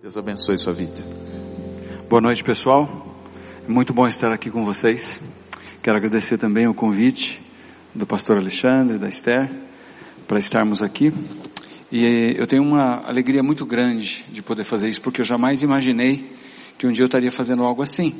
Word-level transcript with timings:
Deus 0.00 0.16
abençoe 0.16 0.56
sua 0.56 0.72
vida. 0.72 0.94
Boa 2.08 2.22
noite, 2.22 2.42
pessoal. 2.42 3.16
É 3.66 3.70
muito 3.70 3.92
bom 3.92 4.06
estar 4.06 4.32
aqui 4.32 4.50
com 4.50 4.64
vocês. 4.64 5.20
Quero 5.82 5.96
agradecer 5.96 6.38
também 6.38 6.66
o 6.66 6.72
convite 6.72 7.42
do 7.94 8.06
pastor 8.06 8.38
Alexandre, 8.38 8.96
da 8.96 9.08
Esther, 9.08 9.50
para 10.26 10.38
estarmos 10.38 10.80
aqui. 10.80 11.12
E 11.92 12.34
eu 12.38 12.46
tenho 12.46 12.62
uma 12.62 13.02
alegria 13.06 13.42
muito 13.42 13.66
grande 13.66 14.24
de 14.28 14.40
poder 14.40 14.64
fazer 14.64 14.88
isso, 14.88 15.02
porque 15.02 15.20
eu 15.20 15.24
jamais 15.24 15.62
imaginei 15.62 16.32
que 16.78 16.86
um 16.86 16.92
dia 16.92 17.02
eu 17.02 17.06
estaria 17.06 17.32
fazendo 17.32 17.64
algo 17.64 17.82
assim. 17.82 18.14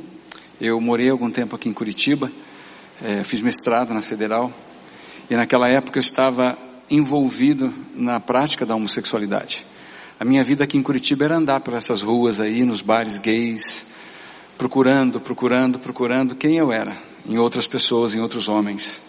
Eu 0.61 0.79
morei 0.79 1.09
algum 1.09 1.31
tempo 1.31 1.55
aqui 1.55 1.69
em 1.69 1.73
Curitiba, 1.73 2.31
é, 3.01 3.23
fiz 3.23 3.41
mestrado 3.41 3.93
na 3.93 4.01
Federal, 4.01 4.51
e 5.29 5.35
naquela 5.35 5.69
época 5.69 5.97
eu 5.97 6.01
estava 6.01 6.57
envolvido 6.91 7.73
na 7.95 8.19
prática 8.19 8.65
da 8.65 8.75
homossexualidade. 8.75 9.65
A 10.19 10.25
minha 10.25 10.43
vida 10.43 10.65
aqui 10.65 10.77
em 10.77 10.83
Curitiba 10.83 11.23
era 11.23 11.37
andar 11.37 11.61
por 11.61 11.73
essas 11.73 12.01
ruas 12.01 12.41
aí, 12.41 12.65
nos 12.65 12.81
bares 12.81 13.17
gays, 13.17 13.85
procurando, 14.57 15.21
procurando, 15.21 15.79
procurando 15.79 16.35
quem 16.35 16.57
eu 16.57 16.73
era, 16.73 16.93
em 17.25 17.37
outras 17.37 17.67
pessoas, 17.67 18.13
em 18.13 18.19
outros 18.19 18.49
homens. 18.49 18.99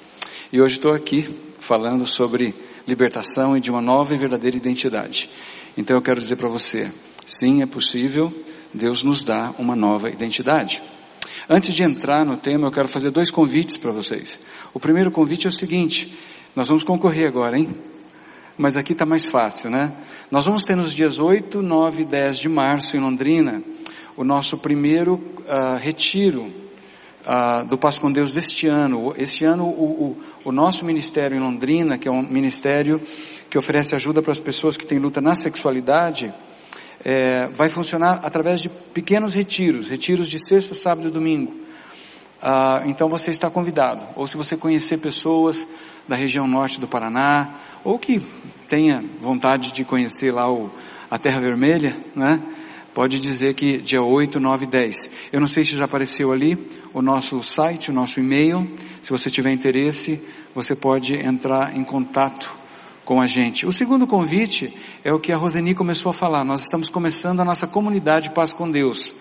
E 0.53 0.61
hoje 0.61 0.77
estou 0.77 0.95
aqui 0.95 1.29
falando 1.59 2.07
sobre 2.07 2.55
libertação 2.87 3.57
e 3.57 3.61
de 3.61 3.73
uma 3.73 3.83
nova 3.83 4.15
e 4.15 4.17
verdadeira 4.17 4.57
identidade. 4.57 5.29
Então 5.77 5.97
eu 5.97 6.01
quero 6.01 6.21
dizer 6.21 6.37
para 6.37 6.49
você, 6.49 6.89
sim, 7.27 7.61
é 7.61 7.67
possível, 7.67 8.33
Deus 8.73 9.03
nos 9.03 9.25
dá 9.25 9.53
uma 9.59 9.75
nova 9.75 10.09
identidade. 10.09 10.81
Antes 11.49 11.75
de 11.75 11.83
entrar 11.83 12.25
no 12.25 12.37
tema, 12.37 12.69
eu 12.69 12.73
quero 12.73 12.87
fazer 12.87 13.11
dois 13.11 13.33
convites 13.33 13.77
para 13.77 13.91
vocês. 13.91 14.39
O 14.73 14.79
primeiro 14.79 15.11
convite 15.11 15.49
é 15.49 15.51
o 15.51 15.53
seguinte: 15.53 16.17
nós 16.55 16.69
vamos 16.69 16.85
concorrer 16.85 17.27
agora, 17.27 17.59
hein? 17.59 17.69
Mas 18.61 18.77
aqui 18.77 18.93
está 18.93 19.07
mais 19.07 19.25
fácil, 19.25 19.71
né? 19.71 19.91
Nós 20.31 20.45
vamos 20.45 20.67
ter 20.67 20.77
nos 20.77 20.95
dias 20.95 21.19
8, 21.19 21.63
9 21.63 22.03
e 22.03 22.05
10 22.05 22.39
de 22.41 22.49
março 22.51 22.95
em 22.95 23.01
Londrina 23.01 23.63
o 24.19 24.23
nosso 24.23 24.59
primeiro 24.59 25.15
uh, 25.15 25.79
retiro 25.81 26.43
uh, 26.43 27.65
do 27.65 27.79
Passo 27.79 28.03
com 28.03 28.13
Deus 28.13 28.35
deste 28.35 28.67
ano. 28.67 29.15
Este 29.17 29.47
ano 29.47 29.65
o, 29.65 30.15
o, 30.45 30.49
o, 30.51 30.53
nosso 30.53 30.85
ministério 30.85 31.35
em 31.35 31.41
Londrina, 31.41 31.97
que 31.97 32.07
é 32.07 32.11
um 32.11 32.21
ministério 32.21 33.01
que 33.49 33.57
oferece 33.57 33.95
ajuda 33.95 34.21
para 34.21 34.33
as 34.33 34.39
pessoas 34.39 34.77
que 34.77 34.85
têm 34.85 34.99
luta 34.99 35.23
na 35.23 35.35
sexualidade, 35.35 36.31
é, 37.03 37.49
vai 37.55 37.71
funcionar 37.71 38.21
através 38.25 38.61
de 38.61 38.69
pequenos 38.69 39.33
retiros, 39.33 39.89
retiros 39.89 40.29
de 40.29 40.39
sexta, 40.39 40.75
sábado 40.75 41.09
e 41.09 41.11
domingo. 41.11 41.53
Uh, 42.43 42.87
então 42.87 43.09
você 43.09 43.31
está 43.31 43.49
convidado. 43.49 44.03
Ou 44.17 44.27
se 44.27 44.37
você 44.37 44.55
conhecer 44.55 44.99
pessoas 44.99 45.67
da 46.07 46.15
região 46.15 46.47
norte 46.47 46.79
do 46.79 46.87
Paraná, 46.87 47.49
ou 47.85 47.99
que 47.99 48.23
tenha 48.71 49.05
vontade 49.21 49.73
de 49.73 49.85
conhecer 49.85 50.31
lá 50.31 50.49
o, 50.49 50.71
a 51.11 51.19
Terra 51.19 51.41
Vermelha, 51.41 51.97
né? 52.15 52.41
Pode 52.95 53.19
dizer 53.19 53.55
que 53.55 53.79
dia 53.79 54.01
8, 54.01 54.39
9 54.39 54.65
e 54.65 54.69
10. 54.69 55.11
Eu 55.33 55.41
não 55.41 55.49
sei 55.49 55.65
se 55.65 55.77
já 55.77 55.87
apareceu 55.87 56.31
ali 56.31 56.57
o 56.95 57.03
nosso 57.03 57.43
site, 57.43 57.91
o 57.91 57.93
nosso 57.93 58.21
e-mail. 58.21 58.71
Se 59.03 59.11
você 59.11 59.29
tiver 59.29 59.51
interesse, 59.51 60.23
você 60.55 60.77
pode 60.77 61.15
entrar 61.15 61.77
em 61.77 61.83
contato 61.83 62.55
com 63.05 63.21
a 63.21 63.27
gente. 63.27 63.67
O 63.67 63.73
segundo 63.73 64.07
convite 64.07 64.73
é 65.03 65.13
o 65.13 65.19
que 65.19 65.33
a 65.33 65.37
Roseni 65.37 65.75
começou 65.75 66.11
a 66.11 66.15
falar. 66.15 66.45
Nós 66.45 66.63
estamos 66.63 66.89
começando 66.89 67.41
a 67.41 67.45
nossa 67.45 67.67
comunidade 67.67 68.31
Paz 68.31 68.53
com 68.53 68.71
Deus. 68.71 69.17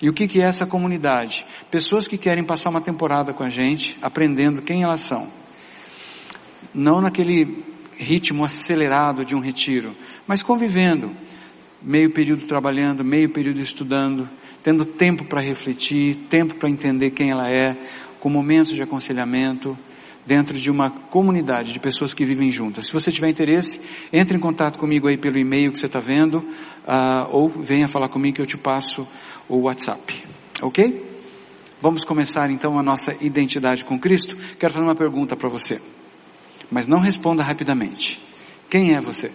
E 0.00 0.08
o 0.08 0.12
que, 0.12 0.26
que 0.26 0.40
é 0.40 0.44
essa 0.44 0.64
comunidade? 0.64 1.44
Pessoas 1.70 2.08
que 2.08 2.16
querem 2.16 2.44
passar 2.44 2.70
uma 2.70 2.80
temporada 2.80 3.34
com 3.34 3.42
a 3.42 3.50
gente, 3.50 3.98
aprendendo 4.00 4.62
quem 4.62 4.84
elas 4.84 5.02
são. 5.02 5.28
Não 6.74 7.02
naquele 7.02 7.75
ritmo 7.98 8.44
acelerado 8.44 9.24
de 9.24 9.34
um 9.34 9.40
retiro, 9.40 9.90
mas 10.26 10.42
convivendo, 10.42 11.10
meio 11.82 12.10
período 12.10 12.46
trabalhando, 12.46 13.04
meio 13.04 13.28
período 13.28 13.60
estudando, 13.60 14.28
tendo 14.62 14.84
tempo 14.84 15.24
para 15.24 15.40
refletir, 15.40 16.16
tempo 16.28 16.54
para 16.54 16.68
entender 16.68 17.10
quem 17.10 17.30
ela 17.30 17.50
é, 17.50 17.76
com 18.18 18.28
momentos 18.28 18.74
de 18.74 18.82
aconselhamento, 18.82 19.78
dentro 20.26 20.58
de 20.58 20.70
uma 20.70 20.90
comunidade 20.90 21.72
de 21.72 21.78
pessoas 21.78 22.12
que 22.12 22.24
vivem 22.24 22.50
juntas. 22.50 22.88
Se 22.88 22.92
você 22.92 23.12
tiver 23.12 23.28
interesse, 23.28 23.80
entre 24.12 24.36
em 24.36 24.40
contato 24.40 24.78
comigo 24.78 25.06
aí 25.06 25.16
pelo 25.16 25.38
e-mail 25.38 25.70
que 25.70 25.78
você 25.78 25.86
está 25.86 26.00
vendo, 26.00 26.38
uh, 26.38 27.28
ou 27.30 27.48
venha 27.48 27.86
falar 27.86 28.08
comigo 28.08 28.34
que 28.34 28.42
eu 28.42 28.46
te 28.46 28.58
passo 28.58 29.06
o 29.48 29.58
WhatsApp. 29.58 30.24
Ok? 30.60 31.04
Vamos 31.80 32.04
começar 32.04 32.50
então 32.50 32.78
a 32.78 32.82
nossa 32.82 33.16
identidade 33.24 33.84
com 33.84 33.98
Cristo. 33.98 34.36
Quero 34.58 34.72
fazer 34.72 34.84
uma 34.84 34.96
pergunta 34.96 35.36
para 35.36 35.48
você. 35.48 35.80
Mas 36.70 36.86
não 36.86 36.98
responda 36.98 37.42
rapidamente. 37.42 38.20
Quem 38.68 38.94
é 38.94 39.00
você? 39.00 39.30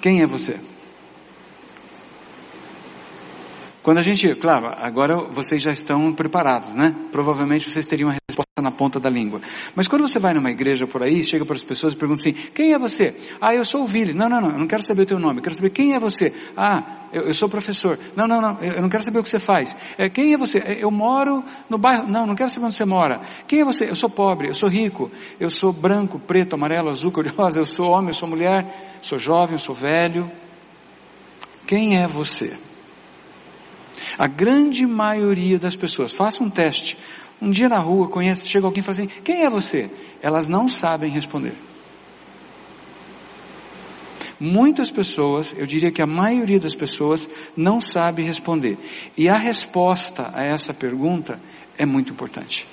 Quem 0.00 0.22
é 0.22 0.26
você? 0.26 0.58
Quando 3.84 3.98
a 3.98 4.02
gente, 4.02 4.34
claro, 4.36 4.70
agora 4.80 5.16
vocês 5.16 5.60
já 5.60 5.70
estão 5.70 6.10
preparados, 6.14 6.74
né? 6.74 6.94
Provavelmente 7.12 7.70
vocês 7.70 7.86
teriam 7.86 8.08
a 8.08 8.14
resposta 8.28 8.62
na 8.62 8.70
ponta 8.70 8.98
da 8.98 9.10
língua. 9.10 9.42
Mas 9.74 9.88
quando 9.88 10.08
você 10.08 10.18
vai 10.18 10.32
numa 10.32 10.50
igreja 10.50 10.86
por 10.86 11.02
aí, 11.02 11.22
chega 11.22 11.44
para 11.44 11.54
as 11.54 11.62
pessoas 11.62 11.92
e 11.92 11.96
pergunta 11.96 12.22
assim: 12.22 12.32
quem 12.32 12.72
é 12.72 12.78
você? 12.78 13.14
Ah, 13.38 13.54
eu 13.54 13.62
sou 13.62 13.84
o 13.84 13.86
Vili. 13.86 14.14
Não, 14.14 14.26
não, 14.26 14.40
não, 14.40 14.50
eu 14.50 14.58
não 14.58 14.66
quero 14.66 14.82
saber 14.82 15.02
o 15.02 15.06
teu 15.06 15.18
nome, 15.18 15.40
eu 15.40 15.42
quero 15.42 15.54
saber 15.54 15.68
quem 15.68 15.94
é 15.94 16.00
você. 16.00 16.32
Ah, 16.56 16.82
eu, 17.14 17.22
eu 17.22 17.34
sou 17.34 17.48
professor. 17.48 17.98
Não, 18.16 18.26
não, 18.26 18.40
não, 18.40 18.58
eu 18.60 18.82
não 18.82 18.88
quero 18.88 19.02
saber 19.02 19.20
o 19.20 19.22
que 19.22 19.28
você 19.28 19.38
faz. 19.38 19.74
É, 19.96 20.08
quem 20.08 20.34
é 20.34 20.36
você? 20.36 20.58
É, 20.58 20.78
eu 20.80 20.90
moro 20.90 21.44
no 21.70 21.78
bairro. 21.78 22.06
Não, 22.08 22.26
não 22.26 22.34
quero 22.34 22.50
saber 22.50 22.66
onde 22.66 22.74
você 22.74 22.84
mora. 22.84 23.20
Quem 23.46 23.60
é 23.60 23.64
você? 23.64 23.88
Eu 23.88 23.94
sou 23.94 24.10
pobre, 24.10 24.48
eu 24.48 24.54
sou 24.54 24.68
rico, 24.68 25.10
eu 25.38 25.48
sou 25.48 25.72
branco, 25.72 26.18
preto, 26.18 26.54
amarelo, 26.54 26.90
azul, 26.90 27.12
cor-de-rosa, 27.12 27.58
eu 27.58 27.66
sou 27.66 27.90
homem, 27.92 28.08
eu 28.08 28.14
sou 28.14 28.28
mulher, 28.28 28.98
sou 29.00 29.18
jovem, 29.18 29.54
eu 29.54 29.60
sou 29.60 29.74
velho. 29.74 30.30
Quem 31.66 31.96
é 31.96 32.06
você? 32.06 32.52
A 34.18 34.26
grande 34.26 34.86
maioria 34.86 35.58
das 35.58 35.76
pessoas, 35.76 36.12
faça 36.12 36.42
um 36.42 36.50
teste. 36.50 36.98
Um 37.40 37.50
dia 37.50 37.68
na 37.68 37.78
rua, 37.78 38.08
conhece, 38.08 38.46
chega 38.46 38.66
alguém 38.66 38.80
e 38.80 38.82
fala 38.82 38.98
assim: 38.98 39.10
Quem 39.22 39.44
é 39.44 39.50
você? 39.50 39.90
Elas 40.20 40.48
não 40.48 40.68
sabem 40.68 41.10
responder. 41.10 41.54
Muitas 44.40 44.90
pessoas, 44.90 45.54
eu 45.56 45.66
diria 45.66 45.92
que 45.92 46.02
a 46.02 46.06
maioria 46.06 46.58
das 46.58 46.74
pessoas, 46.74 47.28
não 47.56 47.80
sabe 47.80 48.22
responder. 48.22 48.76
E 49.16 49.28
a 49.28 49.36
resposta 49.36 50.30
a 50.34 50.42
essa 50.42 50.74
pergunta 50.74 51.40
é 51.78 51.86
muito 51.86 52.12
importante. 52.12 52.66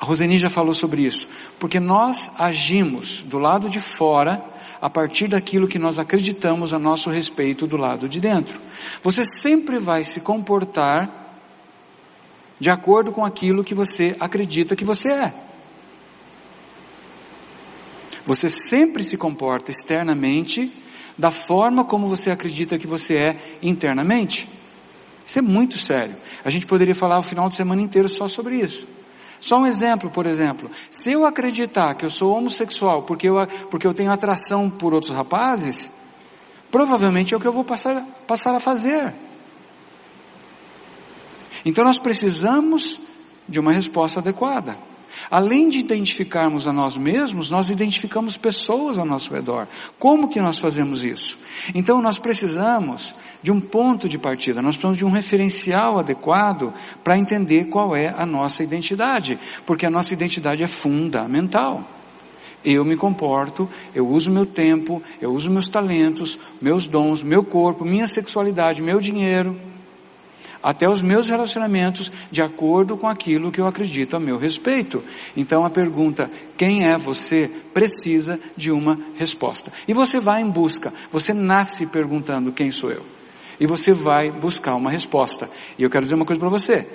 A 0.00 0.04
Roseni 0.04 0.38
já 0.38 0.48
falou 0.48 0.72
sobre 0.72 1.02
isso, 1.02 1.28
porque 1.58 1.78
nós 1.78 2.30
agimos 2.38 3.22
do 3.22 3.38
lado 3.38 3.68
de 3.68 3.78
fora 3.78 4.42
a 4.80 4.88
partir 4.88 5.28
daquilo 5.28 5.68
que 5.68 5.78
nós 5.78 5.98
acreditamos 5.98 6.72
a 6.72 6.78
nosso 6.78 7.10
respeito 7.10 7.66
do 7.66 7.76
lado 7.76 8.08
de 8.08 8.18
dentro. 8.18 8.58
Você 9.02 9.26
sempre 9.26 9.78
vai 9.78 10.02
se 10.04 10.20
comportar 10.20 11.20
de 12.58 12.70
acordo 12.70 13.12
com 13.12 13.24
aquilo 13.24 13.62
que 13.62 13.74
você 13.74 14.16
acredita 14.18 14.74
que 14.74 14.84
você 14.84 15.10
é. 15.10 15.34
Você 18.26 18.50
sempre 18.50 19.02
se 19.02 19.16
comporta 19.16 19.70
externamente 19.70 20.70
da 21.16 21.30
forma 21.30 21.84
como 21.84 22.08
você 22.08 22.30
acredita 22.30 22.78
que 22.78 22.86
você 22.86 23.14
é 23.14 23.36
internamente. 23.62 24.48
Isso 25.26 25.38
é 25.38 25.42
muito 25.42 25.78
sério. 25.78 26.14
A 26.44 26.50
gente 26.50 26.66
poderia 26.66 26.94
falar 26.94 27.18
o 27.18 27.22
final 27.22 27.48
de 27.48 27.54
semana 27.54 27.82
inteiro 27.82 28.08
só 28.08 28.26
sobre 28.26 28.56
isso. 28.56 28.86
Só 29.40 29.58
um 29.58 29.66
exemplo, 29.66 30.10
por 30.10 30.26
exemplo. 30.26 30.70
Se 30.90 31.12
eu 31.12 31.24
acreditar 31.24 31.94
que 31.94 32.04
eu 32.04 32.10
sou 32.10 32.36
homossexual 32.36 33.02
porque 33.02 33.28
eu, 33.28 33.46
porque 33.70 33.86
eu 33.86 33.94
tenho 33.94 34.10
atração 34.10 34.68
por 34.68 34.92
outros 34.92 35.12
rapazes, 35.12 35.90
provavelmente 36.70 37.32
é 37.32 37.36
o 37.36 37.40
que 37.40 37.46
eu 37.46 37.52
vou 37.52 37.64
passar, 37.64 38.04
passar 38.26 38.54
a 38.54 38.60
fazer. 38.60 39.12
Então 41.64 41.84
nós 41.84 41.98
precisamos 41.98 43.00
de 43.48 43.58
uma 43.58 43.72
resposta 43.72 44.20
adequada. 44.20 44.76
Além 45.30 45.68
de 45.68 45.78
identificarmos 45.78 46.66
a 46.66 46.72
nós 46.72 46.96
mesmos, 46.96 47.50
nós 47.50 47.70
identificamos 47.70 48.36
pessoas 48.36 48.98
ao 48.98 49.04
nosso 49.04 49.32
redor. 49.32 49.66
Como 49.98 50.28
que 50.28 50.40
nós 50.40 50.58
fazemos 50.58 51.04
isso? 51.04 51.38
Então 51.74 52.00
nós 52.00 52.18
precisamos 52.18 53.14
de 53.42 53.50
um 53.50 53.60
ponto 53.60 54.08
de 54.08 54.18
partida, 54.18 54.62
nós 54.62 54.76
precisamos 54.76 54.98
de 54.98 55.04
um 55.04 55.10
referencial 55.10 55.98
adequado 55.98 56.72
para 57.02 57.18
entender 57.18 57.66
qual 57.66 57.94
é 57.94 58.14
a 58.16 58.26
nossa 58.26 58.62
identidade, 58.62 59.38
porque 59.66 59.86
a 59.86 59.90
nossa 59.90 60.14
identidade 60.14 60.62
é 60.62 60.68
fundamental. 60.68 61.84
Eu 62.62 62.84
me 62.84 62.96
comporto, 62.96 63.68
eu 63.94 64.06
uso 64.06 64.30
meu 64.30 64.44
tempo, 64.44 65.02
eu 65.20 65.32
uso 65.32 65.50
meus 65.50 65.68
talentos, 65.68 66.38
meus 66.60 66.86
dons, 66.86 67.22
meu 67.22 67.42
corpo, 67.42 67.84
minha 67.84 68.06
sexualidade, 68.06 68.82
meu 68.82 69.00
dinheiro 69.00 69.69
até 70.62 70.88
os 70.88 71.02
meus 71.02 71.28
relacionamentos 71.28 72.12
de 72.30 72.42
acordo 72.42 72.96
com 72.96 73.08
aquilo 73.08 73.50
que 73.50 73.60
eu 73.60 73.66
acredito 73.66 74.16
a 74.16 74.20
meu 74.20 74.38
respeito. 74.38 75.02
Então 75.36 75.64
a 75.64 75.70
pergunta, 75.70 76.30
quem 76.56 76.86
é 76.86 76.98
você, 76.98 77.50
precisa 77.72 78.38
de 78.56 78.70
uma 78.70 78.98
resposta. 79.16 79.72
E 79.88 79.94
você 79.94 80.20
vai 80.20 80.42
em 80.42 80.50
busca, 80.50 80.92
você 81.10 81.32
nasce 81.32 81.86
perguntando 81.86 82.52
quem 82.52 82.70
sou 82.70 82.90
eu. 82.90 83.04
E 83.58 83.66
você 83.66 83.92
vai 83.92 84.30
buscar 84.30 84.74
uma 84.74 84.90
resposta. 84.90 85.48
E 85.78 85.82
eu 85.82 85.90
quero 85.90 86.04
dizer 86.04 86.14
uma 86.14 86.24
coisa 86.24 86.40
para 86.40 86.48
você: 86.48 86.86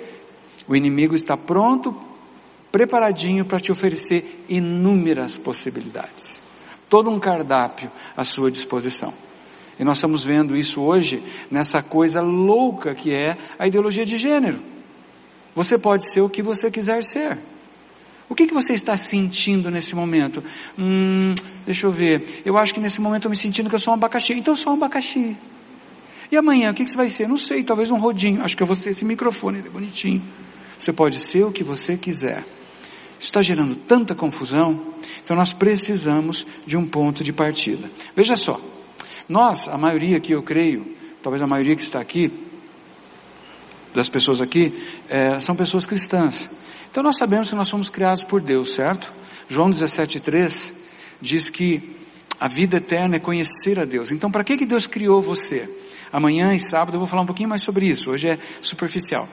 o 0.68 0.74
inimigo 0.74 1.14
está 1.14 1.36
pronto, 1.36 1.94
preparadinho 2.72 3.44
para 3.44 3.60
te 3.60 3.70
oferecer 3.70 4.44
inúmeras 4.48 5.36
possibilidades. 5.36 6.42
Todo 6.88 7.10
um 7.10 7.18
cardápio 7.18 7.90
à 8.16 8.24
sua 8.24 8.50
disposição. 8.50 9.25
E 9.78 9.84
nós 9.84 9.98
estamos 9.98 10.24
vendo 10.24 10.56
isso 10.56 10.80
hoje 10.80 11.22
nessa 11.50 11.82
coisa 11.82 12.20
louca 12.20 12.94
que 12.94 13.12
é 13.12 13.36
a 13.58 13.66
ideologia 13.66 14.06
de 14.06 14.16
gênero. 14.16 14.58
Você 15.54 15.78
pode 15.78 16.10
ser 16.10 16.20
o 16.20 16.28
que 16.28 16.42
você 16.42 16.70
quiser 16.70 17.02
ser. 17.04 17.36
O 18.28 18.34
que, 18.34 18.46
que 18.46 18.54
você 18.54 18.72
está 18.72 18.96
sentindo 18.96 19.70
nesse 19.70 19.94
momento? 19.94 20.42
Hum, 20.78 21.34
deixa 21.64 21.86
eu 21.86 21.92
ver. 21.92 22.42
Eu 22.44 22.58
acho 22.58 22.74
que 22.74 22.80
nesse 22.80 23.00
momento 23.00 23.26
eu 23.26 23.30
me 23.30 23.36
sentindo 23.36 23.68
que 23.68 23.74
eu 23.74 23.78
sou 23.78 23.92
um 23.92 23.96
abacaxi. 23.96 24.34
Então 24.34 24.52
eu 24.52 24.56
sou 24.56 24.72
um 24.72 24.76
abacaxi. 24.76 25.36
E 26.30 26.36
amanhã, 26.36 26.72
o 26.72 26.74
que, 26.74 26.84
que 26.84 26.90
você 26.90 26.96
vai 26.96 27.08
ser? 27.08 27.28
Não 27.28 27.38
sei, 27.38 27.62
talvez 27.62 27.90
um 27.90 27.98
rodinho. 27.98 28.42
Acho 28.42 28.56
que 28.56 28.62
eu 28.62 28.66
vou 28.66 28.74
ser 28.74 28.90
esse 28.90 29.04
microfone, 29.04 29.58
ele 29.58 29.68
é 29.68 29.70
bonitinho. 29.70 30.22
Você 30.78 30.92
pode 30.92 31.18
ser 31.18 31.44
o 31.44 31.52
que 31.52 31.62
você 31.62 31.96
quiser. 31.96 32.44
Isso 33.18 33.28
está 33.28 33.40
gerando 33.40 33.74
tanta 33.74 34.14
confusão, 34.14 34.78
então 35.24 35.34
nós 35.34 35.52
precisamos 35.52 36.46
de 36.66 36.76
um 36.76 36.84
ponto 36.84 37.24
de 37.24 37.32
partida. 37.32 37.90
Veja 38.14 38.36
só, 38.36 38.60
nós, 39.28 39.68
a 39.68 39.76
maioria 39.76 40.20
que 40.20 40.32
eu 40.32 40.42
creio, 40.42 40.86
talvez 41.22 41.42
a 41.42 41.46
maioria 41.46 41.74
que 41.74 41.82
está 41.82 42.00
aqui, 42.00 42.32
das 43.94 44.08
pessoas 44.08 44.40
aqui, 44.40 44.72
é, 45.08 45.40
são 45.40 45.56
pessoas 45.56 45.86
cristãs. 45.86 46.50
Então 46.90 47.02
nós 47.02 47.16
sabemos 47.16 47.48
que 47.48 47.56
nós 47.56 47.68
somos 47.68 47.88
criados 47.88 48.22
por 48.22 48.40
Deus, 48.40 48.74
certo? 48.74 49.12
João 49.48 49.70
17,3 49.70 50.72
diz 51.20 51.50
que 51.50 51.96
a 52.38 52.48
vida 52.48 52.76
eterna 52.76 53.16
é 53.16 53.18
conhecer 53.18 53.78
a 53.78 53.84
Deus. 53.84 54.10
Então, 54.10 54.30
para 54.30 54.44
que, 54.44 54.56
que 54.56 54.66
Deus 54.66 54.86
criou 54.86 55.22
você? 55.22 55.68
Amanhã 56.12 56.54
e 56.54 56.60
sábado 56.60 56.94
eu 56.94 56.98
vou 56.98 57.08
falar 57.08 57.22
um 57.22 57.26
pouquinho 57.26 57.48
mais 57.48 57.62
sobre 57.62 57.86
isso, 57.86 58.10
hoje 58.10 58.28
é 58.28 58.38
superficial. 58.60 59.28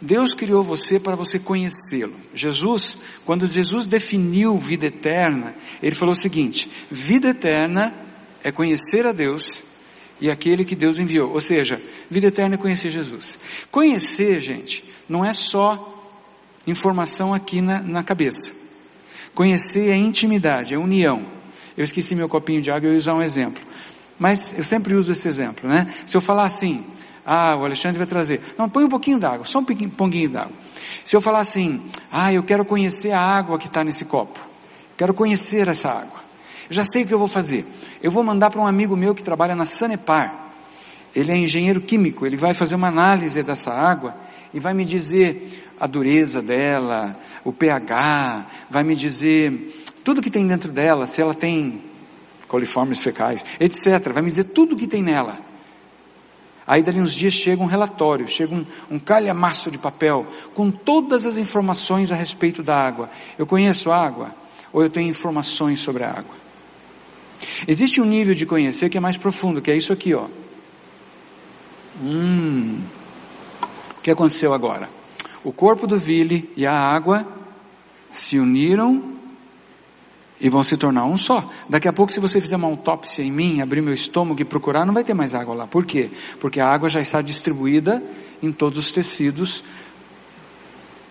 Deus 0.00 0.34
criou 0.34 0.62
você 0.62 0.98
para 0.98 1.16
você 1.16 1.38
conhecê-lo. 1.38 2.14
Jesus, 2.34 2.98
quando 3.24 3.46
Jesus 3.46 3.86
definiu 3.86 4.58
vida 4.58 4.86
eterna, 4.86 5.54
ele 5.82 5.94
falou 5.94 6.12
o 6.12 6.16
seguinte: 6.16 6.70
vida 6.90 7.28
eterna 7.28 7.94
é 8.44 8.52
conhecer 8.52 9.06
a 9.06 9.12
Deus 9.12 9.64
e 10.20 10.30
aquele 10.30 10.64
que 10.64 10.76
Deus 10.76 10.98
enviou. 10.98 11.32
Ou 11.32 11.40
seja, 11.40 11.80
vida 12.10 12.26
eterna 12.28 12.54
é 12.54 12.58
conhecer 12.58 12.90
Jesus. 12.90 13.38
Conhecer, 13.70 14.40
gente, 14.40 14.84
não 15.08 15.24
é 15.24 15.32
só 15.32 15.90
informação 16.66 17.34
aqui 17.34 17.60
na, 17.60 17.80
na 17.80 18.04
cabeça. 18.04 18.52
Conhecer 19.34 19.88
é 19.88 19.96
intimidade, 19.96 20.74
é 20.74 20.78
união. 20.78 21.24
Eu 21.76 21.84
esqueci 21.84 22.14
meu 22.14 22.28
copinho 22.28 22.62
de 22.62 22.70
água, 22.70 22.88
eu 22.88 22.92
ia 22.92 22.98
usar 22.98 23.14
um 23.14 23.22
exemplo. 23.22 23.60
Mas 24.18 24.56
eu 24.56 24.62
sempre 24.62 24.94
uso 24.94 25.10
esse 25.10 25.26
exemplo, 25.26 25.68
né? 25.68 25.92
Se 26.06 26.16
eu 26.16 26.20
falar 26.20 26.44
assim, 26.44 26.84
ah, 27.26 27.56
o 27.56 27.64
Alexandre 27.64 27.98
vai 27.98 28.06
trazer. 28.06 28.40
Não, 28.56 28.68
põe 28.68 28.84
um 28.84 28.88
pouquinho 28.88 29.18
d'água, 29.18 29.44
só 29.44 29.58
um 29.58 29.64
pouquinho 29.64 29.90
d'água. 30.28 30.52
Se 31.04 31.16
eu 31.16 31.20
falar 31.20 31.40
assim, 31.40 31.82
ah, 32.12 32.32
eu 32.32 32.42
quero 32.42 32.64
conhecer 32.64 33.10
a 33.10 33.20
água 33.20 33.58
que 33.58 33.66
está 33.66 33.82
nesse 33.82 34.04
copo. 34.04 34.38
Quero 34.96 35.12
conhecer 35.12 35.66
essa 35.66 35.90
água. 35.90 36.23
Já 36.70 36.84
sei 36.84 37.02
o 37.02 37.06
que 37.06 37.14
eu 37.14 37.18
vou 37.18 37.28
fazer. 37.28 37.64
Eu 38.02 38.10
vou 38.10 38.22
mandar 38.22 38.50
para 38.50 38.60
um 38.60 38.66
amigo 38.66 38.96
meu 38.96 39.14
que 39.14 39.22
trabalha 39.22 39.54
na 39.54 39.66
Sanepar. 39.66 40.32
Ele 41.14 41.30
é 41.30 41.36
engenheiro 41.36 41.80
químico, 41.80 42.26
ele 42.26 42.36
vai 42.36 42.54
fazer 42.54 42.74
uma 42.74 42.88
análise 42.88 43.42
dessa 43.42 43.72
água 43.72 44.14
e 44.52 44.58
vai 44.58 44.74
me 44.74 44.84
dizer 44.84 45.72
a 45.78 45.86
dureza 45.86 46.42
dela, 46.42 47.18
o 47.44 47.52
pH, 47.52 48.46
vai 48.70 48.82
me 48.82 48.96
dizer 48.96 49.82
tudo 50.02 50.20
que 50.20 50.30
tem 50.30 50.46
dentro 50.46 50.72
dela, 50.72 51.06
se 51.06 51.20
ela 51.22 51.34
tem 51.34 51.82
coliformes 52.48 53.02
fecais, 53.02 53.44
etc. 53.60 54.12
Vai 54.12 54.22
me 54.22 54.28
dizer 54.28 54.44
tudo 54.44 54.76
que 54.76 54.86
tem 54.86 55.02
nela. 55.02 55.38
Aí 56.66 56.82
dali 56.82 57.00
uns 57.00 57.14
dias 57.14 57.34
chega 57.34 57.62
um 57.62 57.66
relatório, 57.66 58.26
chega 58.26 58.54
um, 58.54 58.64
um 58.90 58.98
calhamaço 58.98 59.70
de 59.70 59.76
papel 59.76 60.26
com 60.54 60.70
todas 60.70 61.26
as 61.26 61.36
informações 61.36 62.10
a 62.10 62.14
respeito 62.14 62.62
da 62.62 62.76
água. 62.76 63.10
Eu 63.38 63.46
conheço 63.46 63.90
a 63.90 63.96
água 63.96 64.34
ou 64.72 64.82
eu 64.82 64.88
tenho 64.88 65.10
informações 65.10 65.80
sobre 65.80 66.04
a 66.04 66.10
água? 66.10 66.43
Existe 67.66 68.00
um 68.00 68.04
nível 68.04 68.34
de 68.34 68.46
conhecer 68.46 68.88
que 68.88 68.98
é 68.98 69.00
mais 69.00 69.16
profundo, 69.16 69.60
que 69.60 69.70
é 69.70 69.76
isso 69.76 69.92
aqui, 69.92 70.14
ó. 70.14 70.26
Hum. 72.02 72.80
O 73.98 74.02
que 74.02 74.10
aconteceu 74.10 74.52
agora? 74.52 74.88
O 75.42 75.52
corpo 75.52 75.86
do 75.86 75.98
Vile 75.98 76.50
e 76.56 76.66
a 76.66 76.72
água 76.72 77.26
se 78.10 78.38
uniram 78.38 79.14
e 80.40 80.48
vão 80.48 80.62
se 80.62 80.76
tornar 80.76 81.04
um 81.04 81.16
só. 81.16 81.48
Daqui 81.68 81.88
a 81.88 81.92
pouco, 81.92 82.12
se 82.12 82.20
você 82.20 82.40
fizer 82.40 82.56
uma 82.56 82.68
autópsia 82.68 83.22
em 83.22 83.30
mim, 83.30 83.60
abrir 83.60 83.80
meu 83.80 83.94
estômago 83.94 84.40
e 84.40 84.44
procurar, 84.44 84.84
não 84.84 84.92
vai 84.92 85.04
ter 85.04 85.14
mais 85.14 85.34
água 85.34 85.54
lá. 85.54 85.66
Por 85.66 85.86
quê? 85.86 86.10
Porque 86.40 86.60
a 86.60 86.68
água 86.68 86.88
já 86.88 87.00
está 87.00 87.22
distribuída 87.22 88.02
em 88.42 88.52
todos 88.52 88.78
os 88.78 88.92
tecidos 88.92 89.64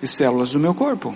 e 0.02 0.08
células 0.08 0.52
do 0.52 0.60
meu 0.60 0.74
corpo. 0.74 1.16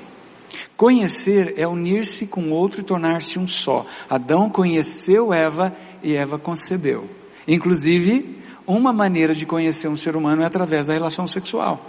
Conhecer 0.78 1.56
é 1.58 1.68
unir-se 1.68 2.28
com 2.28 2.52
outro 2.52 2.82
e 2.82 2.84
tornar-se 2.84 3.40
um 3.40 3.48
só. 3.48 3.84
Adão 4.08 4.48
conheceu 4.48 5.34
Eva 5.34 5.76
e 6.04 6.16
Eva 6.16 6.38
concebeu. 6.38 7.10
Inclusive, 7.48 8.38
uma 8.68 8.94
maneira 8.94 9.34
de 9.34 9.44
conhecer 9.44 9.88
um 9.88 9.98
ser 9.98 10.16
humano 10.16 10.44
é 10.44 10.46
através 10.46 10.86
da 10.86 10.94
relação 10.94 11.28
sexual. 11.28 11.84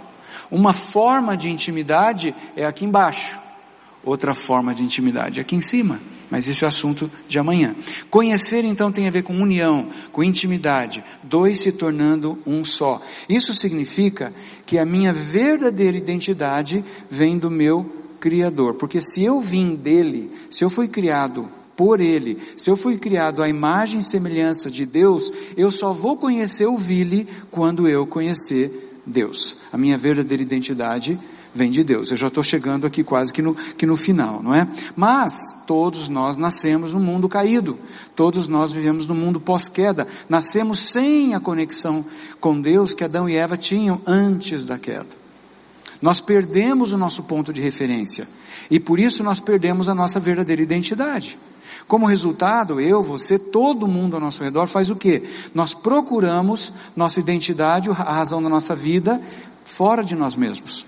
Uma 0.49 0.73
forma 0.73 1.37
de 1.37 1.49
intimidade 1.49 2.33
é 2.55 2.65
aqui 2.65 2.83
embaixo, 2.83 3.37
outra 4.03 4.33
forma 4.33 4.73
de 4.73 4.83
intimidade 4.83 5.37
é 5.37 5.43
aqui 5.43 5.55
em 5.55 5.61
cima. 5.61 5.99
Mas 6.31 6.47
esse 6.47 6.63
é 6.63 6.67
o 6.67 6.69
assunto 6.69 7.09
de 7.27 7.39
amanhã. 7.39 7.75
Conhecer 8.09 8.63
então 8.63 8.91
tem 8.91 9.07
a 9.07 9.11
ver 9.11 9.23
com 9.23 9.33
união, 9.33 9.89
com 10.11 10.23
intimidade, 10.23 11.03
dois 11.23 11.59
se 11.59 11.71
tornando 11.71 12.37
um 12.45 12.63
só. 12.63 13.01
Isso 13.27 13.53
significa 13.53 14.31
que 14.65 14.77
a 14.77 14.85
minha 14.85 15.11
verdadeira 15.11 15.97
identidade 15.97 16.85
vem 17.09 17.37
do 17.39 17.49
meu 17.49 17.98
Criador, 18.19 18.75
porque 18.75 19.01
se 19.01 19.23
eu 19.23 19.41
vim 19.41 19.75
dele, 19.75 20.31
se 20.49 20.63
eu 20.63 20.69
fui 20.69 20.87
criado 20.87 21.49
por 21.75 22.01
ele, 22.01 22.37
se 22.57 22.69
eu 22.69 22.75
fui 22.75 22.97
criado 22.97 23.41
à 23.41 23.47
imagem 23.47 24.01
e 24.01 24.03
semelhança 24.03 24.69
de 24.69 24.85
Deus, 24.85 25.31
eu 25.55 25.71
só 25.71 25.93
vou 25.93 26.17
conhecer 26.17 26.65
o 26.65 26.77
Vile 26.77 27.25
quando 27.49 27.87
eu 27.87 28.05
conhecer 28.05 29.01
Deus. 29.05 29.59
A 29.71 29.77
minha 29.77 29.97
verdadeira 29.97 30.43
identidade 30.43 31.17
vem 31.53 31.71
de 31.71 31.83
Deus. 31.83 32.11
Eu 32.11 32.17
já 32.17 32.27
estou 32.27 32.43
chegando 32.43 32.85
aqui 32.85 33.03
quase 33.03 33.33
que 33.33 33.41
no, 33.41 33.55
que 33.55 33.85
no 33.85 33.95
final, 33.95 34.43
não 34.43 34.53
é? 34.53 34.67
Mas 34.95 35.63
todos 35.65 36.07
nós 36.07 36.37
nascemos 36.37 36.93
no 36.93 36.99
mundo 36.99 37.29
caído, 37.29 37.77
todos 38.15 38.47
nós 38.47 38.71
vivemos 38.71 39.05
no 39.05 39.15
mundo 39.15 39.39
pós-queda, 39.39 40.07
nascemos 40.27 40.79
sem 40.79 41.33
a 41.33 41.39
conexão 41.39 42.05
com 42.39 42.59
Deus 42.59 42.93
que 42.93 43.03
Adão 43.03 43.29
e 43.29 43.35
Eva 43.35 43.57
tinham 43.57 44.01
antes 44.05 44.65
da 44.65 44.77
queda. 44.77 45.28
Nós 46.01 46.21
perdemos 46.21 46.93
o 46.93 46.97
nosso 46.97 47.23
ponto 47.23 47.51
de 47.51 47.61
referência 47.61 48.27
e 48.69 48.79
por 48.79 48.99
isso 48.99 49.23
nós 49.23 49.39
perdemos 49.39 49.89
a 49.89 49.95
nossa 49.95 50.19
verdadeira 50.19 50.61
identidade. 50.61 51.37
Como 51.87 52.05
resultado, 52.05 52.79
eu, 52.79 53.01
você, 53.01 53.37
todo 53.39 53.87
mundo 53.87 54.15
ao 54.15 54.21
nosso 54.21 54.43
redor 54.43 54.67
faz 54.67 54.89
o 54.89 54.95
quê? 54.95 55.23
Nós 55.53 55.73
procuramos 55.73 56.73
nossa 56.95 57.19
identidade, 57.19 57.89
a 57.89 57.93
razão 57.93 58.41
da 58.41 58.49
nossa 58.49 58.75
vida, 58.75 59.19
fora 59.65 60.03
de 60.03 60.15
nós 60.15 60.35
mesmos. 60.35 60.85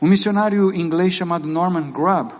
Um 0.00 0.06
missionário 0.06 0.74
inglês 0.74 1.14
chamado 1.14 1.48
Norman 1.48 1.90
Grubb, 1.90 2.32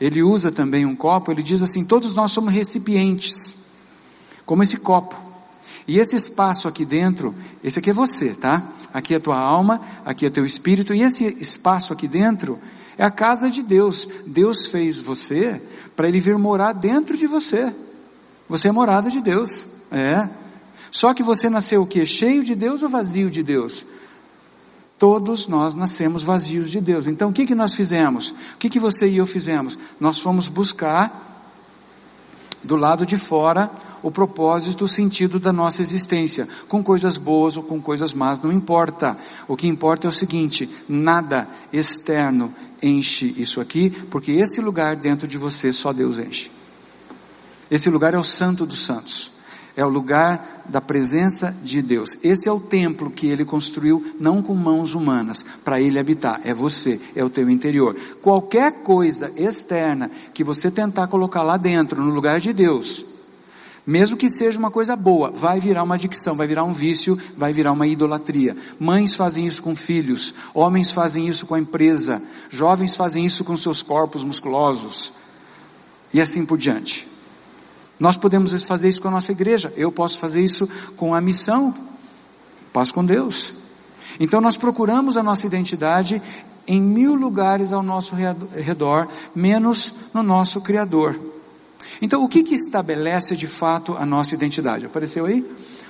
ele 0.00 0.22
usa 0.22 0.50
também 0.50 0.84
um 0.84 0.96
copo, 0.96 1.30
ele 1.30 1.42
diz 1.42 1.62
assim: 1.62 1.84
todos 1.84 2.12
nós 2.12 2.32
somos 2.32 2.52
recipientes, 2.52 3.54
como 4.44 4.62
esse 4.62 4.76
copo. 4.76 5.23
E 5.86 5.98
esse 5.98 6.16
espaço 6.16 6.66
aqui 6.66 6.84
dentro, 6.84 7.34
esse 7.62 7.78
aqui 7.78 7.90
é 7.90 7.92
você, 7.92 8.30
tá? 8.30 8.62
Aqui 8.92 9.14
é 9.14 9.16
a 9.18 9.20
tua 9.20 9.38
alma, 9.38 9.80
aqui 10.04 10.24
é 10.24 10.30
teu 10.30 10.44
espírito, 10.44 10.94
e 10.94 11.02
esse 11.02 11.24
espaço 11.40 11.92
aqui 11.92 12.08
dentro 12.08 12.58
é 12.96 13.04
a 13.04 13.10
casa 13.10 13.50
de 13.50 13.62
Deus. 13.62 14.08
Deus 14.26 14.66
fez 14.66 15.00
você 15.00 15.60
para 15.94 16.08
ele 16.08 16.20
vir 16.20 16.38
morar 16.38 16.72
dentro 16.72 17.16
de 17.16 17.26
você. 17.26 17.74
Você 18.48 18.68
é 18.68 18.72
morada 18.72 19.10
de 19.10 19.20
Deus, 19.20 19.68
é. 19.90 20.28
Só 20.90 21.12
que 21.12 21.22
você 21.22 21.50
nasceu 21.50 21.82
o 21.82 21.86
quê? 21.86 22.06
Cheio 22.06 22.44
de 22.44 22.54
Deus 22.54 22.82
ou 22.82 22.88
vazio 22.88 23.30
de 23.30 23.42
Deus? 23.42 23.84
Todos 24.96 25.48
nós 25.48 25.74
nascemos 25.74 26.22
vazios 26.22 26.70
de 26.70 26.80
Deus. 26.80 27.06
Então 27.06 27.30
o 27.30 27.32
que, 27.32 27.44
que 27.44 27.54
nós 27.54 27.74
fizemos? 27.74 28.30
O 28.30 28.58
que, 28.58 28.70
que 28.70 28.78
você 28.78 29.08
e 29.08 29.16
eu 29.16 29.26
fizemos? 29.26 29.76
Nós 29.98 30.20
fomos 30.20 30.48
buscar 30.48 31.32
do 32.62 32.76
lado 32.76 33.04
de 33.04 33.16
fora 33.16 33.70
o 34.04 34.10
propósito, 34.10 34.84
o 34.84 34.88
sentido 34.88 35.40
da 35.40 35.52
nossa 35.52 35.80
existência, 35.80 36.46
com 36.68 36.84
coisas 36.84 37.16
boas 37.16 37.56
ou 37.56 37.62
com 37.62 37.80
coisas 37.80 38.12
más, 38.12 38.38
não 38.38 38.52
importa. 38.52 39.16
O 39.48 39.56
que 39.56 39.66
importa 39.66 40.06
é 40.06 40.10
o 40.10 40.12
seguinte: 40.12 40.68
nada 40.86 41.48
externo 41.72 42.54
enche 42.82 43.34
isso 43.38 43.62
aqui, 43.62 43.88
porque 44.10 44.30
esse 44.32 44.60
lugar 44.60 44.94
dentro 44.94 45.26
de 45.26 45.38
você 45.38 45.72
só 45.72 45.90
Deus 45.90 46.18
enche. 46.18 46.50
Esse 47.70 47.88
lugar 47.88 48.12
é 48.12 48.18
o 48.18 48.22
Santo 48.22 48.66
dos 48.66 48.84
Santos 48.84 49.32
é 49.76 49.84
o 49.84 49.88
lugar 49.88 50.62
da 50.68 50.80
presença 50.80 51.52
de 51.62 51.82
Deus. 51.82 52.16
Esse 52.22 52.48
é 52.48 52.52
o 52.52 52.60
templo 52.60 53.10
que 53.10 53.26
ele 53.26 53.44
construiu, 53.44 54.14
não 54.20 54.40
com 54.40 54.54
mãos 54.54 54.94
humanas, 54.94 55.44
para 55.64 55.80
ele 55.80 55.98
habitar. 55.98 56.40
É 56.44 56.54
você, 56.54 57.00
é 57.14 57.24
o 57.24 57.30
teu 57.30 57.50
interior. 57.50 57.96
Qualquer 58.22 58.72
coisa 58.84 59.32
externa 59.36 60.08
que 60.32 60.44
você 60.44 60.70
tentar 60.70 61.08
colocar 61.08 61.42
lá 61.42 61.56
dentro, 61.56 62.00
no 62.00 62.14
lugar 62.14 62.38
de 62.38 62.52
Deus, 62.52 63.13
mesmo 63.86 64.16
que 64.16 64.30
seja 64.30 64.58
uma 64.58 64.70
coisa 64.70 64.96
boa, 64.96 65.30
vai 65.30 65.60
virar 65.60 65.82
uma 65.82 65.96
adicção, 65.96 66.34
vai 66.34 66.46
virar 66.46 66.64
um 66.64 66.72
vício, 66.72 67.20
vai 67.36 67.52
virar 67.52 67.72
uma 67.72 67.86
idolatria. 67.86 68.56
Mães 68.80 69.14
fazem 69.14 69.46
isso 69.46 69.62
com 69.62 69.76
filhos, 69.76 70.34
homens 70.54 70.90
fazem 70.90 71.28
isso 71.28 71.44
com 71.44 71.54
a 71.54 71.58
empresa, 71.58 72.22
jovens 72.48 72.96
fazem 72.96 73.26
isso 73.26 73.44
com 73.44 73.56
seus 73.56 73.82
corpos 73.82 74.24
musculosos, 74.24 75.12
e 76.12 76.20
assim 76.20 76.46
por 76.46 76.56
diante. 76.56 77.06
Nós 78.00 78.16
podemos 78.16 78.62
fazer 78.62 78.88
isso 78.88 79.02
com 79.02 79.08
a 79.08 79.12
nossa 79.12 79.32
igreja, 79.32 79.72
eu 79.76 79.92
posso 79.92 80.18
fazer 80.18 80.42
isso 80.42 80.66
com 80.96 81.14
a 81.14 81.20
missão, 81.20 81.74
paz 82.72 82.90
com 82.90 83.04
Deus. 83.04 83.54
Então 84.18 84.40
nós 84.40 84.56
procuramos 84.56 85.16
a 85.16 85.22
nossa 85.22 85.46
identidade 85.46 86.22
em 86.66 86.80
mil 86.80 87.14
lugares 87.14 87.70
ao 87.70 87.82
nosso 87.82 88.14
redor, 88.14 89.08
menos 89.34 89.92
no 90.14 90.22
nosso 90.22 90.62
Criador. 90.62 91.33
Então 92.00 92.22
o 92.22 92.28
que, 92.28 92.42
que 92.42 92.54
estabelece 92.54 93.36
de 93.36 93.46
fato 93.46 93.96
a 93.96 94.04
nossa 94.04 94.34
identidade? 94.34 94.86
Apareceu 94.86 95.26
aí? 95.26 95.44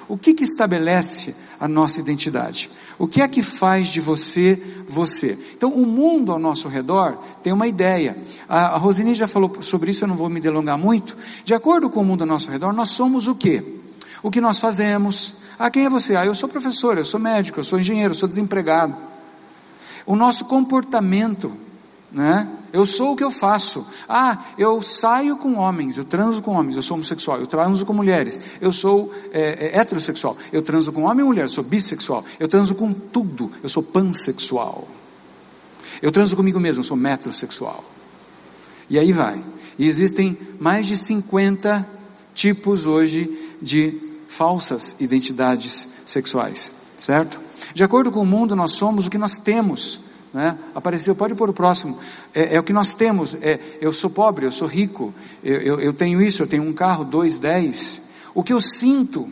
O 0.06 0.18
que, 0.18 0.34
que 0.34 0.44
estabelece 0.44 1.34
a 1.58 1.66
nossa 1.66 1.98
identidade? 2.00 2.70
O 2.98 3.06
que 3.06 3.22
é 3.22 3.28
que 3.28 3.42
faz 3.42 3.88
de 3.88 4.00
você 4.00 4.62
você? 4.86 5.38
Então, 5.56 5.70
o 5.70 5.86
mundo 5.86 6.30
ao 6.30 6.38
nosso 6.38 6.68
redor 6.68 7.18
tem 7.42 7.54
uma 7.54 7.66
ideia. 7.66 8.16
A, 8.46 8.74
a 8.74 8.76
Rosini 8.76 9.14
já 9.14 9.26
falou 9.26 9.50
sobre 9.62 9.90
isso, 9.90 10.04
eu 10.04 10.08
não 10.08 10.14
vou 10.14 10.28
me 10.28 10.40
delongar 10.40 10.76
muito. 10.76 11.16
De 11.42 11.54
acordo 11.54 11.88
com 11.88 12.02
o 12.02 12.04
mundo 12.04 12.20
ao 12.20 12.28
nosso 12.28 12.50
redor, 12.50 12.74
nós 12.74 12.90
somos 12.90 13.26
o 13.26 13.34
quê? 13.34 13.64
O 14.22 14.30
que 14.30 14.42
nós 14.42 14.60
fazemos. 14.60 15.36
Ah, 15.58 15.70
quem 15.70 15.86
é 15.86 15.90
você? 15.90 16.16
Ah, 16.16 16.26
eu 16.26 16.34
sou 16.34 16.50
professor, 16.50 16.98
eu 16.98 17.04
sou 17.04 17.18
médico, 17.18 17.60
eu 17.60 17.64
sou 17.64 17.80
engenheiro, 17.80 18.12
eu 18.12 18.18
sou 18.18 18.28
desempregado. 18.28 18.94
O 20.04 20.14
nosso 20.14 20.44
comportamento 20.44 21.50
né? 22.14 22.48
Eu 22.74 22.84
sou 22.84 23.12
o 23.12 23.16
que 23.16 23.22
eu 23.22 23.30
faço. 23.30 23.86
Ah, 24.08 24.36
eu 24.58 24.82
saio 24.82 25.36
com 25.36 25.54
homens, 25.54 25.96
eu 25.96 26.04
transo 26.04 26.42
com 26.42 26.56
homens, 26.56 26.74
eu 26.74 26.82
sou 26.82 26.96
homossexual, 26.96 27.38
eu 27.38 27.46
transo 27.46 27.86
com 27.86 27.94
mulheres, 27.94 28.40
eu 28.60 28.72
sou 28.72 29.14
é, 29.32 29.68
é, 29.68 29.78
heterossexual, 29.78 30.36
eu 30.52 30.60
transo 30.60 30.90
com 30.90 31.04
homem 31.04 31.24
e 31.24 31.28
mulher, 31.28 31.44
eu 31.44 31.48
sou 31.48 31.62
bissexual, 31.62 32.24
eu 32.36 32.48
transo 32.48 32.74
com 32.74 32.92
tudo, 32.92 33.48
eu 33.62 33.68
sou 33.68 33.80
pansexual. 33.80 34.88
Eu 36.02 36.10
transo 36.10 36.34
comigo 36.34 36.58
mesmo, 36.58 36.80
eu 36.80 36.84
sou 36.84 36.96
metrosexual. 36.96 37.84
E 38.90 38.98
aí 38.98 39.12
vai. 39.12 39.40
E 39.78 39.86
existem 39.86 40.36
mais 40.58 40.84
de 40.84 40.96
50 40.96 41.88
tipos 42.34 42.86
hoje 42.86 43.54
de 43.62 44.00
falsas 44.26 44.96
identidades 44.98 45.86
sexuais, 46.04 46.72
certo? 46.98 47.40
De 47.72 47.84
acordo 47.84 48.10
com 48.10 48.22
o 48.22 48.26
mundo, 48.26 48.56
nós 48.56 48.72
somos 48.72 49.06
o 49.06 49.10
que 49.10 49.16
nós 49.16 49.38
temos. 49.38 50.03
Né? 50.34 50.58
Apareceu, 50.74 51.14
pode 51.14 51.32
pôr 51.36 51.48
o 51.48 51.52
próximo. 51.52 51.96
É, 52.34 52.56
é, 52.56 52.60
o 52.60 52.64
que 52.64 52.72
nós 52.72 52.92
temos. 52.92 53.34
É, 53.40 53.60
eu 53.80 53.92
sou 53.92 54.10
pobre, 54.10 54.44
eu 54.44 54.50
sou 54.50 54.66
rico, 54.66 55.14
eu, 55.44 55.60
eu, 55.60 55.80
eu 55.80 55.92
tenho 55.92 56.20
isso, 56.20 56.42
eu 56.42 56.46
tenho 56.48 56.64
um 56.64 56.72
carro, 56.72 57.04
dois, 57.04 57.38
dez. 57.38 58.02
O 58.34 58.42
que 58.42 58.52
eu 58.52 58.60
sinto? 58.60 59.28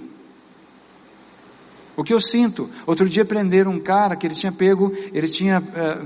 O 1.97 2.05
que 2.05 2.15
eu 2.15 2.21
sinto? 2.21 2.71
Outro 2.87 3.09
dia 3.09 3.25
prenderam 3.25 3.73
um 3.73 3.81
cara 3.81 4.15
que 4.15 4.25
ele 4.25 4.35
tinha 4.35 4.53
pego, 4.53 4.93
ele 5.13 5.27
tinha 5.27 5.61
é, 5.75 5.99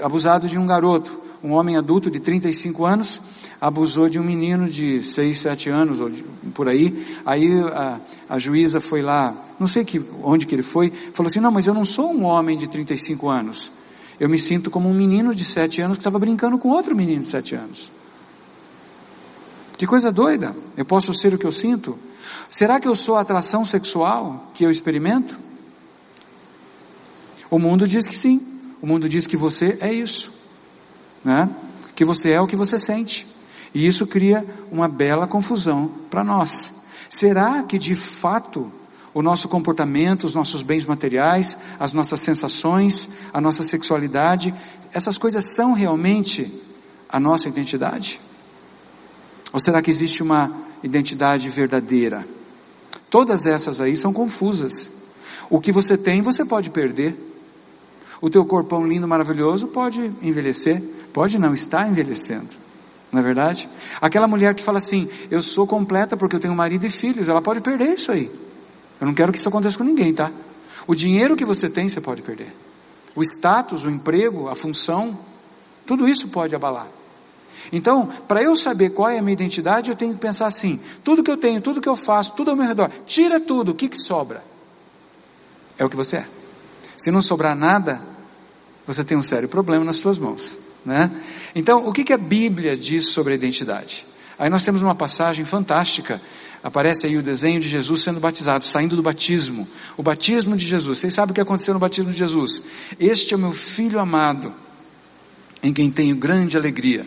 é 0.00 0.04
abusado 0.04 0.48
de 0.48 0.58
um 0.58 0.66
garoto, 0.66 1.16
um 1.40 1.52
homem 1.52 1.76
adulto 1.76 2.10
de 2.10 2.18
35 2.18 2.84
anos, 2.84 3.22
abusou 3.60 4.08
de 4.08 4.18
um 4.18 4.24
menino 4.24 4.68
de 4.68 5.00
6, 5.00 5.38
7 5.38 5.70
anos, 5.70 6.00
ou 6.00 6.10
de, 6.10 6.24
por 6.52 6.68
aí. 6.68 7.06
Aí 7.24 7.52
a, 7.72 8.00
a, 8.30 8.38
juíza 8.38 8.80
foi 8.80 9.00
lá, 9.00 9.32
não 9.60 9.68
sei 9.68 9.84
que, 9.84 10.02
onde 10.24 10.44
que 10.44 10.56
ele 10.56 10.64
foi, 10.64 10.92
falou 11.12 11.28
assim: 11.28 11.40
Não, 11.40 11.52
mas 11.52 11.68
eu 11.68 11.74
não 11.74 11.84
sou 11.84 12.12
um 12.12 12.24
homem 12.24 12.58
de 12.58 12.66
35 12.66 13.28
anos. 13.28 13.83
Eu 14.18 14.28
me 14.28 14.38
sinto 14.38 14.70
como 14.70 14.88
um 14.88 14.94
menino 14.94 15.34
de 15.34 15.44
sete 15.44 15.80
anos 15.80 15.96
que 15.96 16.00
estava 16.00 16.18
brincando 16.18 16.58
com 16.58 16.68
outro 16.68 16.94
menino 16.94 17.20
de 17.20 17.28
sete 17.28 17.54
anos. 17.54 17.90
Que 19.76 19.86
coisa 19.86 20.12
doida! 20.12 20.54
Eu 20.76 20.84
posso 20.84 21.12
ser 21.12 21.34
o 21.34 21.38
que 21.38 21.46
eu 21.46 21.52
sinto? 21.52 21.98
Será 22.48 22.78
que 22.78 22.86
eu 22.86 22.94
sou 22.94 23.16
a 23.16 23.20
atração 23.20 23.64
sexual 23.64 24.50
que 24.54 24.64
eu 24.64 24.70
experimento? 24.70 25.38
O 27.50 27.58
mundo 27.58 27.86
diz 27.86 28.06
que 28.06 28.16
sim. 28.16 28.40
O 28.80 28.86
mundo 28.86 29.08
diz 29.08 29.26
que 29.26 29.36
você 29.36 29.78
é 29.80 29.92
isso, 29.92 30.32
né? 31.24 31.48
Que 31.94 32.04
você 32.04 32.30
é 32.30 32.40
o 32.40 32.46
que 32.46 32.56
você 32.56 32.78
sente. 32.78 33.26
E 33.74 33.86
isso 33.86 34.06
cria 34.06 34.46
uma 34.70 34.88
bela 34.88 35.26
confusão 35.26 35.90
para 36.08 36.22
nós. 36.22 36.84
Será 37.10 37.62
que 37.62 37.78
de 37.78 37.94
fato 37.94 38.72
o 39.14 39.22
nosso 39.22 39.48
comportamento, 39.48 40.24
os 40.24 40.34
nossos 40.34 40.60
bens 40.60 40.84
materiais, 40.84 41.56
as 41.78 41.92
nossas 41.92 42.20
sensações, 42.20 43.08
a 43.32 43.40
nossa 43.40 43.62
sexualidade, 43.62 44.52
essas 44.92 45.16
coisas 45.16 45.44
são 45.44 45.72
realmente 45.72 46.52
a 47.08 47.20
nossa 47.20 47.48
identidade? 47.48 48.20
Ou 49.52 49.60
será 49.60 49.80
que 49.80 49.90
existe 49.90 50.20
uma 50.20 50.52
identidade 50.82 51.48
verdadeira? 51.48 52.26
Todas 53.08 53.46
essas 53.46 53.80
aí 53.80 53.96
são 53.96 54.12
confusas. 54.12 54.90
O 55.48 55.60
que 55.60 55.70
você 55.70 55.96
tem, 55.96 56.20
você 56.20 56.44
pode 56.44 56.70
perder. 56.70 57.16
O 58.20 58.28
teu 58.28 58.44
corpão 58.44 58.84
lindo, 58.84 59.06
maravilhoso, 59.06 59.68
pode 59.68 60.12
envelhecer, 60.20 60.82
pode 61.12 61.38
não, 61.38 61.54
está 61.54 61.86
envelhecendo. 61.86 62.56
Não 63.12 63.20
é 63.20 63.22
verdade? 63.22 63.68
Aquela 64.00 64.26
mulher 64.26 64.54
que 64.54 64.62
fala 64.62 64.78
assim: 64.78 65.08
Eu 65.30 65.40
sou 65.40 65.68
completa 65.68 66.16
porque 66.16 66.34
eu 66.34 66.40
tenho 66.40 66.54
marido 66.54 66.84
e 66.84 66.90
filhos, 66.90 67.28
ela 67.28 67.40
pode 67.40 67.60
perder 67.60 67.94
isso 67.94 68.10
aí. 68.10 68.28
Eu 69.00 69.06
não 69.06 69.14
quero 69.14 69.32
que 69.32 69.38
isso 69.38 69.48
aconteça 69.48 69.78
com 69.78 69.84
ninguém, 69.84 70.12
tá? 70.12 70.30
O 70.86 70.94
dinheiro 70.94 71.36
que 71.36 71.44
você 71.44 71.68
tem, 71.68 71.88
você 71.88 72.00
pode 72.00 72.22
perder. 72.22 72.54
O 73.14 73.22
status, 73.22 73.84
o 73.84 73.90
emprego, 73.90 74.48
a 74.48 74.54
função, 74.54 75.18
tudo 75.86 76.08
isso 76.08 76.28
pode 76.28 76.54
abalar. 76.54 76.86
Então, 77.72 78.06
para 78.28 78.42
eu 78.42 78.54
saber 78.54 78.90
qual 78.90 79.08
é 79.08 79.18
a 79.18 79.22
minha 79.22 79.32
identidade, 79.32 79.90
eu 79.90 79.96
tenho 79.96 80.12
que 80.12 80.20
pensar 80.20 80.46
assim: 80.46 80.80
tudo 81.02 81.22
que 81.22 81.30
eu 81.30 81.36
tenho, 81.36 81.60
tudo 81.60 81.80
que 81.80 81.88
eu 81.88 81.96
faço, 81.96 82.32
tudo 82.32 82.50
ao 82.50 82.56
meu 82.56 82.66
redor, 82.66 82.90
tira 83.06 83.40
tudo, 83.40 83.72
o 83.72 83.74
que, 83.74 83.88
que 83.88 83.98
sobra? 83.98 84.42
É 85.78 85.84
o 85.84 85.90
que 85.90 85.96
você 85.96 86.18
é. 86.18 86.26
Se 86.96 87.10
não 87.10 87.22
sobrar 87.22 87.56
nada, 87.56 88.00
você 88.86 89.02
tem 89.02 89.16
um 89.16 89.22
sério 89.22 89.48
problema 89.48 89.84
nas 89.84 89.96
suas 89.96 90.18
mãos. 90.18 90.58
Né? 90.84 91.10
Então, 91.54 91.86
o 91.86 91.92
que, 91.92 92.04
que 92.04 92.12
a 92.12 92.18
Bíblia 92.18 92.76
diz 92.76 93.06
sobre 93.06 93.32
a 93.32 93.36
identidade? 93.36 94.06
Aí 94.38 94.50
nós 94.50 94.64
temos 94.64 94.82
uma 94.82 94.94
passagem 94.94 95.44
fantástica 95.44 96.20
aparece 96.64 97.06
aí 97.06 97.18
o 97.18 97.22
desenho 97.22 97.60
de 97.60 97.68
Jesus 97.68 98.00
sendo 98.00 98.18
batizado, 98.18 98.64
saindo 98.64 98.96
do 98.96 99.02
batismo. 99.02 99.68
O 99.98 100.02
batismo 100.02 100.56
de 100.56 100.66
Jesus. 100.66 100.98
Vocês 100.98 101.12
sabem 101.12 101.32
o 101.32 101.34
que 101.34 101.40
aconteceu 101.42 101.74
no 101.74 101.80
batismo 101.80 102.10
de 102.10 102.16
Jesus? 102.16 102.62
Este 102.98 103.34
é 103.34 103.36
o 103.36 103.40
meu 103.40 103.52
filho 103.52 104.00
amado, 104.00 104.52
em 105.62 105.74
quem 105.74 105.90
tenho 105.90 106.16
grande 106.16 106.56
alegria. 106.56 107.06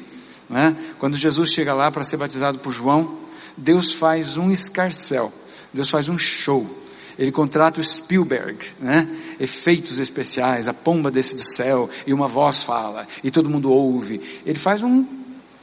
É? 0.52 0.76
Quando 1.00 1.18
Jesus 1.18 1.52
chega 1.52 1.74
lá 1.74 1.92
para 1.92 2.04
ser 2.04 2.18
batizado 2.18 2.60
por 2.60 2.72
João, 2.72 3.18
Deus 3.58 3.94
faz 3.94 4.38
um 4.38 4.52
escarcel, 4.52 5.34
Deus 5.74 5.90
faz 5.90 6.08
um 6.08 6.20
show. 6.20 6.86
Ele 7.18 7.32
contrata 7.32 7.82
o 7.82 7.84
Spielberg, 7.84 8.60
né? 8.80 9.10
efeitos 9.40 9.98
especiais, 9.98 10.68
a 10.68 10.74
pomba 10.74 11.10
desce 11.10 11.36
do 11.36 11.44
céu 11.44 11.90
e 12.06 12.14
uma 12.14 12.28
voz 12.28 12.62
fala 12.62 13.08
e 13.24 13.32
todo 13.32 13.50
mundo 13.50 13.72
ouve. 13.72 14.22
Ele 14.46 14.60
faz 14.60 14.84
um 14.84 15.04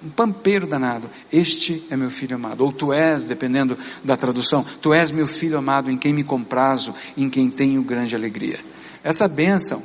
um 0.05 0.11
pampeiro 0.11 0.67
danado. 0.67 1.09
Este 1.33 1.87
é 1.91 1.97
meu 1.97 2.11
filho 2.11 2.37
amado. 2.37 2.63
Ou 2.63 2.71
tu 2.71 2.93
és, 2.93 3.25
dependendo 3.25 3.77
da 4.03 4.17
tradução, 4.17 4.65
tu 4.83 4.93
és 4.93 5.11
meu 5.11 5.27
filho 5.27 5.57
amado 5.57 5.91
em 5.91 5.97
quem 5.97 6.13
me 6.13 6.23
comprazo, 6.23 6.95
em 7.17 7.31
quem 7.31 7.51
tenho 7.51 7.83
grande 7.83 8.15
alegria. 8.15 8.61
Essa 9.03 9.27
bênção, 9.27 9.83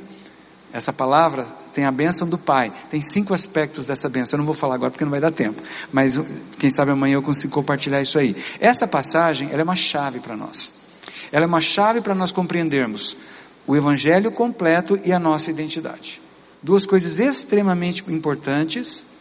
essa 0.72 0.92
palavra 0.92 1.44
tem 1.74 1.84
a 1.84 1.90
bênção 1.90 2.28
do 2.28 2.36
Pai. 2.36 2.72
Tem 2.90 3.00
cinco 3.00 3.32
aspectos 3.32 3.86
dessa 3.86 4.08
bênção. 4.08 4.36
Eu 4.36 4.38
não 4.38 4.46
vou 4.46 4.54
falar 4.54 4.74
agora 4.74 4.90
porque 4.90 5.04
não 5.04 5.10
vai 5.10 5.20
dar 5.20 5.30
tempo. 5.30 5.62
Mas 5.90 6.20
quem 6.58 6.70
sabe 6.70 6.90
amanhã 6.90 7.14
eu 7.14 7.22
consigo 7.22 7.52
compartilhar 7.52 8.00
isso 8.02 8.18
aí. 8.18 8.36
Essa 8.60 8.86
passagem, 8.86 9.48
ela 9.50 9.62
é 9.62 9.64
uma 9.64 9.76
chave 9.76 10.20
para 10.20 10.36
nós. 10.36 10.80
Ela 11.32 11.44
é 11.44 11.48
uma 11.48 11.60
chave 11.60 12.00
para 12.00 12.14
nós 12.14 12.32
compreendermos 12.32 13.16
o 13.66 13.76
Evangelho 13.76 14.32
completo 14.32 14.98
e 15.04 15.12
a 15.12 15.18
nossa 15.18 15.50
identidade. 15.50 16.20
Duas 16.62 16.84
coisas 16.84 17.18
extremamente 17.18 18.04
importantes 18.12 19.19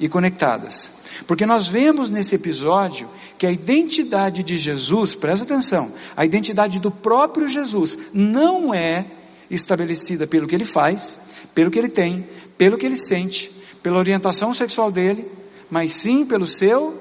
e 0.00 0.08
conectadas. 0.08 0.90
Porque 1.26 1.44
nós 1.44 1.68
vemos 1.68 2.08
nesse 2.08 2.34
episódio 2.34 3.08
que 3.36 3.46
a 3.46 3.52
identidade 3.52 4.42
de 4.42 4.56
Jesus, 4.56 5.14
presta 5.14 5.44
atenção, 5.44 5.92
a 6.16 6.24
identidade 6.24 6.80
do 6.80 6.90
próprio 6.90 7.46
Jesus 7.46 7.96
não 8.12 8.72
é 8.72 9.04
estabelecida 9.50 10.26
pelo 10.26 10.48
que 10.48 10.54
ele 10.54 10.64
faz, 10.64 11.20
pelo 11.54 11.70
que 11.70 11.78
ele 11.78 11.90
tem, 11.90 12.26
pelo 12.56 12.78
que 12.78 12.86
ele 12.86 12.96
sente, 12.96 13.52
pela 13.82 13.98
orientação 13.98 14.54
sexual 14.54 14.90
dele, 14.90 15.30
mas 15.70 15.92
sim 15.92 16.24
pelo 16.24 16.46
seu 16.46 17.00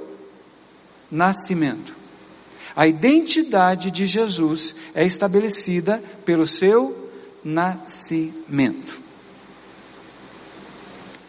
nascimento. 1.10 1.94
A 2.76 2.88
identidade 2.88 3.92
de 3.92 4.06
Jesus 4.06 4.76
é 4.94 5.06
estabelecida 5.06 6.04
pelo 6.26 6.46
seu 6.46 7.10
nascimento. 7.44 9.09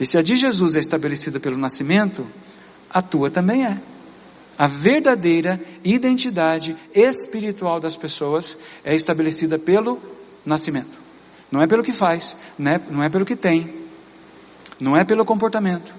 E 0.01 0.07
se 0.07 0.17
a 0.17 0.23
de 0.23 0.35
Jesus 0.35 0.75
é 0.75 0.81
estabelecida 0.81 1.39
pelo 1.39 1.59
nascimento, 1.59 2.27
a 2.89 3.03
tua 3.03 3.31
também 3.31 3.67
é. 3.67 3.79
A 4.57 4.67
verdadeira 4.67 5.61
identidade 5.85 6.75
espiritual 6.95 7.79
das 7.79 7.97
pessoas 7.97 8.57
é 8.83 8.95
estabelecida 8.95 9.59
pelo 9.59 10.01
nascimento. 10.45 10.99
Não 11.53 11.61
é 11.61 11.67
pelo 11.67 11.83
que 11.83 11.93
faz, 11.93 12.35
não 12.59 12.73
é, 12.73 12.81
não 12.91 13.03
é 13.03 13.09
pelo 13.09 13.25
que 13.27 13.37
tem, 13.37 13.73
não 14.81 14.97
é 14.97 15.05
pelo 15.05 15.25
comportamento. 15.25 15.95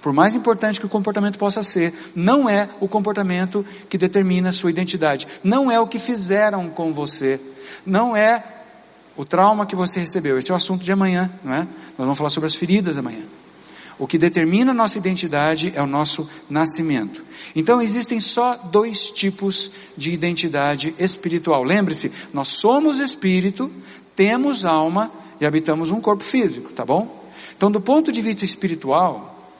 Por 0.00 0.12
mais 0.12 0.36
importante 0.36 0.78
que 0.78 0.86
o 0.86 0.88
comportamento 0.88 1.38
possa 1.38 1.62
ser, 1.62 1.92
não 2.14 2.48
é 2.48 2.68
o 2.78 2.86
comportamento 2.86 3.66
que 3.88 3.98
determina 3.98 4.50
a 4.50 4.52
sua 4.52 4.70
identidade. 4.70 5.26
Não 5.42 5.70
é 5.70 5.80
o 5.80 5.88
que 5.88 5.98
fizeram 5.98 6.68
com 6.68 6.92
você. 6.92 7.40
Não 7.84 8.16
é 8.16 8.57
o 9.18 9.24
trauma 9.24 9.66
que 9.66 9.74
você 9.74 9.98
recebeu. 9.98 10.38
Esse 10.38 10.52
é 10.52 10.54
o 10.54 10.56
assunto 10.56 10.84
de 10.84 10.92
amanhã, 10.92 11.28
não 11.42 11.52
é? 11.52 11.58
Nós 11.58 11.98
vamos 11.98 12.16
falar 12.16 12.30
sobre 12.30 12.46
as 12.46 12.54
feridas 12.54 12.96
amanhã. 12.96 13.24
O 13.98 14.06
que 14.06 14.16
determina 14.16 14.70
a 14.70 14.74
nossa 14.74 14.96
identidade 14.96 15.72
é 15.74 15.82
o 15.82 15.88
nosso 15.88 16.30
nascimento. 16.48 17.24
Então 17.56 17.82
existem 17.82 18.20
só 18.20 18.54
dois 18.54 19.10
tipos 19.10 19.72
de 19.96 20.12
identidade 20.12 20.94
espiritual. 21.00 21.64
Lembre-se, 21.64 22.12
nós 22.32 22.46
somos 22.48 23.00
espírito, 23.00 23.68
temos 24.14 24.64
alma 24.64 25.10
e 25.40 25.44
habitamos 25.44 25.90
um 25.90 26.00
corpo 26.00 26.22
físico, 26.22 26.72
tá 26.72 26.84
bom? 26.84 27.28
Então, 27.56 27.72
do 27.72 27.80
ponto 27.80 28.12
de 28.12 28.22
vista 28.22 28.44
espiritual, 28.44 29.50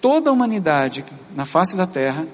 toda 0.00 0.28
a 0.28 0.32
humanidade 0.32 1.04
na 1.36 1.46
face 1.46 1.76
da 1.76 1.86
terra 1.86 2.26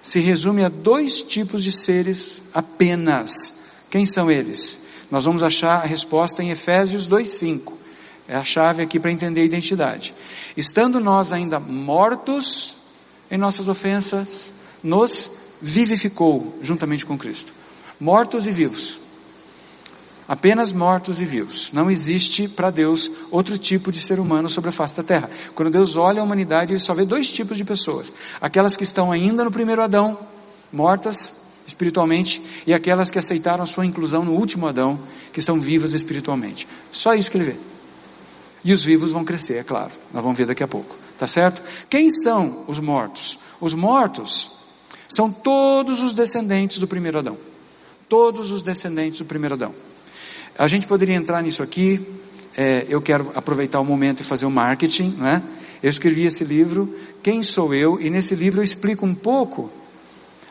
se 0.00 0.20
resume 0.20 0.64
a 0.64 0.70
dois 0.70 1.20
tipos 1.20 1.62
de 1.62 1.70
seres 1.70 2.40
apenas. 2.54 3.60
Quem 3.90 4.06
são 4.06 4.30
eles? 4.30 4.85
Nós 5.10 5.24
vamos 5.24 5.42
achar 5.42 5.82
a 5.82 5.86
resposta 5.86 6.42
em 6.42 6.50
Efésios 6.50 7.06
2:5. 7.06 7.74
É 8.28 8.34
a 8.36 8.42
chave 8.42 8.82
aqui 8.82 8.98
para 8.98 9.12
entender 9.12 9.42
a 9.42 9.44
identidade. 9.44 10.12
Estando 10.56 10.98
nós 10.98 11.32
ainda 11.32 11.60
mortos 11.60 12.76
em 13.30 13.38
nossas 13.38 13.68
ofensas, 13.68 14.52
nos 14.82 15.30
vivificou 15.62 16.58
juntamente 16.60 17.06
com 17.06 17.16
Cristo. 17.16 17.52
Mortos 18.00 18.46
e 18.46 18.50
vivos. 18.50 19.00
Apenas 20.28 20.72
mortos 20.72 21.20
e 21.20 21.24
vivos. 21.24 21.70
Não 21.72 21.88
existe 21.88 22.48
para 22.48 22.70
Deus 22.70 23.10
outro 23.30 23.56
tipo 23.56 23.92
de 23.92 24.00
ser 24.00 24.18
humano 24.18 24.48
sobre 24.48 24.70
a 24.70 24.72
face 24.72 24.96
da 24.96 25.04
terra. 25.04 25.30
Quando 25.54 25.70
Deus 25.70 25.96
olha 25.96 26.20
a 26.20 26.24
humanidade, 26.24 26.72
ele 26.72 26.80
só 26.80 26.94
vê 26.94 27.04
dois 27.04 27.30
tipos 27.30 27.56
de 27.56 27.64
pessoas: 27.64 28.12
aquelas 28.40 28.76
que 28.76 28.82
estão 28.82 29.12
ainda 29.12 29.44
no 29.44 29.52
primeiro 29.52 29.82
Adão, 29.82 30.18
mortas 30.72 31.45
espiritualmente, 31.66 32.42
e 32.66 32.72
aquelas 32.72 33.10
que 33.10 33.18
aceitaram 33.18 33.62
a 33.62 33.66
sua 33.66 33.84
inclusão 33.84 34.24
no 34.24 34.32
último 34.32 34.66
Adão, 34.66 34.98
que 35.32 35.40
estão 35.40 35.60
vivas 35.60 35.92
espiritualmente. 35.92 36.66
Só 36.90 37.14
isso 37.14 37.30
que 37.30 37.36
ele 37.36 37.44
vê. 37.44 37.56
E 38.64 38.72
os 38.72 38.84
vivos 38.84 39.12
vão 39.12 39.24
crescer, 39.24 39.54
é 39.54 39.64
claro. 39.64 39.92
Nós 40.12 40.22
vamos 40.22 40.38
ver 40.38 40.46
daqui 40.46 40.62
a 40.62 40.68
pouco. 40.68 40.96
Tá 41.18 41.26
certo? 41.26 41.62
Quem 41.88 42.10
são 42.10 42.64
os 42.66 42.78
mortos? 42.78 43.38
Os 43.60 43.74
mortos 43.74 44.50
são 45.08 45.30
todos 45.30 46.02
os 46.02 46.12
descendentes 46.12 46.78
do 46.78 46.86
primeiro 46.86 47.18
Adão. 47.18 47.38
Todos 48.08 48.50
os 48.50 48.62
descendentes 48.62 49.18
do 49.18 49.24
primeiro 49.24 49.54
Adão. 49.54 49.74
A 50.58 50.68
gente 50.68 50.86
poderia 50.86 51.14
entrar 51.14 51.42
nisso 51.42 51.62
aqui. 51.62 52.04
É, 52.56 52.86
eu 52.88 53.00
quero 53.00 53.30
aproveitar 53.34 53.80
o 53.80 53.84
momento 53.84 54.20
e 54.20 54.24
fazer 54.24 54.46
o 54.46 54.50
marketing, 54.50 55.10
né? 55.18 55.42
Eu 55.82 55.90
escrevi 55.90 56.24
esse 56.24 56.42
livro, 56.42 56.94
Quem 57.22 57.42
Sou 57.42 57.74
Eu? 57.74 58.00
E 58.00 58.08
nesse 58.08 58.34
livro 58.34 58.60
eu 58.60 58.64
explico 58.64 59.04
um 59.04 59.14
pouco 59.14 59.70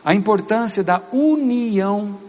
a 0.05 0.13
importância 0.13 0.83
da 0.83 1.01
união 1.11 2.19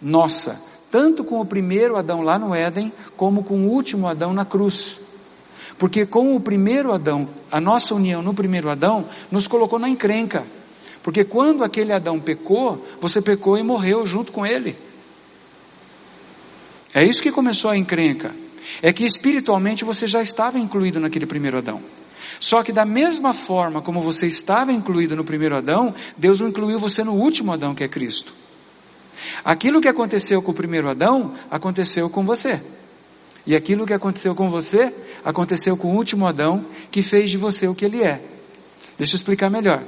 nossa, 0.00 0.62
tanto 0.90 1.24
com 1.24 1.40
o 1.40 1.44
primeiro 1.44 1.96
Adão 1.96 2.20
lá 2.20 2.38
no 2.38 2.54
Éden, 2.54 2.92
como 3.16 3.42
com 3.42 3.66
o 3.66 3.70
último 3.70 4.06
Adão 4.06 4.34
na 4.34 4.44
cruz. 4.44 5.00
Porque 5.78 6.04
com 6.04 6.36
o 6.36 6.40
primeiro 6.40 6.92
Adão, 6.92 7.28
a 7.50 7.58
nossa 7.58 7.94
união 7.94 8.20
no 8.20 8.34
primeiro 8.34 8.68
Adão, 8.68 9.06
nos 9.30 9.46
colocou 9.46 9.78
na 9.78 9.88
encrenca. 9.88 10.44
Porque 11.02 11.24
quando 11.24 11.64
aquele 11.64 11.92
Adão 11.94 12.20
pecou, 12.20 12.86
você 13.00 13.22
pecou 13.22 13.56
e 13.56 13.62
morreu 13.62 14.06
junto 14.06 14.30
com 14.30 14.44
ele. 14.44 14.76
É 16.92 17.02
isso 17.02 17.22
que 17.22 17.32
começou 17.32 17.70
a 17.70 17.76
encrenca. 17.76 18.34
É 18.82 18.92
que 18.92 19.04
espiritualmente 19.04 19.84
você 19.84 20.06
já 20.06 20.20
estava 20.20 20.58
incluído 20.58 21.00
naquele 21.00 21.24
primeiro 21.24 21.56
Adão. 21.56 21.80
Só 22.40 22.62
que 22.62 22.72
da 22.72 22.86
mesma 22.86 23.34
forma 23.34 23.82
como 23.82 24.00
você 24.00 24.26
estava 24.26 24.72
incluído 24.72 25.14
no 25.14 25.22
primeiro 25.22 25.54
Adão, 25.54 25.94
Deus 26.16 26.40
incluiu 26.40 26.78
você 26.78 27.04
no 27.04 27.12
último 27.12 27.52
Adão, 27.52 27.74
que 27.74 27.84
é 27.84 27.88
Cristo. 27.88 28.32
Aquilo 29.44 29.80
que 29.80 29.88
aconteceu 29.88 30.40
com 30.40 30.50
o 30.50 30.54
primeiro 30.54 30.88
Adão, 30.88 31.34
aconteceu 31.50 32.08
com 32.08 32.24
você. 32.24 32.60
E 33.46 33.54
aquilo 33.54 33.86
que 33.86 33.92
aconteceu 33.92 34.34
com 34.34 34.48
você, 34.48 34.92
aconteceu 35.22 35.76
com 35.76 35.88
o 35.88 35.96
último 35.96 36.26
Adão, 36.26 36.64
que 36.90 37.02
fez 37.02 37.28
de 37.28 37.36
você 37.36 37.68
o 37.68 37.74
que 37.74 37.84
ele 37.84 38.02
é. 38.02 38.22
Deixa 38.96 39.14
eu 39.14 39.18
explicar 39.18 39.50
melhor. 39.50 39.82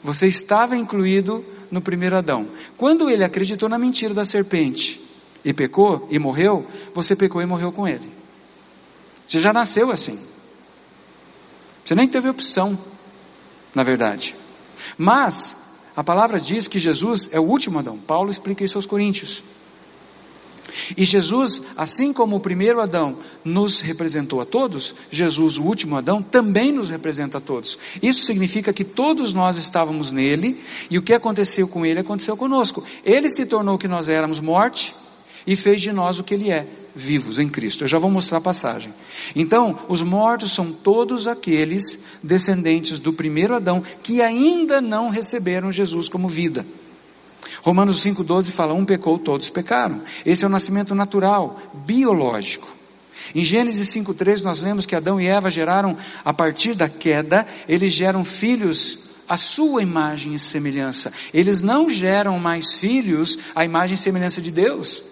Você 0.00 0.28
estava 0.28 0.76
incluído 0.76 1.44
no 1.68 1.80
primeiro 1.80 2.16
Adão. 2.16 2.46
Quando 2.76 3.10
ele 3.10 3.24
acreditou 3.24 3.68
na 3.68 3.76
mentira 3.76 4.14
da 4.14 4.24
serpente 4.24 5.00
e 5.44 5.52
pecou 5.52 6.06
e 6.10 6.18
morreu, 6.18 6.64
você 6.94 7.16
pecou 7.16 7.42
e 7.42 7.46
morreu 7.46 7.72
com 7.72 7.88
ele. 7.88 8.08
Você 9.26 9.40
já 9.40 9.52
nasceu 9.52 9.90
assim. 9.90 10.18
Você 11.88 11.94
nem 11.94 12.06
teve 12.06 12.28
opção, 12.28 12.78
na 13.74 13.82
verdade. 13.82 14.36
Mas, 14.98 15.56
a 15.96 16.04
palavra 16.04 16.38
diz 16.38 16.68
que 16.68 16.78
Jesus 16.78 17.30
é 17.32 17.40
o 17.40 17.44
último 17.44 17.78
Adão. 17.78 17.96
Paulo 17.96 18.30
explica 18.30 18.62
isso 18.62 18.76
aos 18.76 18.84
Coríntios. 18.84 19.42
E 20.94 21.02
Jesus, 21.02 21.62
assim 21.78 22.12
como 22.12 22.36
o 22.36 22.40
primeiro 22.40 22.82
Adão 22.82 23.16
nos 23.42 23.80
representou 23.80 24.42
a 24.42 24.44
todos, 24.44 24.94
Jesus, 25.10 25.56
o 25.56 25.62
último 25.62 25.96
Adão, 25.96 26.20
também 26.20 26.72
nos 26.72 26.90
representa 26.90 27.38
a 27.38 27.40
todos. 27.40 27.78
Isso 28.02 28.26
significa 28.26 28.70
que 28.70 28.84
todos 28.84 29.32
nós 29.32 29.56
estávamos 29.56 30.10
nele, 30.10 30.62
e 30.90 30.98
o 30.98 31.02
que 31.02 31.14
aconteceu 31.14 31.66
com 31.66 31.86
ele 31.86 32.00
aconteceu 32.00 32.36
conosco. 32.36 32.84
Ele 33.02 33.30
se 33.30 33.46
tornou 33.46 33.76
o 33.76 33.78
que 33.78 33.88
nós 33.88 34.10
éramos, 34.10 34.40
morte, 34.40 34.94
e 35.46 35.56
fez 35.56 35.80
de 35.80 35.90
nós 35.90 36.18
o 36.18 36.22
que 36.22 36.34
ele 36.34 36.50
é, 36.50 36.66
vivos 36.94 37.38
em 37.38 37.48
Cristo. 37.48 37.84
Eu 37.84 37.88
já 37.88 37.98
vou 37.98 38.10
mostrar 38.10 38.38
a 38.38 38.40
passagem. 38.40 38.92
Então, 39.34 39.78
os 39.88 40.02
mortos 40.02 40.52
são 40.52 40.72
todos 40.72 41.26
aqueles 41.26 41.98
descendentes 42.22 42.98
do 42.98 43.12
primeiro 43.12 43.54
Adão 43.54 43.82
que 44.02 44.20
ainda 44.20 44.80
não 44.80 45.08
receberam 45.08 45.70
Jesus 45.72 46.08
como 46.08 46.28
vida. 46.28 46.66
Romanos 47.62 48.02
5,12 48.04 48.50
fala: 48.50 48.74
um 48.74 48.84
pecou, 48.84 49.18
todos 49.18 49.50
pecaram. 49.50 50.02
Esse 50.24 50.44
é 50.44 50.46
o 50.46 50.50
nascimento 50.50 50.94
natural, 50.94 51.60
biológico. 51.86 52.68
Em 53.34 53.44
Gênesis 53.44 53.88
5,3 53.88 54.42
nós 54.42 54.60
lemos 54.60 54.86
que 54.86 54.94
Adão 54.94 55.20
e 55.20 55.26
Eva 55.26 55.50
geraram, 55.50 55.96
a 56.24 56.32
partir 56.32 56.74
da 56.74 56.88
queda, 56.88 57.46
eles 57.68 57.92
geram 57.92 58.24
filhos 58.24 59.08
à 59.28 59.36
sua 59.36 59.82
imagem 59.82 60.34
e 60.34 60.38
semelhança. 60.38 61.12
Eles 61.34 61.62
não 61.62 61.90
geram 61.90 62.38
mais 62.38 62.74
filhos 62.74 63.38
à 63.54 63.64
imagem 63.64 63.94
e 63.94 63.98
semelhança 63.98 64.40
de 64.40 64.50
Deus. 64.50 65.02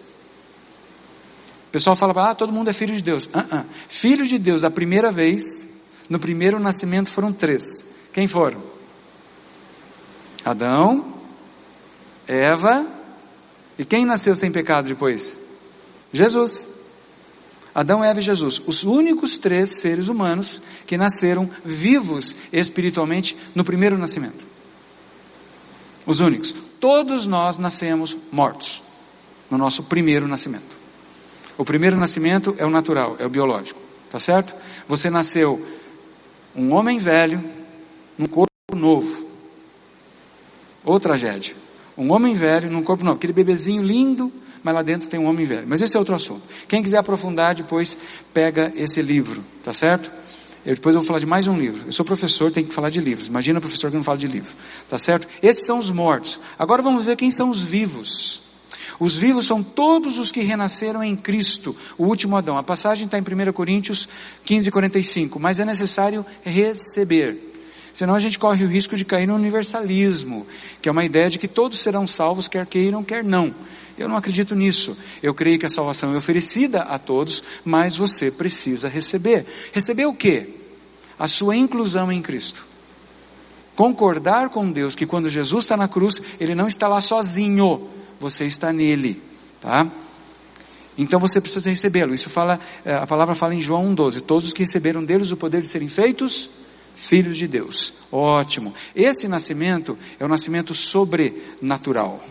Pessoal 1.77 1.95
fala, 1.95 2.31
ah, 2.31 2.35
todo 2.35 2.51
mundo 2.51 2.71
é 2.71 2.73
filho 2.73 2.97
de 2.97 3.03
Deus. 3.03 3.27
Uh 3.27 3.39
-uh. 3.39 3.65
Filho 3.87 4.27
de 4.27 4.39
Deus, 4.39 4.65
a 4.65 4.71
primeira 4.71 5.12
vez, 5.12 5.75
no 6.09 6.19
primeiro 6.19 6.59
nascimento 6.59 7.11
foram 7.11 7.35
três. 7.35 7.85
Quem 8.15 8.27
foram? 8.27 8.62
Adão, 10.43 11.12
Eva, 12.27 12.87
e 13.79 13.85
quem 13.85 14.07
nasceu 14.07 14.35
sem 14.35 14.51
pecado 14.51 14.89
depois? 14.89 15.37
Jesus. 16.15 16.71
Adão, 17.75 18.03
Eva 18.03 18.21
e 18.21 18.23
Jesus, 18.23 18.62
os 18.67 18.85
únicos 18.85 19.37
três 19.37 19.69
seres 19.73 20.09
humanos 20.09 20.62
que 20.87 20.97
nasceram 20.97 21.47
vivos 21.62 22.35
espiritualmente 22.55 23.37
no 23.55 23.62
primeiro 23.62 23.99
nascimento. 23.99 24.43
Os 26.07 26.21
únicos. 26.21 26.55
Todos 26.81 27.27
nós 27.27 27.59
nascemos 27.59 28.17
mortos 28.33 28.83
no 29.51 29.59
nosso 29.59 29.83
primeiro 29.83 30.27
nascimento. 30.27 30.76
O 31.59 31.64
primeiro 31.64 31.97
nascimento 31.97 32.55
é 32.59 32.66
o 32.66 32.71
natural, 32.71 33.16
é 33.19 33.27
o 33.27 33.31
biológico, 33.31 33.81
tá 34.11 34.19
certo? 34.19 34.55
Você 34.87 35.09
nasceu 35.09 35.64
um 36.55 36.73
homem 36.73 36.99
velho 36.99 37.42
num 38.19 38.27
corpo 38.27 38.51
novo. 38.75 39.27
Ou 40.85 41.01
tragédia. 41.01 41.55
Um 41.97 42.12
homem 42.12 42.35
velho 42.35 42.71
num 42.71 42.83
corpo 42.83 43.05
novo, 43.05 43.16
aquele 43.16 43.33
bebezinho 43.33 43.83
lindo, 43.83 44.31
mas 44.62 44.75
lá 44.75 44.83
dentro 44.83 45.09
tem 45.09 45.19
um 45.19 45.27
homem 45.27 45.47
velho. 45.47 45.66
Mas 45.66 45.81
esse 45.81 45.97
é 45.97 45.99
outro 45.99 46.14
assunto. 46.14 46.42
Quem 46.69 46.83
quiser 46.83 46.99
aprofundar, 46.99 47.55
depois 47.55 47.97
pega 48.35 48.73
esse 48.77 49.01
livro, 49.01 49.42
tá 49.64 49.73
certo? 49.73 50.11
Eu 50.64 50.75
depois 50.75 50.95
vou 50.95 51.05
falar 51.05 51.21
de 51.21 51.27
mais 51.27 51.47
um 51.47 51.57
livro. 51.57 51.87
Eu 51.87 51.92
sou 51.92 52.05
professor, 52.05 52.51
tenho 52.51 52.66
que 52.66 52.75
falar 52.75 52.90
de 52.90 53.01
livros. 53.01 53.29
Imagina 53.29 53.61
professor 53.61 53.90
que 53.90 53.97
não 53.97 54.05
fala 54.05 54.19
de 54.19 54.27
livro, 54.27 54.53
tá 54.88 54.99
certo? 54.99 55.29
Esses 55.42 55.64
são 55.64 55.79
os 55.79 55.90
mortos. 55.90 56.40
Agora 56.59 56.83
vamos 56.83 57.07
ver 57.07 57.16
quem 57.16 57.31
são 57.31 57.49
os 57.49 57.62
vivos. 57.62 58.46
Os 58.99 59.17
vivos 59.17 59.47
são 59.47 59.63
todos 59.63 60.19
os 60.19 60.33
que 60.33 60.41
renasceram 60.41 61.05
em 61.05 61.15
Cristo, 61.15 61.77
o 61.99 62.05
último 62.05 62.37
Adão. 62.37 62.57
A 62.57 62.63
passagem 62.63 63.05
está 63.05 63.19
em 63.19 63.23
1 63.23 63.53
Coríntios 63.53 64.09
15, 64.45 64.71
45. 64.71 65.39
Mas 65.39 65.61
é 65.61 65.65
necessário 65.65 66.25
receber. 66.43 67.53
Senão 67.93 68.15
a 68.15 68.21
gente 68.21 68.39
corre 68.39 68.65
o 68.65 68.69
risco 68.69 68.95
de 68.95 69.07
cair 69.07 69.27
no 69.27 69.35
universalismo, 69.35 70.47
que 70.83 70.89
é 70.89 70.93
uma 70.93 71.05
ideia 71.05 71.31
de 71.31 71.39
que 71.39 71.49
todos 71.49 71.79
serão 71.79 72.07
salvos, 72.07 72.47
quer 72.47 72.67
queiram, 72.67 73.03
quer 73.03 73.25
não. 73.25 73.55
Eu 73.97 74.09
não 74.09 74.17
acredito 74.17 74.55
nisso. 74.55 74.97
Eu 75.23 75.33
creio 75.33 75.59
que 75.59 75.65
a 75.65 75.71
salvação 75.71 76.13
é 76.15 76.17
oferecida 76.19 76.83
a 76.83 76.99
todos, 76.99 77.43
mas 77.65 77.97
você 77.97 78.31
precisa 78.31 78.89
receber. 78.89 79.47
Receber 79.73 80.05
o 80.05 80.15
quê? 80.15 80.51
A 81.19 81.27
sua 81.27 81.57
inclusão 81.57 82.13
em 82.13 82.21
Cristo. 82.21 82.67
Concordar 83.75 84.51
com 84.51 84.71
Deus 84.71 84.95
que 84.95 85.07
quando 85.07 85.31
Jesus 85.31 85.65
está 85.65 85.77
na 85.77 85.89
cruz, 85.89 86.21
Ele 86.39 86.55
não 86.55 86.69
está 86.69 86.89
lá 86.89 87.01
sozinho, 87.01 87.89
você 88.18 88.44
está 88.44 88.72
nele, 88.72 89.22
tá? 89.61 89.90
Então 90.98 91.20
você 91.20 91.40
precisa 91.40 91.68
recebê-lo. 91.68 92.14
Isso 92.14 92.31
fala, 92.31 92.59
eh, 92.85 92.94
a 92.94 93.07
palavra 93.07 93.35
fala 93.35 93.55
em 93.55 93.61
João 93.61 93.94
1,12. 93.94 94.22
Todos 94.22 94.48
os 94.48 94.52
que 94.52 94.62
receberam 94.62 95.05
deles 95.05 95.31
o 95.31 95.37
poder 95.37 95.61
de 95.61 95.68
serem 95.68 95.88
feitos 95.88 96.50
filhos 96.94 97.37
de 97.37 97.46
Deus. 97.46 97.92
Ótimo. 98.11 98.74
Esse 98.94 99.29
nascimento 99.29 99.98
é 100.18 100.24
o 100.24 100.29
nascimento 100.29 100.74
sobrenatural. 100.74 102.24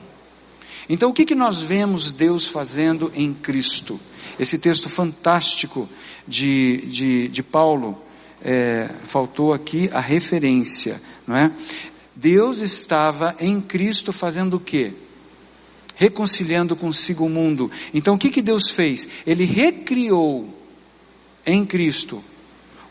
Então, 0.89 1.09
o 1.09 1.13
que, 1.13 1.25
que 1.25 1.35
nós 1.35 1.61
vemos 1.61 2.11
Deus 2.11 2.47
fazendo 2.47 3.11
em 3.15 3.33
Cristo? 3.33 3.99
Esse 4.39 4.57
texto 4.57 4.89
fantástico 4.89 5.87
de, 6.27 6.77
de, 6.87 7.27
de 7.27 7.43
Paulo, 7.43 7.97
é, 8.43 8.89
faltou 9.03 9.53
aqui 9.53 9.89
a 9.91 9.99
referência, 9.99 11.01
não 11.25 11.35
é? 11.35 11.51
Deus 12.15 12.59
estava 12.59 13.35
em 13.39 13.59
Cristo 13.59 14.13
fazendo 14.13 14.57
o 14.57 14.59
quê? 14.59 14.93
Reconciliando 15.95 16.75
consigo 16.75 17.25
o 17.25 17.29
mundo. 17.29 17.71
Então 17.93 18.15
o 18.15 18.17
que, 18.17 18.29
que 18.29 18.41
Deus 18.41 18.69
fez? 18.69 19.07
Ele 19.25 19.45
recriou 19.45 20.53
em 21.45 21.65
Cristo 21.65 22.23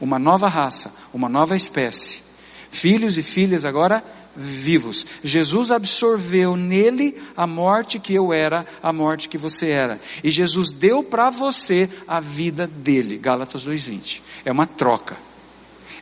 uma 0.00 0.18
nova 0.18 0.48
raça, 0.48 0.94
uma 1.12 1.28
nova 1.28 1.56
espécie. 1.56 2.22
Filhos 2.70 3.16
e 3.16 3.22
filhas 3.22 3.64
agora 3.64 4.04
vivos. 4.36 5.06
Jesus 5.22 5.70
absorveu 5.70 6.56
nele 6.56 7.20
a 7.36 7.46
morte 7.46 7.98
que 7.98 8.14
eu 8.14 8.32
era, 8.32 8.66
a 8.82 8.92
morte 8.92 9.28
que 9.28 9.38
você 9.38 9.68
era. 9.68 10.00
E 10.22 10.30
Jesus 10.30 10.72
deu 10.72 11.02
para 11.02 11.30
você 11.30 11.88
a 12.06 12.20
vida 12.20 12.66
dele. 12.66 13.18
Gálatas 13.18 13.64
2:20. 13.64 14.22
É 14.44 14.52
uma 14.52 14.66
troca. 14.66 15.16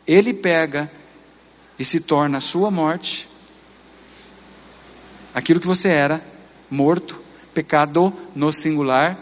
Ele 0.07 0.33
pega 0.33 0.91
e 1.79 1.85
se 1.85 2.01
torna 2.01 2.38
a 2.38 2.41
sua 2.41 2.71
morte, 2.71 3.29
aquilo 5.35 5.61
que 5.61 5.67
você 5.67 5.88
era, 5.88 6.25
morto, 6.73 7.21
pecado 7.53 8.13
no 8.35 8.51
singular, 8.53 9.19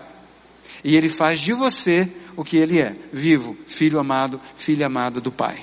e 0.84 0.96
ele 0.96 1.08
faz 1.08 1.40
de 1.40 1.52
você 1.52 2.08
o 2.36 2.44
que 2.44 2.56
ele 2.56 2.78
é, 2.78 2.94
vivo, 3.12 3.56
filho 3.66 3.98
amado, 3.98 4.40
filha 4.56 4.86
amada 4.86 5.20
do 5.20 5.32
Pai. 5.32 5.58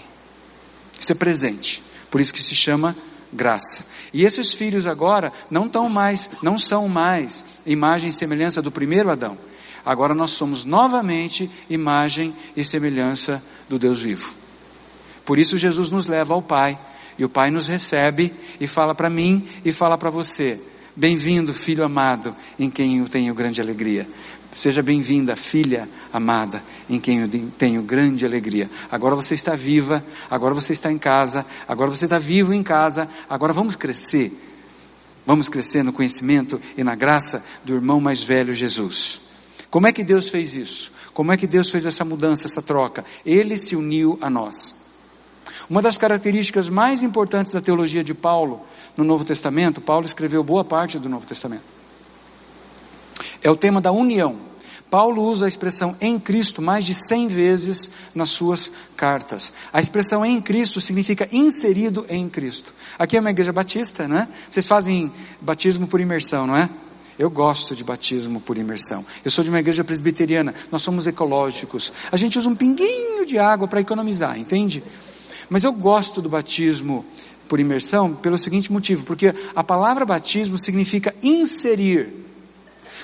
Isso 1.00 1.12
é 1.14 1.16
presente. 1.16 1.82
Por 2.12 2.20
isso 2.20 2.34
que 2.34 2.44
se 2.44 2.54
chama 2.54 2.96
graça. 3.32 3.86
E 4.14 4.24
esses 4.24 4.54
filhos 4.54 4.86
agora 4.86 5.32
não 5.50 5.66
estão 5.66 5.90
mais, 5.90 6.30
não 6.42 6.58
são 6.58 6.88
mais 6.88 7.46
imagem 7.66 8.10
e 8.10 8.14
semelhança 8.14 8.62
do 8.62 8.72
primeiro 8.72 9.10
Adão. 9.10 9.38
Agora 9.86 10.14
nós 10.14 10.32
somos 10.32 10.66
novamente 10.66 11.50
imagem 11.70 12.36
e 12.56 12.64
semelhança 12.64 13.42
do 13.70 13.80
Deus 13.80 14.02
vivo. 14.02 14.36
Por 15.26 15.40
isso 15.40 15.58
Jesus 15.58 15.90
nos 15.90 16.08
leva 16.08 16.34
ao 16.34 16.42
Pai, 16.42 16.78
e 17.18 17.26
o 17.26 17.30
Pai 17.30 17.50
nos 17.50 17.68
recebe 17.68 18.34
e 18.60 18.68
fala 18.68 18.94
para 18.94 19.10
mim 19.10 19.48
e 19.66 19.74
fala 19.74 19.98
para 19.98 20.10
você: 20.10 20.60
Bem-vindo, 21.00 21.54
filho 21.54 21.84
amado, 21.84 22.36
em 22.58 22.72
quem 22.72 22.98
eu 22.98 23.08
tenho 23.08 23.32
grande 23.36 23.62
alegria. 23.62 24.08
Seja 24.52 24.82
bem-vinda, 24.82 25.36
filha 25.36 25.88
amada, 26.12 26.64
em 26.90 27.00
quem 27.00 27.22
eu 27.22 27.30
tenho 27.56 27.84
grande 27.84 28.26
alegria. 28.26 28.68
Agora 28.92 29.16
você 29.16 29.36
está 29.36 29.56
viva, 29.56 30.04
agora 30.28 30.56
você 30.56 30.74
está 30.74 30.92
em 30.92 30.98
casa, 30.98 31.46
agora 31.68 31.92
você 31.92 32.06
está 32.06 32.18
vivo 32.18 32.52
em 32.52 32.64
casa, 32.64 33.08
agora 33.30 33.54
vamos 33.54 33.76
crescer. 33.76 34.34
Vamos 35.24 35.50
crescer 35.50 35.84
no 35.84 35.94
conhecimento 35.94 36.60
e 36.76 36.84
na 36.84 36.96
graça 36.96 37.46
do 37.64 37.76
irmão 37.76 38.02
mais 38.02 38.24
velho 38.24 38.52
Jesus. 38.52 39.22
Como 39.70 39.86
é 39.86 39.92
que 39.92 40.04
Deus 40.04 40.30
fez 40.30 40.56
isso? 40.56 40.92
Como 41.14 41.32
é 41.32 41.38
que 41.38 41.46
Deus 41.46 41.70
fez 41.70 41.86
essa 41.86 42.04
mudança, 42.04 42.48
essa 42.48 42.64
troca? 42.64 43.06
Ele 43.24 43.56
se 43.56 43.76
uniu 43.76 44.18
a 44.20 44.32
nós. 44.32 44.88
Uma 45.70 45.82
das 45.82 45.96
características 45.96 46.70
mais 46.70 47.04
importantes 47.04 47.54
da 47.54 47.62
teologia 47.62 48.04
de 48.04 48.16
Paulo 48.16 48.66
no 48.98 49.04
Novo 49.04 49.24
Testamento, 49.24 49.80
Paulo 49.80 50.06
escreveu 50.06 50.44
boa 50.44 50.66
parte 50.66 51.00
do 51.00 51.08
Novo 51.08 51.26
Testamento, 51.26 51.64
é 53.42 53.50
o 53.50 53.56
tema 53.56 53.80
da 53.80 53.92
união. 53.92 54.48
Paulo 54.90 55.22
usa 55.24 55.46
a 55.46 55.50
expressão 55.50 55.96
em 56.00 56.18
Cristo 56.18 56.62
mais 56.62 56.86
de 56.86 56.96
100 56.96 57.28
vezes 57.28 57.92
nas 58.16 58.30
suas 58.30 58.72
cartas. 58.96 59.52
A 59.74 59.82
expressão 59.82 60.26
em 60.26 60.40
Cristo 60.42 60.80
significa 60.80 61.28
inserido 61.32 62.06
em 62.10 62.30
Cristo. 62.30 62.74
Aqui 62.98 63.18
é 63.18 63.20
uma 63.20 63.30
igreja 63.30 63.52
batista, 63.52 64.08
né? 64.08 64.30
Vocês 64.50 64.66
fazem 64.66 65.12
batismo 65.42 65.88
por 65.88 66.00
imersão, 66.00 66.48
não 66.48 66.56
é? 66.56 66.70
Eu 67.20 67.30
gosto 67.30 67.76
de 67.76 67.84
batismo 67.84 68.40
por 68.40 68.58
imersão. 68.58 69.06
Eu 69.26 69.32
sou 69.32 69.44
de 69.44 69.50
uma 69.50 69.60
igreja 69.60 69.84
presbiteriana, 69.84 70.54
nós 70.72 70.84
somos 70.84 71.06
ecológicos. 71.06 71.92
A 72.12 72.16
gente 72.16 72.38
usa 72.38 72.48
um 72.48 72.56
pinguinho 72.56 73.26
de 73.26 73.38
água 73.38 73.68
para 73.68 73.82
economizar, 73.82 74.40
entende? 74.40 74.84
Mas 75.50 75.64
eu 75.64 75.74
gosto 75.74 76.22
do 76.22 76.30
batismo 76.30 77.06
por 77.48 77.60
imersão 77.60 78.14
pelo 78.14 78.38
seguinte 78.38 78.72
motivo, 78.72 79.04
porque 79.04 79.34
a 79.56 79.64
palavra 79.64 80.06
batismo 80.06 80.58
significa 80.58 81.14
inserir, 81.24 82.14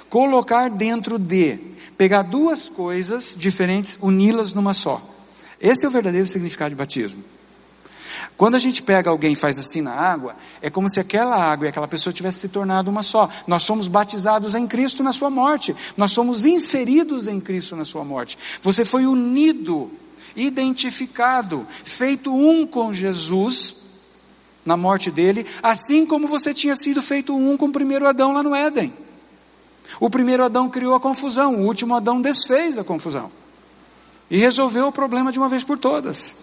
colocar 0.09 0.69
dentro 0.69 1.17
de, 1.17 1.57
pegar 1.97 2.23
duas 2.23 2.69
coisas 2.69 3.35
diferentes, 3.37 3.97
uni-las 4.01 4.53
numa 4.53 4.73
só. 4.73 5.01
Esse 5.59 5.85
é 5.85 5.87
o 5.87 5.91
verdadeiro 5.91 6.27
significado 6.27 6.69
de 6.71 6.75
batismo. 6.75 7.23
Quando 8.35 8.55
a 8.55 8.59
gente 8.59 8.81
pega 8.81 9.09
alguém 9.09 9.33
e 9.33 9.35
faz 9.35 9.57
assim 9.57 9.81
na 9.81 9.93
água, 9.93 10.35
é 10.61 10.69
como 10.69 10.89
se 10.89 10.99
aquela 10.99 11.35
água 11.35 11.65
e 11.65 11.69
aquela 11.69 11.87
pessoa 11.87 12.11
tivesse 12.11 12.39
se 12.39 12.49
tornado 12.49 12.89
uma 12.89 13.03
só. 13.03 13.29
Nós 13.45 13.63
somos 13.63 13.87
batizados 13.87 14.55
em 14.55 14.67
Cristo 14.67 15.03
na 15.03 15.11
sua 15.11 15.29
morte. 15.29 15.75
Nós 15.95 16.11
somos 16.11 16.45
inseridos 16.45 17.27
em 17.27 17.39
Cristo 17.39 17.75
na 17.75 17.85
sua 17.85 18.03
morte. 18.03 18.37
Você 18.61 18.83
foi 18.83 19.05
unido 19.05 19.91
identificado, 20.35 21.67
feito 21.83 22.33
um 22.33 22.65
com 22.65 22.93
Jesus 22.93 23.82
na 24.65 24.77
morte 24.77 25.11
dele, 25.11 25.45
assim 25.61 26.05
como 26.05 26.27
você 26.27 26.53
tinha 26.53 26.75
sido 26.75 27.01
feito 27.01 27.35
um 27.35 27.57
com 27.57 27.65
o 27.65 27.71
primeiro 27.71 28.07
Adão 28.07 28.33
lá 28.33 28.41
no 28.41 28.55
Éden. 28.55 28.93
O 29.99 30.09
primeiro 30.09 30.43
Adão 30.43 30.69
criou 30.69 30.95
a 30.95 30.99
confusão, 30.99 31.55
o 31.55 31.65
último 31.65 31.95
Adão 31.95 32.21
desfez 32.21 32.77
a 32.77 32.83
confusão 32.83 33.31
e 34.29 34.37
resolveu 34.37 34.87
o 34.87 34.91
problema 34.91 35.31
de 35.31 35.39
uma 35.39 35.49
vez 35.49 35.63
por 35.63 35.77
todas. 35.77 36.35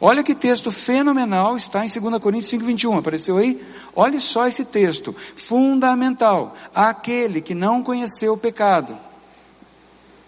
Olha 0.00 0.22
que 0.22 0.34
texto 0.34 0.70
fenomenal 0.70 1.56
está 1.56 1.84
em 1.84 1.88
2 1.88 2.22
Coríntios 2.22 2.50
5, 2.50 2.64
21. 2.64 2.98
Apareceu 2.98 3.36
aí? 3.36 3.62
Olhe 3.94 4.18
só 4.20 4.46
esse 4.46 4.64
texto. 4.64 5.14
Fundamental. 5.36 6.56
Aquele 6.74 7.40
que 7.40 7.54
não 7.54 7.82
conheceu 7.82 8.32
o 8.32 8.38
pecado. 8.38 8.98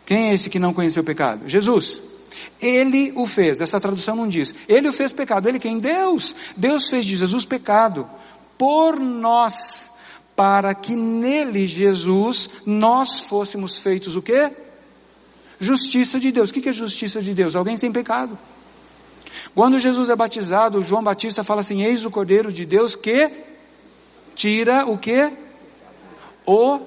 Quem 0.04 0.28
é 0.28 0.34
esse 0.34 0.50
que 0.50 0.58
não 0.58 0.74
conheceu 0.74 1.02
o 1.02 1.06
pecado? 1.06 1.48
Jesus. 1.48 2.00
Ele 2.60 3.12
o 3.16 3.26
fez, 3.26 3.60
essa 3.60 3.80
tradução 3.80 4.16
não 4.16 4.28
diz. 4.28 4.54
Ele 4.68 4.88
o 4.88 4.92
fez 4.92 5.12
pecado. 5.12 5.48
Ele 5.48 5.58
quem? 5.58 5.78
Deus. 5.78 6.34
Deus 6.56 6.88
fez 6.88 7.04
de 7.06 7.16
Jesus 7.16 7.44
pecado 7.44 8.08
por 8.58 8.98
nós, 8.98 9.90
para 10.36 10.74
que 10.74 10.94
nele, 10.94 11.66
Jesus, 11.66 12.50
nós 12.66 13.20
fôssemos 13.20 13.78
feitos 13.78 14.16
o 14.16 14.22
quê? 14.22 14.50
Justiça 15.58 16.18
de 16.18 16.32
Deus. 16.32 16.50
O 16.50 16.54
que 16.54 16.68
é 16.68 16.72
justiça 16.72 17.22
de 17.22 17.34
Deus? 17.34 17.54
Alguém 17.54 17.76
sem 17.76 17.92
pecado. 17.92 18.38
Quando 19.54 19.78
Jesus 19.78 20.08
é 20.08 20.16
batizado, 20.16 20.82
João 20.82 21.02
Batista 21.02 21.44
fala 21.44 21.60
assim: 21.60 21.82
Eis 21.82 22.04
o 22.04 22.10
Cordeiro 22.10 22.52
de 22.52 22.66
Deus 22.66 22.96
que 22.96 23.30
tira 24.34 24.84
o 24.86 24.98
que? 24.98 25.32
O 26.46 26.80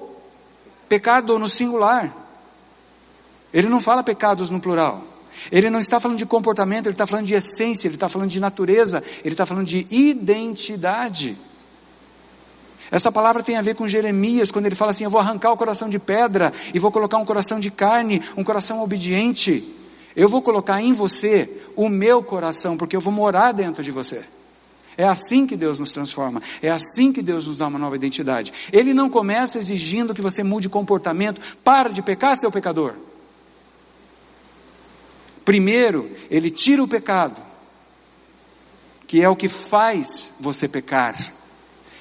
pecado 0.88 1.38
no 1.38 1.48
singular. 1.48 2.14
Ele 3.52 3.68
não 3.68 3.80
fala 3.80 4.02
pecados 4.02 4.50
no 4.50 4.60
plural. 4.60 5.02
Ele 5.50 5.70
não 5.70 5.78
está 5.78 5.98
falando 6.00 6.18
de 6.18 6.26
comportamento, 6.26 6.86
ele 6.86 6.94
está 6.94 7.06
falando 7.06 7.26
de 7.26 7.34
essência, 7.34 7.88
ele 7.88 7.94
está 7.94 8.08
falando 8.08 8.30
de 8.30 8.40
natureza, 8.40 9.02
ele 9.24 9.34
está 9.34 9.46
falando 9.46 9.66
de 9.66 9.86
identidade. 9.90 11.36
Essa 12.90 13.12
palavra 13.12 13.42
tem 13.42 13.56
a 13.56 13.62
ver 13.62 13.74
com 13.74 13.86
Jeremias, 13.86 14.50
quando 14.50 14.66
ele 14.66 14.74
fala 14.74 14.92
assim: 14.92 15.04
Eu 15.04 15.10
vou 15.10 15.20
arrancar 15.20 15.52
o 15.52 15.56
coração 15.56 15.88
de 15.88 15.98
pedra 15.98 16.52
e 16.72 16.78
vou 16.78 16.90
colocar 16.90 17.18
um 17.18 17.24
coração 17.24 17.60
de 17.60 17.70
carne, 17.70 18.22
um 18.36 18.44
coração 18.44 18.82
obediente. 18.82 19.76
Eu 20.16 20.28
vou 20.28 20.42
colocar 20.42 20.80
em 20.80 20.92
você 20.92 21.48
o 21.76 21.88
meu 21.88 22.22
coração, 22.22 22.76
porque 22.76 22.96
eu 22.96 23.00
vou 23.00 23.12
morar 23.12 23.52
dentro 23.52 23.82
de 23.82 23.90
você. 23.90 24.24
É 24.96 25.04
assim 25.04 25.46
que 25.46 25.56
Deus 25.56 25.78
nos 25.78 25.92
transforma, 25.92 26.42
é 26.60 26.70
assim 26.70 27.12
que 27.12 27.22
Deus 27.22 27.46
nos 27.46 27.58
dá 27.58 27.68
uma 27.68 27.78
nova 27.78 27.94
identidade. 27.94 28.52
Ele 28.72 28.92
não 28.92 29.08
começa 29.08 29.58
exigindo 29.58 30.12
que 30.12 30.20
você 30.20 30.42
mude 30.42 30.68
comportamento, 30.68 31.40
para 31.62 31.88
de 31.88 32.02
pecar, 32.02 32.36
seu 32.36 32.50
pecador. 32.50 32.94
Primeiro, 35.48 36.10
ele 36.30 36.50
tira 36.50 36.82
o 36.82 36.86
pecado, 36.86 37.40
que 39.06 39.22
é 39.22 39.28
o 39.30 39.34
que 39.34 39.48
faz 39.48 40.34
você 40.38 40.68
pecar, 40.68 41.32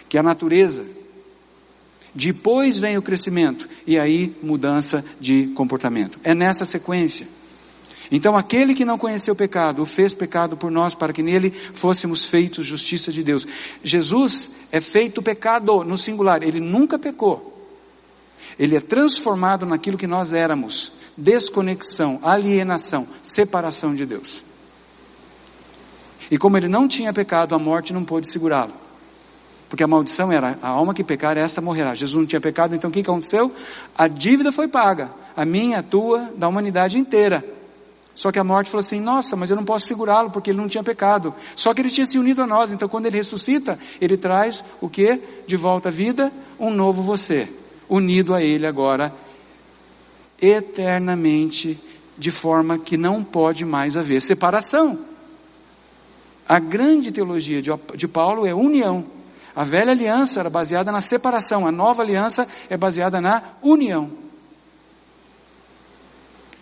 que 0.10 0.18
é 0.18 0.20
a 0.20 0.24
natureza. 0.24 0.86
Depois 2.14 2.78
vem 2.78 2.98
o 2.98 3.02
crescimento 3.02 3.70
e 3.88 3.98
aí 3.98 4.36
mudança 4.44 5.02
de 5.18 5.48
comportamento. 5.56 6.20
É 6.26 6.36
nessa 6.36 6.66
sequência. 6.66 7.26
Então, 8.12 8.36
aquele 8.36 8.74
que 8.74 8.84
não 8.84 8.98
conheceu 8.98 9.34
o 9.34 9.38
pecado, 9.38 9.82
o 9.82 9.86
fez 9.86 10.14
pecado 10.14 10.58
por 10.58 10.70
nós, 10.70 10.94
para 10.94 11.14
que 11.14 11.24
nele 11.24 11.50
fôssemos 11.50 12.26
feitos 12.26 12.66
justiça 12.66 13.14
de 13.14 13.24
Deus. 13.24 13.48
Jesus 13.82 14.52
é 14.74 14.82
feito 14.82 15.22
pecado 15.22 15.86
no 15.86 15.98
singular, 15.98 16.44
ele 16.44 16.60
nunca 16.60 17.00
pecou. 17.00 17.54
Ele 18.60 18.76
é 18.76 18.82
transformado 18.82 19.66
naquilo 19.66 19.98
que 19.98 20.06
nós 20.06 20.34
éramos 20.34 21.07
desconexão, 21.18 22.20
alienação, 22.22 23.08
separação 23.24 23.96
de 23.96 24.06
Deus. 24.06 24.44
E 26.30 26.38
como 26.38 26.58
ele 26.58 26.68
não 26.68 26.88
tinha 26.88 27.12
pecado, 27.12 27.56
a 27.56 27.60
morte 27.60 27.94
não 27.94 28.04
pôde 28.06 28.30
segurá-lo. 28.30 28.74
Porque 29.70 29.84
a 29.84 29.88
maldição 29.88 30.32
era 30.32 30.58
a 30.62 30.68
alma 30.68 30.94
que 30.94 31.04
pecar, 31.04 31.38
esta 31.38 31.60
morrerá. 31.60 31.96
Jesus 31.96 32.18
não 32.18 32.26
tinha 32.26 32.40
pecado, 32.40 32.76
então 32.76 32.90
o 32.90 32.94
que 32.94 33.02
aconteceu? 33.02 33.52
A 33.98 34.08
dívida 34.08 34.52
foi 34.52 34.68
paga, 34.68 35.12
a 35.36 35.44
minha, 35.44 35.80
a 35.80 35.84
tua, 35.84 36.32
da 36.38 36.48
humanidade 36.48 36.98
inteira. 36.98 37.44
Só 38.16 38.32
que 38.32 38.40
a 38.40 38.44
morte 38.44 38.70
falou 38.70 38.80
assim: 38.80 39.00
nossa, 39.00 39.36
mas 39.36 39.50
eu 39.50 39.56
não 39.56 39.66
posso 39.66 39.86
segurá-lo 39.86 40.32
porque 40.32 40.52
ele 40.52 40.58
não 40.58 40.68
tinha 40.68 40.84
pecado. 40.84 41.34
Só 41.56 41.74
que 41.74 41.82
ele 41.82 41.90
tinha 41.90 42.06
se 42.06 42.18
unido 42.18 42.42
a 42.42 42.48
nós, 42.48 42.72
então 42.72 42.88
quando 42.88 43.08
ele 43.08 43.18
ressuscita, 43.18 43.78
ele 44.00 44.16
traz 44.16 44.64
o 44.80 44.90
que? 44.90 45.22
De 45.46 45.58
volta 45.58 45.90
à 45.90 45.92
vida? 45.92 46.32
Um 46.58 46.72
novo 46.72 47.04
você, 47.04 47.48
unido 47.90 48.34
a 48.34 48.42
ele 48.42 48.66
agora 48.66 49.14
eternamente, 50.42 51.80
de 52.18 52.32
forma 52.32 52.78
que 52.78 52.98
não 52.98 53.24
pode 53.24 53.66
mais 53.66 53.96
haver 53.96 54.22
separação. 54.22 55.00
A 56.48 56.60
grande 56.60 57.12
teologia 57.12 57.62
de, 57.62 58.08
Paulo 58.08 58.46
é 58.46 58.54
união. 58.54 59.06
A 59.56 59.64
velha 59.64 59.92
aliança 59.92 60.40
era 60.40 60.50
baseada 60.50 60.92
na 60.92 61.02
separação, 61.02 61.68
a 61.68 61.72
nova 61.72 62.04
aliança 62.04 62.48
é 62.70 62.78
baseada 62.78 63.20
na 63.20 63.42
união. 63.62 64.12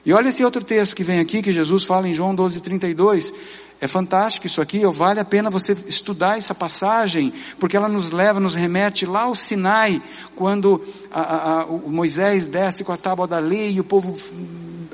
E 0.05 0.13
olha 0.13 0.29
esse 0.29 0.45
outro 0.45 0.63
texto 0.63 0.95
que 0.95 1.03
vem 1.03 1.19
aqui, 1.19 1.41
que 1.41 1.51
Jesus 1.51 1.83
fala 1.83 2.07
em 2.07 2.13
João 2.13 2.33
12, 2.33 2.61
32. 2.61 3.33
É 3.79 3.87
fantástico 3.87 4.47
isso 4.47 4.61
aqui, 4.61 4.85
vale 4.87 5.19
a 5.19 5.25
pena 5.25 5.49
você 5.49 5.73
estudar 5.87 6.37
essa 6.37 6.55
passagem, 6.55 7.33
porque 7.59 7.75
ela 7.75 7.89
nos 7.89 8.09
leva, 8.09 8.39
nos 8.39 8.55
remete 8.55 9.05
lá 9.05 9.23
ao 9.23 9.35
Sinai, 9.35 10.01
quando 10.33 10.81
a, 11.11 11.19
a, 11.19 11.61
a, 11.61 11.65
Moisés 11.65 12.47
desce 12.47 12.85
com 12.85 12.93
a 12.93 12.97
tábua 12.97 13.27
da 13.27 13.37
lei 13.37 13.73
e 13.73 13.79
o 13.81 13.83
povo 13.83 14.15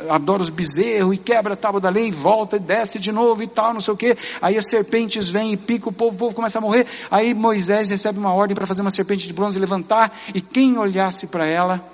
adora 0.10 0.41
os 0.41 0.50
bezerros 0.50 1.13
e 1.13 1.17
quebra 1.20 1.54
a 1.54 1.56
tábua 1.56 1.80
da 1.80 1.89
lei 1.89 2.08
e 2.08 2.12
volta 2.12 2.56
e 2.56 2.60
desce 2.60 2.98
de 2.98 3.12
novo 3.12 3.44
e 3.44 3.48
tal, 3.48 3.72
não 3.72 3.82
sei 3.82 3.94
o 3.94 3.98
que. 3.98 4.17
Aí 4.41 4.58
as 4.58 4.65
serpentes 4.65 5.30
vêm 5.30 5.54
e 5.54 5.58
pica 5.58 5.88
o 5.88 5.91
povo, 5.91 6.15
o 6.15 6.17
povo 6.17 6.36
começa 6.36 6.58
a 6.58 6.62
morrer. 6.62 6.88
Aí 7.12 7.36
Moisés 7.36 7.91
recebe 7.91 8.17
uma 8.17 8.34
ordem 8.34 8.56
para 8.56 8.65
fazer 8.65 8.82
uma 8.82 8.89
serpente 8.89 9.28
de 9.28 9.34
bronze 9.34 9.60
levantar 9.60 10.12
e 10.34 10.41
quem 10.41 10.80
olhasse 10.80 11.28
para 11.28 11.46
ela 11.46 11.86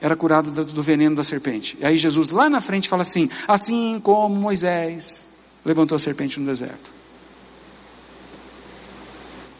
era 0.00 0.16
curado 0.16 0.50
do, 0.50 0.64
do 0.64 0.82
veneno 0.82 1.14
da 1.14 1.22
serpente. 1.22 1.76
E 1.80 1.84
aí 1.84 1.98
Jesus 1.98 2.30
lá 2.30 2.48
na 2.48 2.62
frente 2.62 2.88
fala 2.88 3.02
assim: 3.02 3.28
assim 3.46 4.00
como 4.02 4.34
Moisés 4.34 5.33
levantou 5.64 5.96
a 5.96 5.98
serpente 5.98 6.38
no 6.38 6.46
deserto. 6.46 6.92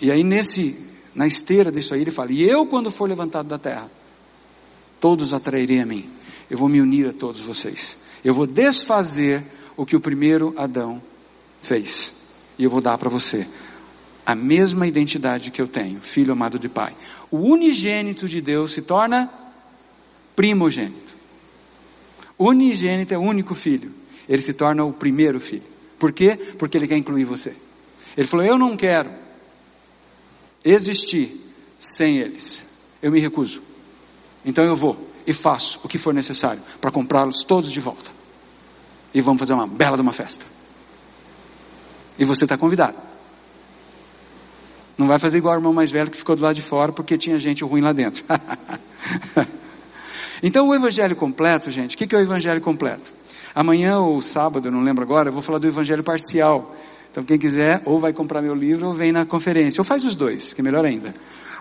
E 0.00 0.10
aí 0.10 0.22
nesse 0.22 0.92
na 1.14 1.26
esteira 1.26 1.70
disso 1.70 1.94
aí 1.94 2.00
ele 2.00 2.10
fala: 2.10 2.32
"E 2.32 2.42
eu 2.42 2.66
quando 2.66 2.90
for 2.90 3.08
levantado 3.08 3.46
da 3.46 3.58
terra, 3.58 3.90
todos 5.00 5.32
atrairei 5.32 5.80
a 5.80 5.86
mim. 5.86 6.08
Eu 6.50 6.58
vou 6.58 6.68
me 6.68 6.80
unir 6.80 7.08
a 7.08 7.12
todos 7.12 7.40
vocês. 7.40 7.98
Eu 8.24 8.34
vou 8.34 8.46
desfazer 8.46 9.44
o 9.76 9.84
que 9.84 9.96
o 9.96 10.00
primeiro 10.00 10.54
Adão 10.56 11.02
fez. 11.60 12.12
E 12.58 12.64
eu 12.64 12.70
vou 12.70 12.80
dar 12.80 12.96
para 12.98 13.10
você 13.10 13.46
a 14.24 14.34
mesma 14.34 14.86
identidade 14.86 15.50
que 15.50 15.60
eu 15.60 15.68
tenho, 15.68 16.00
filho 16.00 16.32
amado 16.32 16.58
de 16.58 16.68
pai. 16.68 16.94
O 17.30 17.38
unigênito 17.38 18.28
de 18.28 18.40
Deus 18.40 18.72
se 18.72 18.82
torna 18.82 19.30
primogênito. 20.34 21.14
Unigênito 22.38 23.12
é 23.12 23.18
o 23.18 23.22
único 23.22 23.54
filho. 23.54 23.92
Ele 24.28 24.40
se 24.40 24.54
torna 24.54 24.84
o 24.84 24.92
primeiro 24.92 25.38
filho. 25.38 25.73
Por 26.04 26.12
quê? 26.12 26.36
Porque 26.58 26.76
ele 26.76 26.86
quer 26.86 26.98
incluir 26.98 27.24
você. 27.24 27.54
Ele 28.14 28.26
falou: 28.26 28.44
Eu 28.44 28.58
não 28.58 28.76
quero 28.76 29.08
existir 30.62 31.34
sem 31.78 32.18
eles. 32.18 32.62
Eu 33.00 33.10
me 33.10 33.18
recuso. 33.18 33.62
Então 34.44 34.62
eu 34.66 34.76
vou 34.76 34.98
e 35.26 35.32
faço 35.32 35.80
o 35.82 35.88
que 35.88 35.96
for 35.96 36.12
necessário 36.12 36.60
para 36.78 36.90
comprá-los 36.90 37.42
todos 37.42 37.72
de 37.72 37.80
volta. 37.80 38.10
E 39.14 39.22
vamos 39.22 39.40
fazer 39.40 39.54
uma 39.54 39.66
bela 39.66 39.96
de 39.96 40.02
uma 40.02 40.12
festa. 40.12 40.44
E 42.18 42.24
você 42.26 42.44
está 42.44 42.58
convidado. 42.58 42.98
Não 44.98 45.06
vai 45.08 45.18
fazer 45.18 45.38
igual 45.38 45.54
o 45.54 45.56
irmão 45.56 45.72
mais 45.72 45.90
velho 45.90 46.10
que 46.10 46.18
ficou 46.18 46.36
do 46.36 46.42
lado 46.42 46.54
de 46.54 46.60
fora 46.60 46.92
porque 46.92 47.16
tinha 47.16 47.40
gente 47.40 47.64
ruim 47.64 47.80
lá 47.80 47.94
dentro. 47.94 48.22
então 50.42 50.68
o 50.68 50.74
evangelho 50.74 51.16
completo, 51.16 51.70
gente, 51.70 51.96
o 51.96 51.98
que 51.98 52.14
é 52.14 52.18
o 52.18 52.20
evangelho 52.20 52.60
completo? 52.60 53.10
Amanhã 53.54 54.00
ou 54.00 54.20
sábado, 54.20 54.70
não 54.70 54.82
lembro 54.82 55.04
agora, 55.04 55.28
eu 55.28 55.32
vou 55.32 55.42
falar 55.42 55.58
do 55.58 55.66
evangelho 55.66 56.02
parcial. 56.02 56.74
Então 57.10 57.22
quem 57.22 57.38
quiser, 57.38 57.80
ou 57.84 58.00
vai 58.00 58.12
comprar 58.12 58.42
meu 58.42 58.54
livro 58.54 58.88
ou 58.88 58.94
vem 58.94 59.12
na 59.12 59.24
conferência, 59.24 59.80
ou 59.80 59.84
faz 59.84 60.04
os 60.04 60.16
dois, 60.16 60.52
que 60.52 60.60
é 60.60 60.64
melhor 60.64 60.84
ainda. 60.84 61.14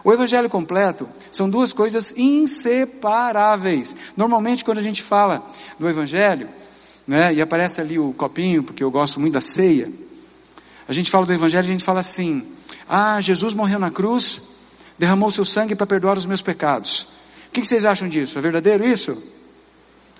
O 0.03 0.11
evangelho 0.11 0.49
completo 0.49 1.07
são 1.31 1.47
duas 1.47 1.71
coisas 1.71 2.13
inseparáveis. 2.17 3.95
Normalmente, 4.17 4.65
quando 4.65 4.79
a 4.79 4.81
gente 4.81 5.03
fala 5.03 5.47
do 5.79 5.87
evangelho, 5.87 6.49
né, 7.07 7.33
e 7.33 7.41
aparece 7.41 7.79
ali 7.79 7.99
o 7.99 8.11
copinho, 8.13 8.63
porque 8.63 8.83
eu 8.83 8.89
gosto 8.89 9.19
muito 9.19 9.33
da 9.33 9.41
ceia, 9.41 9.91
a 10.87 10.93
gente 10.93 11.11
fala 11.11 11.25
do 11.25 11.33
evangelho, 11.33 11.63
a 11.63 11.71
gente 11.71 11.83
fala 11.83 11.99
assim: 11.99 12.43
Ah, 12.89 13.21
Jesus 13.21 13.53
morreu 13.53 13.77
na 13.79 13.91
cruz, 13.91 14.41
derramou 14.97 15.29
seu 15.29 15.45
sangue 15.45 15.75
para 15.75 15.85
perdoar 15.85 16.17
os 16.17 16.25
meus 16.25 16.41
pecados. 16.41 17.07
O 17.47 17.51
que 17.51 17.63
vocês 17.63 17.85
acham 17.85 18.09
disso? 18.09 18.37
É 18.39 18.41
verdadeiro 18.41 18.83
isso? 18.83 19.15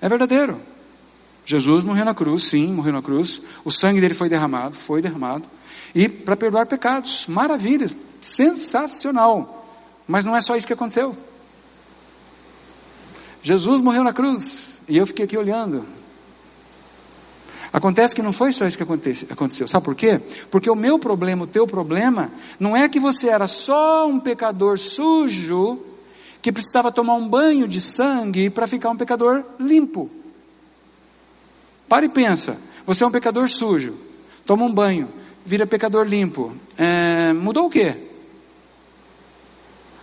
É 0.00 0.08
verdadeiro. 0.08 0.60
Jesus 1.44 1.84
morreu 1.84 2.04
na 2.04 2.14
cruz, 2.14 2.44
sim, 2.44 2.72
morreu 2.72 2.92
na 2.92 3.02
cruz. 3.02 3.42
O 3.64 3.70
sangue 3.70 4.00
dele 4.00 4.14
foi 4.14 4.28
derramado, 4.28 4.74
foi 4.74 5.02
derramado. 5.02 5.44
E 5.94 6.08
para 6.08 6.36
perdoar 6.36 6.66
pecados. 6.66 7.26
Maravilha, 7.28 7.86
sensacional. 8.20 9.66
Mas 10.08 10.24
não 10.24 10.34
é 10.34 10.40
só 10.40 10.56
isso 10.56 10.66
que 10.66 10.72
aconteceu. 10.72 11.14
Jesus 13.42 13.80
morreu 13.82 14.02
na 14.02 14.12
cruz 14.12 14.82
e 14.88 14.96
eu 14.96 15.06
fiquei 15.06 15.26
aqui 15.26 15.36
olhando. 15.36 15.84
Acontece 17.70 18.14
que 18.14 18.22
não 18.22 18.32
foi 18.32 18.52
só 18.52 18.66
isso 18.66 18.76
que 18.76 18.82
aconteceu. 19.32 19.68
Sabe 19.68 19.84
por 19.84 19.94
quê? 19.94 20.20
Porque 20.50 20.70
o 20.70 20.76
meu 20.76 20.98
problema, 20.98 21.44
o 21.44 21.46
teu 21.46 21.66
problema, 21.66 22.30
não 22.58 22.76
é 22.76 22.88
que 22.88 23.00
você 23.00 23.28
era 23.28 23.48
só 23.48 24.06
um 24.06 24.18
pecador 24.18 24.78
sujo 24.78 25.78
que 26.40 26.52
precisava 26.52 26.92
tomar 26.92 27.14
um 27.14 27.28
banho 27.28 27.66
de 27.66 27.80
sangue 27.80 28.48
para 28.48 28.66
ficar 28.66 28.90
um 28.90 28.96
pecador 28.96 29.42
limpo. 29.58 30.08
Para 31.88 32.04
e 32.04 32.08
pensa. 32.08 32.58
Você 32.86 33.02
é 33.02 33.06
um 33.06 33.10
pecador 33.10 33.48
sujo, 33.48 33.96
toma 34.44 34.64
um 34.64 34.72
banho, 34.72 35.08
vira 35.44 35.66
pecador 35.66 36.06
limpo. 36.06 36.54
É, 36.76 37.32
mudou 37.32 37.66
o 37.66 37.70
quê? 37.70 37.96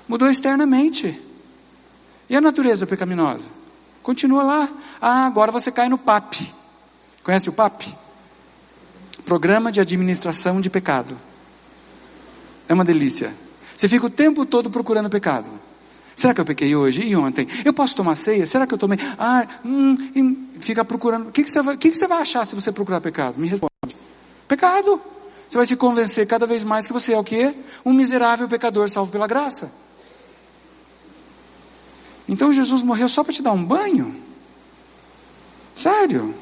Mudou 0.08 0.30
externamente. 0.30 1.20
E 2.30 2.36
a 2.36 2.42
natureza 2.42 2.88
pecaminosa? 2.88 3.50
Continua 4.02 4.44
lá. 4.44 4.70
Ah, 5.00 5.26
agora 5.26 5.52
você 5.52 5.72
cai 5.72 5.90
no 5.90 5.98
PAP. 5.98 6.36
Conhece 7.24 7.50
o 7.50 7.54
PAP? 7.54 7.84
Programa 9.26 9.72
de 9.72 9.80
Administração 9.80 10.60
de 10.60 10.70
Pecado. 10.70 11.18
É 12.68 12.74
uma 12.74 12.84
delícia. 12.84 13.34
Você 13.78 13.88
fica 13.88 14.06
o 14.06 14.10
tempo 14.10 14.46
todo 14.46 14.70
procurando 14.70 15.10
pecado. 15.10 15.48
Será 16.22 16.36
que 16.36 16.42
eu 16.42 16.46
pequei 16.46 16.76
hoje 16.76 17.02
e 17.04 17.16
ontem? 17.16 17.48
Eu 17.66 17.74
posso 17.74 17.96
tomar 17.96 18.14
ceia? 18.14 18.46
Será 18.46 18.68
que 18.68 18.74
eu 18.76 18.78
tomei? 18.78 19.00
Ah, 19.18 19.48
hum, 19.66 19.96
fica 20.60 20.86
procurando. 20.86 21.30
O 21.30 21.32
que, 21.32 21.44
que, 21.44 21.50
você 21.50 21.64
vai, 21.64 21.74
o 21.74 21.78
que, 21.80 21.90
que 21.90 21.98
você 21.98 22.08
vai 22.08 22.22
achar 22.22 22.46
se 22.46 22.54
você 22.54 22.72
procurar 22.72 23.02
pecado? 23.02 23.40
Me 23.40 23.48
responde. 23.48 23.98
Pecado. 24.48 25.02
Você 25.50 25.58
vai 25.58 25.66
se 25.66 25.76
convencer 25.76 26.28
cada 26.28 26.46
vez 26.46 26.64
mais 26.64 26.86
que 26.86 26.94
você 26.94 27.14
é 27.14 27.18
o 27.18 27.24
quê? 27.24 27.56
Um 27.84 27.92
miserável 27.92 28.48
pecador 28.48 28.88
salvo 28.88 29.12
pela 29.12 29.26
graça. 29.26 29.74
Então 32.30 32.54
Jesus 32.54 32.84
morreu 32.84 33.10
só 33.10 33.24
para 33.24 33.34
te 33.34 33.42
dar 33.42 33.54
um 33.54 33.66
banho? 33.66 34.16
Sério? 35.76 36.36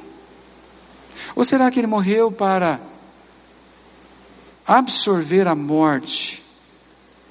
Ou 1.38 1.46
será 1.46 1.72
que 1.72 1.80
ele 1.80 1.88
morreu 1.88 2.30
para 2.30 2.82
absorver 4.68 5.48
a 5.48 5.56
morte 5.56 6.44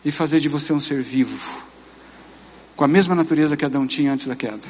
e 0.02 0.10
fazer 0.10 0.40
de 0.40 0.48
você 0.48 0.72
um 0.72 0.80
ser 0.80 1.02
vivo, 1.02 1.67
com 2.78 2.84
a 2.84 2.88
mesma 2.88 3.12
natureza 3.12 3.56
que 3.56 3.64
Adão 3.64 3.88
tinha 3.88 4.12
antes 4.12 4.28
da 4.28 4.36
queda? 4.36 4.60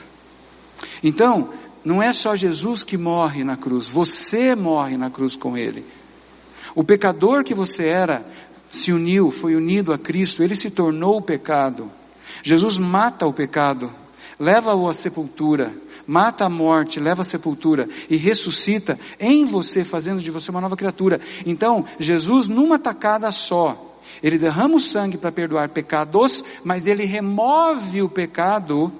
Então, 1.04 1.50
não 1.84 2.02
é 2.02 2.10
só 2.10 2.34
Jesus 2.34 2.82
que 2.82 2.96
morre 2.96 3.44
na 3.44 3.54
cruz, 3.54 3.86
você 3.86 4.54
morre 4.54 4.96
na 4.96 5.10
cruz 5.10 5.36
com 5.36 5.58
ele. 5.58 5.84
O 6.74 6.82
pecador 6.82 7.44
que 7.44 7.52
você 7.52 7.84
era 7.84 8.24
se 8.70 8.92
uniu, 8.92 9.30
foi 9.30 9.54
unido 9.54 9.92
a 9.92 9.98
Cristo, 9.98 10.42
ele 10.42 10.56
se 10.56 10.70
tornou 10.70 11.18
o 11.18 11.22
pecado. 11.22 11.90
Jesus 12.42 12.78
mata 12.78 13.26
o 13.26 13.32
pecado, 13.32 13.92
leva-o 14.40 14.88
à 14.88 14.94
sepultura, 14.94 15.70
mata 16.06 16.46
a 16.46 16.48
morte, 16.48 16.98
leva 16.98 17.20
à 17.20 17.24
sepultura 17.26 17.86
e 18.08 18.16
ressuscita 18.16 18.98
em 19.20 19.44
você, 19.44 19.84
fazendo 19.84 20.22
de 20.22 20.30
você 20.30 20.50
uma 20.50 20.62
nova 20.62 20.76
criatura. 20.76 21.20
Então, 21.44 21.84
Jesus, 21.98 22.46
numa 22.46 22.78
tacada 22.78 23.30
só, 23.30 23.87
ele 24.22 24.38
derrama 24.38 24.76
o 24.76 24.80
sangue 24.80 25.18
para 25.18 25.32
perdoar 25.32 25.68
pecados, 25.68 26.44
mas 26.64 26.86
ele 26.86 27.04
remove 27.04 28.02
o 28.02 28.08
pecado. 28.08 28.92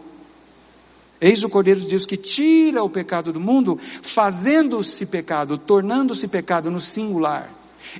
Eis 1.21 1.43
o 1.43 1.49
Cordeiro 1.49 1.81
de 1.81 1.87
Deus 1.87 2.07
que 2.07 2.17
tira 2.17 2.83
o 2.83 2.91
pecado 2.91 3.33
do 3.33 3.41
mundo, 3.41 3.79
fazendo-se 4.03 5.05
pecado, 5.07 5.59
tornando-se 5.59 6.29
pecado 6.29 6.71
no 6.71 6.81
singular. 6.81 7.51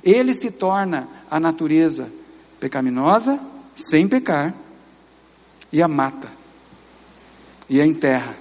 Ele 0.03 0.33
se 0.33 0.51
torna 0.51 1.07
a 1.29 1.39
natureza 1.39 2.09
pecaminosa, 2.59 3.39
sem 3.75 4.07
pecar, 4.07 4.53
e 5.71 5.81
a 5.81 5.87
mata, 5.87 6.29
e 7.69 7.79
a 7.79 7.85
enterra, 7.85 8.35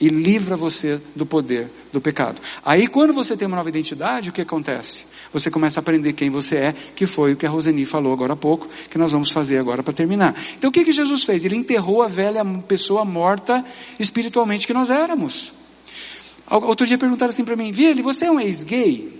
e 0.00 0.08
livra 0.08 0.56
você 0.56 1.00
do 1.14 1.24
poder 1.24 1.70
do 1.92 2.00
pecado. 2.00 2.40
Aí, 2.64 2.86
quando 2.86 3.12
você 3.12 3.36
tem 3.36 3.46
uma 3.46 3.56
nova 3.56 3.68
identidade, 3.68 4.30
o 4.30 4.32
que 4.32 4.42
acontece? 4.42 5.04
Você 5.34 5.50
começa 5.50 5.80
a 5.80 5.82
aprender 5.82 6.12
quem 6.12 6.30
você 6.30 6.56
é, 6.56 6.74
que 6.94 7.06
foi 7.06 7.32
o 7.32 7.36
que 7.36 7.44
a 7.44 7.50
Roseni 7.50 7.84
falou 7.84 8.12
agora 8.12 8.34
há 8.34 8.36
pouco, 8.36 8.68
que 8.88 8.96
nós 8.96 9.10
vamos 9.10 9.32
fazer 9.32 9.58
agora 9.58 9.82
para 9.82 9.92
terminar. 9.92 10.40
Então, 10.56 10.70
o 10.70 10.72
que, 10.72 10.84
que 10.84 10.92
Jesus 10.92 11.24
fez? 11.24 11.44
Ele 11.44 11.56
enterrou 11.56 12.02
a 12.02 12.08
velha 12.08 12.44
pessoa 12.68 13.04
morta 13.04 13.64
espiritualmente 13.98 14.64
que 14.64 14.72
nós 14.72 14.90
éramos. 14.90 15.52
Outro 16.48 16.86
dia 16.86 16.96
perguntaram 16.96 17.30
assim 17.30 17.44
para 17.44 17.56
mim, 17.56 17.72
Vili, 17.72 18.00
você 18.00 18.26
é 18.26 18.30
um 18.30 18.38
ex-gay? 18.38 19.12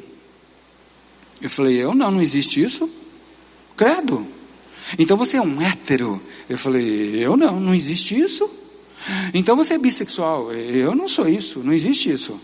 Eu 1.42 1.50
falei, 1.50 1.82
eu 1.82 1.92
não, 1.96 2.12
não 2.12 2.22
existe 2.22 2.62
isso. 2.62 2.88
Credo. 3.76 4.24
Então 4.96 5.16
você 5.16 5.36
é 5.36 5.42
um 5.42 5.60
hétero. 5.60 6.22
Eu 6.48 6.56
falei, 6.56 7.16
eu 7.16 7.36
não, 7.36 7.58
não 7.58 7.74
existe 7.74 8.16
isso. 8.16 8.48
Então 9.34 9.56
você 9.56 9.74
é 9.74 9.78
bissexual. 9.78 10.52
Eu 10.52 10.94
não 10.94 11.08
sou 11.08 11.28
isso, 11.28 11.58
não 11.58 11.72
existe 11.72 12.08
isso. 12.08 12.40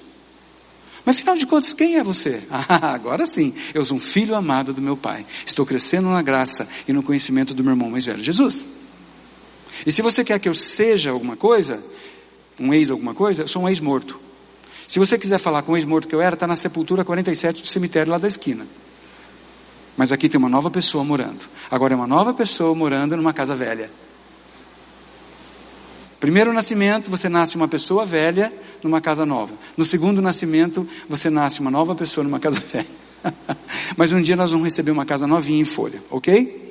Mas 1.04 1.16
afinal 1.16 1.34
de 1.34 1.46
contas, 1.46 1.72
quem 1.72 1.96
é 1.96 2.02
você? 2.02 2.42
Ah, 2.50 2.92
agora 2.94 3.26
sim, 3.26 3.52
eu 3.74 3.84
sou 3.84 3.96
um 3.96 4.00
filho 4.00 4.34
amado 4.34 4.72
do 4.72 4.80
meu 4.80 4.96
Pai. 4.96 5.26
Estou 5.44 5.66
crescendo 5.66 6.08
na 6.08 6.22
graça 6.22 6.68
e 6.86 6.92
no 6.92 7.02
conhecimento 7.02 7.52
do 7.54 7.64
meu 7.64 7.72
irmão 7.72 7.90
mais 7.90 8.04
velho, 8.04 8.22
Jesus. 8.22 8.68
E 9.84 9.90
se 9.90 10.02
você 10.02 10.22
quer 10.22 10.38
que 10.38 10.48
eu 10.48 10.54
seja 10.54 11.10
alguma 11.10 11.36
coisa, 11.36 11.82
um 12.58 12.72
ex 12.72 12.90
alguma 12.90 13.14
coisa, 13.14 13.42
eu 13.42 13.48
sou 13.48 13.62
um 13.62 13.68
ex 13.68 13.80
morto. 13.80 14.20
Se 14.86 14.98
você 14.98 15.18
quiser 15.18 15.38
falar 15.38 15.62
com 15.62 15.72
o 15.72 15.76
ex 15.76 15.84
morto 15.84 16.06
que 16.06 16.14
eu 16.14 16.20
era, 16.20 16.34
está 16.34 16.46
na 16.46 16.56
sepultura 16.56 17.04
47 17.04 17.62
do 17.62 17.68
cemitério 17.68 18.12
lá 18.12 18.18
da 18.18 18.28
esquina. 18.28 18.66
Mas 19.96 20.12
aqui 20.12 20.28
tem 20.28 20.38
uma 20.38 20.48
nova 20.48 20.70
pessoa 20.70 21.04
morando. 21.04 21.48
Agora 21.70 21.94
é 21.94 21.96
uma 21.96 22.06
nova 22.06 22.32
pessoa 22.34 22.74
morando 22.74 23.16
numa 23.16 23.32
casa 23.32 23.54
velha. 23.54 23.90
Primeiro 26.20 26.52
nascimento, 26.52 27.10
você 27.10 27.30
nasce 27.30 27.56
uma 27.56 27.66
pessoa 27.66 28.04
velha 28.04 28.52
numa 28.82 29.00
casa 29.00 29.24
nova. 29.24 29.54
No 29.74 29.86
segundo 29.86 30.20
nascimento, 30.20 30.86
você 31.08 31.30
nasce 31.30 31.60
uma 31.60 31.70
nova 31.70 31.94
pessoa 31.94 32.22
numa 32.22 32.38
casa 32.38 32.60
velha. 32.72 32.86
Mas 33.96 34.12
um 34.12 34.20
dia 34.20 34.36
nós 34.36 34.50
vamos 34.50 34.64
receber 34.64 34.90
uma 34.90 35.06
casa 35.06 35.26
novinha 35.26 35.62
em 35.62 35.64
folha, 35.64 36.02
ok? 36.10 36.70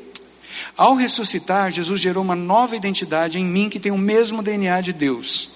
Ao 0.78 0.94
ressuscitar, 0.94 1.72
Jesus 1.72 2.00
gerou 2.00 2.24
uma 2.24 2.36
nova 2.36 2.76
identidade 2.76 3.40
em 3.40 3.46
mim 3.46 3.70
que 3.70 3.80
tem 3.80 3.92
o 3.92 3.98
mesmo 3.98 4.44
DNA 4.44 4.82
de 4.82 4.94
Deus. 4.94 5.50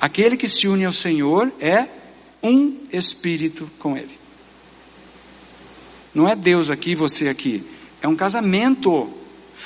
Aquele 0.00 0.36
que 0.36 0.48
se 0.48 0.68
une 0.68 0.84
ao 0.84 0.92
Senhor 0.92 1.52
é 1.60 1.86
um 2.42 2.76
espírito 2.92 3.70
com 3.78 3.96
Ele. 3.96 4.18
Não 6.14 6.28
é 6.28 6.34
Deus 6.34 6.70
aqui, 6.70 6.94
você 6.94 7.28
aqui. 7.28 7.64
É 8.00 8.08
um 8.08 8.16
casamento. 8.16 9.12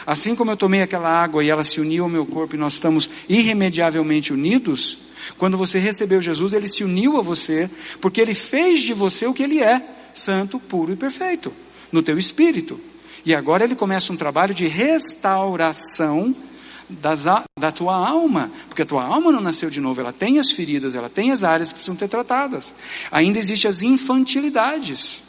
Assim 0.06 0.34
como 0.34 0.50
eu 0.50 0.56
tomei 0.56 0.82
aquela 0.82 1.08
água 1.08 1.42
e 1.42 1.48
ela 1.48 1.64
se 1.64 1.80
uniu 1.80 2.04
ao 2.04 2.10
meu 2.10 2.26
corpo 2.26 2.54
e 2.54 2.58
nós 2.58 2.74
estamos 2.74 3.08
irremediavelmente 3.28 4.32
unidos, 4.32 4.98
quando 5.38 5.56
você 5.56 5.78
recebeu 5.78 6.20
Jesus, 6.20 6.52
ele 6.52 6.68
se 6.68 6.84
uniu 6.84 7.18
a 7.18 7.22
você, 7.22 7.70
porque 8.00 8.20
ele 8.20 8.34
fez 8.34 8.80
de 8.80 8.92
você 8.92 9.26
o 9.26 9.32
que 9.32 9.42
ele 9.42 9.62
é, 9.62 9.82
santo, 10.12 10.60
puro 10.60 10.92
e 10.92 10.96
perfeito, 10.96 11.52
no 11.90 12.02
teu 12.02 12.18
espírito. 12.18 12.78
E 13.24 13.34
agora 13.34 13.64
ele 13.64 13.74
começa 13.74 14.12
um 14.12 14.16
trabalho 14.16 14.52
de 14.52 14.66
restauração 14.66 16.36
das, 16.88 17.24
da 17.58 17.72
tua 17.72 17.96
alma, 17.96 18.52
porque 18.68 18.82
a 18.82 18.86
tua 18.86 19.02
alma 19.02 19.32
não 19.32 19.40
nasceu 19.40 19.70
de 19.70 19.80
novo, 19.80 20.02
ela 20.02 20.12
tem 20.12 20.38
as 20.38 20.50
feridas, 20.50 20.94
ela 20.94 21.08
tem 21.08 21.32
as 21.32 21.42
áreas 21.42 21.70
que 21.70 21.76
precisam 21.76 21.98
ser 21.98 22.08
tratadas. 22.08 22.74
Ainda 23.10 23.38
existem 23.38 23.70
as 23.70 23.80
infantilidades, 23.80 25.22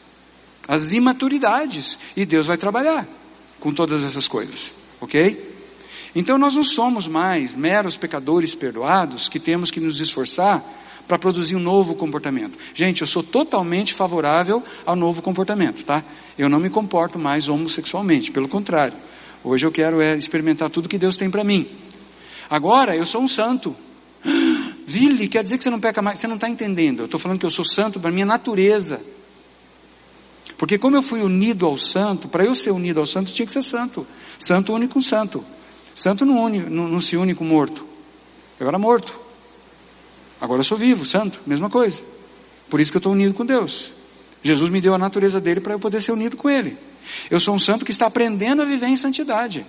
as 0.67 0.91
imaturidades, 0.91 1.97
e 2.17 2.25
Deus 2.25 2.47
vai 2.47 2.57
trabalhar 2.57 3.07
com 3.59 3.73
todas 3.73 4.03
essas 4.03 4.27
coisas, 4.27 4.73
ok? 5.01 5.53
Então 6.15 6.37
nós 6.37 6.55
não 6.55 6.63
somos 6.63 7.07
mais 7.07 7.53
meros 7.53 7.97
pecadores 7.97 8.55
perdoados 8.55 9.27
que 9.27 9.39
temos 9.39 9.69
que 9.69 9.81
nos 9.81 9.99
esforçar 9.99 10.63
para 11.07 11.19
produzir 11.19 11.55
um 11.55 11.59
novo 11.59 11.93
comportamento. 11.93 12.57
Gente, 12.73 13.01
eu 13.01 13.07
sou 13.07 13.21
totalmente 13.21 13.93
favorável 13.93 14.63
ao 14.85 14.95
novo 14.95 15.21
comportamento, 15.21 15.83
tá? 15.83 16.03
Eu 16.37 16.49
não 16.49 16.59
me 16.59 16.69
comporto 16.69 17.19
mais 17.19 17.47
homossexualmente, 17.47 18.31
pelo 18.31 18.47
contrário. 18.47 18.97
Hoje 19.43 19.65
eu 19.65 19.71
quero 19.71 20.01
é, 20.01 20.17
experimentar 20.17 20.69
tudo 20.69 20.89
que 20.89 20.97
Deus 20.97 21.15
tem 21.15 21.29
para 21.29 21.43
mim. 21.43 21.67
Agora, 22.49 22.95
eu 22.95 23.05
sou 23.05 23.21
um 23.21 23.27
santo. 23.27 23.75
Vili, 24.87 25.27
quer 25.27 25.43
dizer 25.43 25.57
que 25.57 25.63
você 25.63 25.69
não 25.69 25.79
peca 25.79 26.01
mais. 26.01 26.19
Você 26.19 26.27
não 26.27 26.35
está 26.35 26.49
entendendo. 26.49 26.99
Eu 26.99 27.05
estou 27.05 27.19
falando 27.19 27.39
que 27.39 27.45
eu 27.45 27.51
sou 27.51 27.65
santo 27.65 27.99
para 27.99 28.11
minha 28.11 28.25
natureza. 28.25 28.99
Porque 30.57 30.77
como 30.77 30.95
eu 30.95 31.01
fui 31.01 31.21
unido 31.21 31.65
ao 31.65 31.77
santo, 31.77 32.27
para 32.27 32.45
eu 32.45 32.55
ser 32.55 32.71
unido 32.71 32.99
ao 32.99 33.05
santo, 33.05 33.31
tinha 33.31 33.45
que 33.45 33.51
ser 33.51 33.63
santo. 33.63 34.07
Santo 34.39 34.73
une 34.73 34.87
com 34.87 35.01
santo. 35.01 35.43
Santo 35.93 36.25
não, 36.25 36.43
une, 36.43 36.59
não, 36.59 36.87
não 36.87 37.01
se 37.01 37.17
une 37.17 37.35
com 37.35 37.43
morto. 37.43 37.85
Eu 38.59 38.67
era 38.67 38.79
morto. 38.79 39.19
Agora 40.39 40.59
eu 40.59 40.63
sou 40.63 40.77
vivo, 40.77 41.05
santo, 41.05 41.41
mesma 41.45 41.69
coisa. 41.69 42.01
Por 42.69 42.79
isso 42.79 42.91
que 42.91 42.97
eu 42.97 42.99
estou 42.99 43.11
unido 43.11 43.33
com 43.33 43.45
Deus. 43.45 43.91
Jesus 44.43 44.69
me 44.69 44.79
deu 44.79 44.93
a 44.93 44.97
natureza 44.97 45.41
dele 45.41 45.59
para 45.59 45.73
eu 45.73 45.79
poder 45.79 46.01
ser 46.01 46.11
unido 46.11 46.37
com 46.37 46.49
ele. 46.49 46.77
Eu 47.29 47.39
sou 47.39 47.53
um 47.53 47.59
santo 47.59 47.83
que 47.83 47.91
está 47.91 48.05
aprendendo 48.05 48.61
a 48.61 48.65
viver 48.65 48.87
em 48.87 48.95
santidade. 48.95 49.65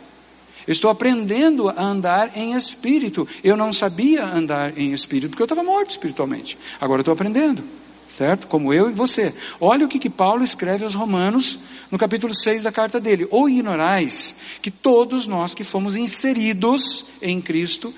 Eu 0.67 0.73
estou 0.73 0.91
aprendendo 0.91 1.69
a 1.69 1.83
andar 1.83 2.37
em 2.37 2.55
espírito. 2.55 3.27
Eu 3.43 3.57
não 3.57 3.73
sabia 3.73 4.25
andar 4.25 4.77
em 4.77 4.93
espírito 4.93 5.31
porque 5.31 5.43
eu 5.43 5.47
estava 5.47 5.63
morto 5.63 5.91
espiritualmente. 5.91 6.59
Agora 6.81 7.01
eu 7.01 7.03
estou 7.03 7.15
aprendendo 7.15 7.65
certo? 8.07 8.47
Como 8.47 8.73
eu 8.73 8.91
e 8.91 8.93
você. 8.93 9.35
Olha 9.61 9.85
o 9.85 9.89
que, 9.89 9.99
que 9.99 10.11
Paulo 10.11 10.45
escreve 10.45 10.85
aos 10.85 10.95
Romanos 10.95 11.59
no 11.91 11.99
capítulo 11.99 12.35
6 12.35 12.63
da 12.63 12.73
carta 12.73 13.01
dele. 13.01 13.27
Ou 13.31 13.49
ignorais 13.49 14.37
que 14.63 14.71
todos 14.71 15.27
nós 15.27 15.55
que 15.55 15.65
fomos 15.65 15.97
inseridos 15.97 17.07
em 17.21 17.41
Cristo, 17.41 17.93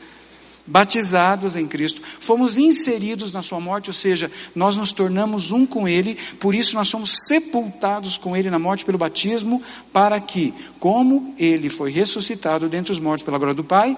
batizados 0.67 1.57
em 1.57 1.67
Cristo, 1.67 2.03
fomos 2.21 2.59
inseridos 2.59 3.33
na 3.33 3.41
sua 3.41 3.59
morte, 3.59 3.89
ou 3.89 3.95
seja, 3.95 4.31
nós 4.55 4.77
nos 4.77 4.93
tornamos 4.93 5.51
um 5.51 5.65
com 5.65 5.89
Ele, 5.89 6.19
por 6.39 6.55
isso 6.55 6.75
nós 6.75 6.89
somos 6.89 7.27
sepultados 7.27 8.19
com 8.19 8.37
Ele 8.37 8.51
na 8.51 8.59
morte 8.59 8.85
pelo 8.85 8.99
batismo, 8.99 9.63
para 9.93 10.21
que, 10.21 10.53
como 10.79 11.35
Ele 11.39 11.71
foi 11.71 11.91
ressuscitado 11.91 12.69
dentre 12.69 12.93
os 12.93 13.01
mortos 13.01 13.25
pela 13.25 13.39
glória 13.39 13.55
do 13.55 13.65
Pai, 13.65 13.97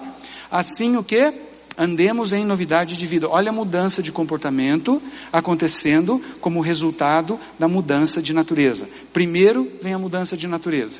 assim 0.49 0.95
o 0.95 1.03
que? 1.03 1.50
Andemos 1.77 2.33
em 2.33 2.45
novidade 2.45 2.97
de 2.97 3.05
vida. 3.05 3.29
Olha 3.29 3.49
a 3.49 3.53
mudança 3.53 4.01
de 4.01 4.11
comportamento 4.11 5.01
acontecendo 5.31 6.21
como 6.39 6.61
resultado 6.61 7.39
da 7.57 7.67
mudança 7.67 8.21
de 8.21 8.33
natureza. 8.33 8.87
Primeiro 9.13 9.71
vem 9.81 9.93
a 9.93 9.99
mudança 9.99 10.35
de 10.35 10.47
natureza, 10.47 10.99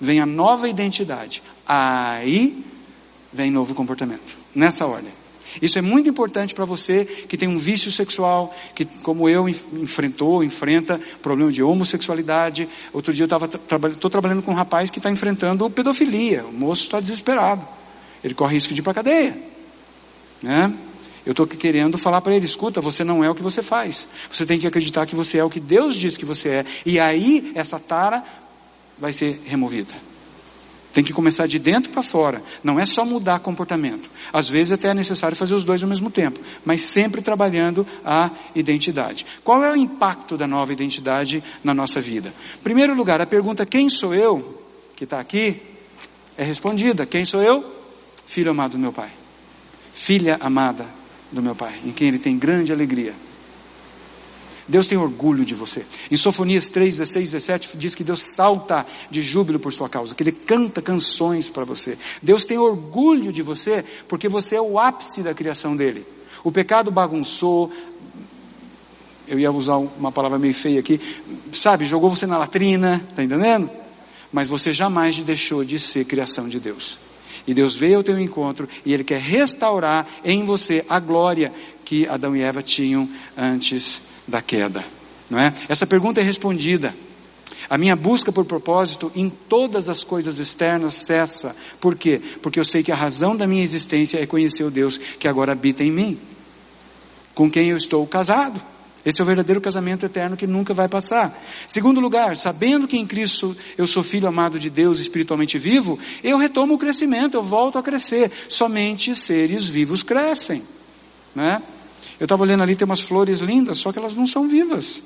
vem 0.00 0.20
a 0.20 0.26
nova 0.26 0.68
identidade, 0.68 1.42
aí 1.66 2.64
vem 3.32 3.50
novo 3.50 3.74
comportamento. 3.74 4.36
Nessa 4.54 4.86
ordem. 4.86 5.12
Isso 5.60 5.78
é 5.78 5.82
muito 5.82 6.08
importante 6.08 6.54
para 6.54 6.64
você 6.64 7.04
que 7.04 7.36
tem 7.36 7.48
um 7.48 7.58
vício 7.58 7.90
sexual, 7.90 8.54
que 8.74 8.84
como 8.84 9.28
eu 9.28 9.48
enfrentou, 9.48 10.42
enfrenta 10.42 11.00
problema 11.22 11.52
de 11.52 11.62
homossexualidade. 11.62 12.68
Outro 12.92 13.12
dia 13.12 13.22
eu 13.22 13.26
estava 13.26 13.46
estou 13.46 14.10
trabalhando 14.10 14.42
com 14.42 14.50
um 14.50 14.54
rapaz 14.54 14.90
que 14.90 14.98
está 14.98 15.10
enfrentando 15.10 15.68
pedofilia. 15.70 16.44
O 16.44 16.52
moço 16.52 16.84
está 16.84 16.98
desesperado. 16.98 17.66
Ele 18.22 18.34
corre 18.34 18.54
risco 18.54 18.72
de 18.72 18.80
ir 18.80 18.82
para 18.82 18.92
a 18.92 18.94
cadeia. 18.94 19.53
Né? 20.44 20.70
Eu 21.24 21.30
estou 21.30 21.46
querendo 21.46 21.96
falar 21.96 22.20
para 22.20 22.34
ele: 22.34 22.44
escuta, 22.44 22.82
você 22.82 23.02
não 23.02 23.24
é 23.24 23.30
o 23.30 23.34
que 23.34 23.42
você 23.42 23.62
faz. 23.62 24.06
Você 24.30 24.44
tem 24.44 24.58
que 24.58 24.66
acreditar 24.66 25.06
que 25.06 25.16
você 25.16 25.38
é 25.38 25.44
o 25.44 25.48
que 25.48 25.58
Deus 25.58 25.96
diz 25.96 26.18
que 26.18 26.24
você 26.24 26.48
é. 26.50 26.66
E 26.84 27.00
aí 27.00 27.50
essa 27.54 27.80
tara 27.80 28.22
vai 28.98 29.12
ser 29.12 29.42
removida. 29.46 29.94
Tem 30.92 31.02
que 31.02 31.14
começar 31.14 31.48
de 31.48 31.58
dentro 31.58 31.90
para 31.90 32.02
fora. 32.02 32.42
Não 32.62 32.78
é 32.78 32.86
só 32.86 33.04
mudar 33.04 33.40
comportamento. 33.40 34.08
Às 34.32 34.48
vezes 34.48 34.70
até 34.70 34.88
é 34.88 34.94
necessário 34.94 35.36
fazer 35.36 35.54
os 35.54 35.64
dois 35.64 35.82
ao 35.82 35.88
mesmo 35.88 36.08
tempo, 36.08 36.38
mas 36.64 36.82
sempre 36.82 37.22
trabalhando 37.22 37.84
a 38.04 38.30
identidade. 38.54 39.26
Qual 39.42 39.64
é 39.64 39.72
o 39.72 39.76
impacto 39.76 40.36
da 40.36 40.46
nova 40.46 40.72
identidade 40.72 41.42
na 41.64 41.74
nossa 41.74 42.00
vida? 42.00 42.32
Em 42.60 42.62
primeiro 42.62 42.94
lugar, 42.94 43.20
a 43.20 43.26
pergunta 43.26 43.66
quem 43.66 43.88
sou 43.88 44.14
eu, 44.14 44.62
que 44.94 45.02
está 45.02 45.18
aqui, 45.18 45.60
é 46.36 46.44
respondida. 46.44 47.06
Quem 47.06 47.24
sou 47.24 47.42
eu? 47.42 47.64
Filho 48.26 48.50
amado 48.50 48.72
do 48.72 48.78
meu 48.78 48.92
Pai 48.92 49.23
filha 49.94 50.36
amada 50.40 50.84
do 51.30 51.40
meu 51.40 51.54
Pai, 51.54 51.80
em 51.84 51.92
quem 51.92 52.08
Ele 52.08 52.18
tem 52.18 52.36
grande 52.36 52.72
alegria. 52.72 53.14
Deus 54.66 54.86
tem 54.86 54.98
orgulho 54.98 55.44
de 55.44 55.54
você. 55.54 55.84
Em 56.10 56.16
Sofonias 56.16 56.70
3, 56.70 56.96
16, 56.96 57.30
17 57.30 57.76
diz 57.76 57.94
que 57.94 58.02
Deus 58.02 58.22
salta 58.22 58.84
de 59.10 59.22
júbilo 59.22 59.60
por 59.60 59.72
sua 59.72 59.88
causa, 59.88 60.14
que 60.14 60.22
Ele 60.22 60.32
canta 60.32 60.82
canções 60.82 61.48
para 61.48 61.64
você. 61.64 61.96
Deus 62.20 62.44
tem 62.44 62.58
orgulho 62.58 63.32
de 63.32 63.42
você 63.42 63.84
porque 64.08 64.28
você 64.28 64.56
é 64.56 64.60
o 64.60 64.78
ápice 64.78 65.22
da 65.22 65.32
criação 65.32 65.76
dele. 65.76 66.04
O 66.42 66.50
pecado 66.50 66.90
bagunçou, 66.90 67.70
eu 69.28 69.38
ia 69.38 69.52
usar 69.52 69.76
uma 69.76 70.10
palavra 70.10 70.38
meio 70.38 70.54
feia 70.54 70.80
aqui, 70.80 71.00
sabe, 71.52 71.84
jogou 71.84 72.10
você 72.10 72.26
na 72.26 72.38
latrina, 72.38 73.06
está 73.10 73.22
entendendo? 73.22 73.70
Mas 74.32 74.48
você 74.48 74.72
jamais 74.72 75.16
deixou 75.18 75.64
de 75.64 75.78
ser 75.78 76.04
criação 76.04 76.48
de 76.48 76.58
Deus. 76.58 76.98
E 77.46 77.52
Deus 77.52 77.74
veio 77.74 77.98
ao 77.98 78.02
teu 78.02 78.18
encontro 78.18 78.68
e 78.84 78.92
Ele 78.92 79.04
quer 79.04 79.20
restaurar 79.20 80.06
em 80.24 80.44
você 80.44 80.84
a 80.88 80.98
glória 80.98 81.52
que 81.84 82.08
Adão 82.08 82.34
e 82.34 82.42
Eva 82.42 82.62
tinham 82.62 83.08
antes 83.36 84.02
da 84.26 84.40
queda. 84.40 84.84
Não 85.28 85.38
é? 85.38 85.52
Essa 85.68 85.86
pergunta 85.86 86.20
é 86.20 86.24
respondida. 86.24 86.94
A 87.68 87.78
minha 87.78 87.96
busca 87.96 88.30
por 88.30 88.44
propósito 88.44 89.10
em 89.14 89.28
todas 89.28 89.88
as 89.88 90.04
coisas 90.04 90.38
externas 90.38 90.94
cessa. 90.94 91.56
Por 91.80 91.96
quê? 91.96 92.20
Porque 92.42 92.60
eu 92.60 92.64
sei 92.64 92.82
que 92.82 92.92
a 92.92 92.96
razão 92.96 93.36
da 93.36 93.46
minha 93.46 93.62
existência 93.62 94.18
é 94.20 94.26
conhecer 94.26 94.64
o 94.64 94.70
Deus 94.70 94.98
que 94.98 95.28
agora 95.28 95.52
habita 95.52 95.82
em 95.82 95.90
mim, 95.90 96.18
com 97.34 97.50
quem 97.50 97.68
eu 97.68 97.76
estou 97.76 98.06
casado. 98.06 98.60
Esse 99.04 99.20
é 99.20 99.22
o 99.22 99.26
verdadeiro 99.26 99.60
casamento 99.60 100.06
eterno 100.06 100.36
que 100.36 100.46
nunca 100.46 100.72
vai 100.72 100.88
passar. 100.88 101.38
Segundo 101.68 102.00
lugar, 102.00 102.36
sabendo 102.36 102.88
que 102.88 102.96
em 102.96 103.06
Cristo 103.06 103.54
eu 103.76 103.86
sou 103.86 104.02
filho 104.02 104.26
amado 104.26 104.58
de 104.58 104.70
Deus 104.70 104.98
espiritualmente 104.98 105.58
vivo, 105.58 105.98
eu 106.22 106.38
retomo 106.38 106.74
o 106.74 106.78
crescimento, 106.78 107.36
eu 107.36 107.42
volto 107.42 107.76
a 107.76 107.82
crescer. 107.82 108.30
Somente 108.48 109.14
seres 109.14 109.68
vivos 109.68 110.02
crescem. 110.02 110.62
Né? 111.34 111.62
Eu 112.18 112.24
estava 112.24 112.42
olhando 112.42 112.62
ali, 112.62 112.74
tem 112.74 112.86
umas 112.86 113.00
flores 113.00 113.40
lindas, 113.40 113.78
só 113.78 113.92
que 113.92 113.98
elas 113.98 114.16
não 114.16 114.26
são 114.26 114.48
vivas. 114.48 115.02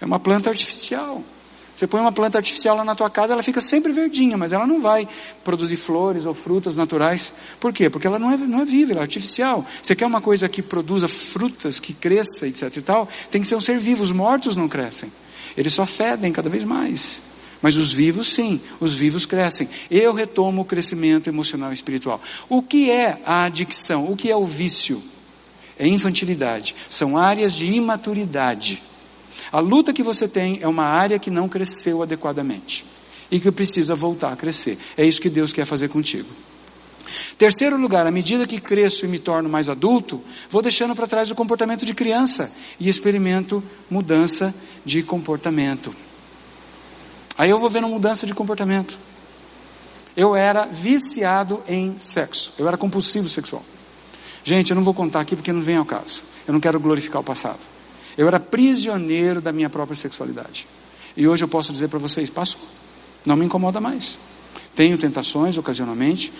É 0.00 0.04
uma 0.04 0.18
planta 0.18 0.50
artificial. 0.50 1.22
Você 1.80 1.86
põe 1.86 1.98
uma 1.98 2.12
planta 2.12 2.36
artificial 2.36 2.76
lá 2.76 2.84
na 2.84 2.94
tua 2.94 3.08
casa, 3.08 3.32
ela 3.32 3.42
fica 3.42 3.58
sempre 3.58 3.90
verdinha, 3.90 4.36
mas 4.36 4.52
ela 4.52 4.66
não 4.66 4.82
vai 4.82 5.08
produzir 5.42 5.78
flores 5.78 6.26
ou 6.26 6.34
frutas 6.34 6.76
naturais. 6.76 7.32
Por 7.58 7.72
quê? 7.72 7.88
Porque 7.88 8.06
ela 8.06 8.18
não 8.18 8.30
é, 8.30 8.36
não 8.36 8.60
é 8.60 8.64
viva, 8.66 8.92
ela 8.92 9.00
é 9.00 9.04
artificial. 9.04 9.64
Você 9.82 9.96
quer 9.96 10.04
uma 10.04 10.20
coisa 10.20 10.46
que 10.46 10.60
produza 10.60 11.08
frutas, 11.08 11.80
que 11.80 11.94
cresça, 11.94 12.46
etc 12.46 12.76
e 12.76 12.82
tal, 12.82 13.08
tem 13.30 13.40
que 13.40 13.48
ser 13.48 13.56
um 13.56 13.62
ser 13.62 13.78
vivo. 13.78 14.02
Os 14.02 14.12
mortos 14.12 14.56
não 14.56 14.68
crescem. 14.68 15.10
Eles 15.56 15.72
só 15.72 15.86
fedem 15.86 16.30
cada 16.34 16.50
vez 16.50 16.64
mais. 16.64 17.22
Mas 17.62 17.78
os 17.78 17.94
vivos, 17.94 18.28
sim, 18.28 18.60
os 18.78 18.92
vivos 18.92 19.24
crescem. 19.24 19.66
Eu 19.90 20.12
retomo 20.12 20.60
o 20.60 20.66
crescimento 20.66 21.28
emocional 21.28 21.70
e 21.70 21.74
espiritual. 21.74 22.20
O 22.46 22.60
que 22.60 22.90
é 22.90 23.22
a 23.24 23.44
adicção? 23.44 24.04
O 24.04 24.14
que 24.14 24.30
é 24.30 24.36
o 24.36 24.44
vício? 24.44 25.02
É 25.78 25.88
infantilidade. 25.88 26.76
São 26.90 27.16
áreas 27.16 27.54
de 27.54 27.64
imaturidade. 27.72 28.82
A 29.50 29.60
luta 29.60 29.92
que 29.92 30.02
você 30.02 30.28
tem 30.28 30.58
é 30.62 30.68
uma 30.68 30.84
área 30.84 31.18
que 31.18 31.30
não 31.30 31.48
cresceu 31.48 32.02
adequadamente 32.02 32.84
e 33.30 33.38
que 33.38 33.50
precisa 33.52 33.94
voltar 33.94 34.32
a 34.32 34.36
crescer. 34.36 34.78
É 34.96 35.04
isso 35.04 35.20
que 35.20 35.30
Deus 35.30 35.52
quer 35.52 35.64
fazer 35.64 35.88
contigo. 35.88 36.28
Terceiro 37.36 37.76
lugar, 37.76 38.06
à 38.06 38.10
medida 38.10 38.46
que 38.46 38.60
cresço 38.60 39.04
e 39.04 39.08
me 39.08 39.18
torno 39.18 39.48
mais 39.48 39.68
adulto, 39.68 40.22
vou 40.48 40.62
deixando 40.62 40.94
para 40.94 41.06
trás 41.06 41.30
o 41.30 41.34
comportamento 41.34 41.84
de 41.84 41.94
criança 41.94 42.52
e 42.78 42.88
experimento 42.88 43.62
mudança 43.88 44.54
de 44.84 45.02
comportamento. 45.02 45.94
Aí 47.36 47.50
eu 47.50 47.58
vou 47.58 47.70
vendo 47.70 47.88
mudança 47.88 48.26
de 48.26 48.34
comportamento. 48.34 48.98
Eu 50.16 50.36
era 50.36 50.66
viciado 50.66 51.62
em 51.66 51.96
sexo. 51.98 52.52
Eu 52.58 52.68
era 52.68 52.76
compulsivo 52.76 53.28
sexual. 53.28 53.64
Gente, 54.44 54.70
eu 54.70 54.76
não 54.76 54.82
vou 54.82 54.94
contar 54.94 55.20
aqui 55.20 55.36
porque 55.36 55.52
não 55.52 55.62
vem 55.62 55.76
ao 55.76 55.84
caso. 55.84 56.22
Eu 56.46 56.52
não 56.52 56.60
quero 56.60 56.78
glorificar 56.78 57.20
o 57.20 57.24
passado. 57.24 57.60
Eu 58.16 58.26
era 58.26 58.38
prisioneiro 58.38 59.40
da 59.40 59.52
minha 59.52 59.70
própria 59.70 59.96
sexualidade. 59.96 60.66
E 61.16 61.26
hoje 61.26 61.44
eu 61.44 61.48
posso 61.48 61.72
dizer 61.72 61.88
para 61.88 61.98
vocês: 61.98 62.30
passou. 62.30 62.60
Não 63.24 63.36
me 63.36 63.44
incomoda 63.44 63.80
mais. 63.80 64.18
Tenho 64.74 64.96
tentações 64.96 65.58
ocasionalmente, 65.58 66.32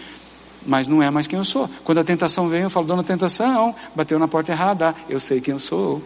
mas 0.66 0.88
não 0.88 1.02
é 1.02 1.10
mais 1.10 1.26
quem 1.26 1.38
eu 1.38 1.44
sou. 1.44 1.68
Quando 1.84 1.98
a 1.98 2.04
tentação 2.04 2.48
vem, 2.48 2.62
eu 2.62 2.70
falo: 2.70 2.86
Dona 2.86 3.02
Tentação, 3.02 3.74
bateu 3.94 4.18
na 4.18 4.28
porta 4.28 4.52
errada. 4.52 4.94
Eu 5.08 5.20
sei 5.20 5.40
quem 5.40 5.52
eu 5.52 5.58
sou. 5.58 6.02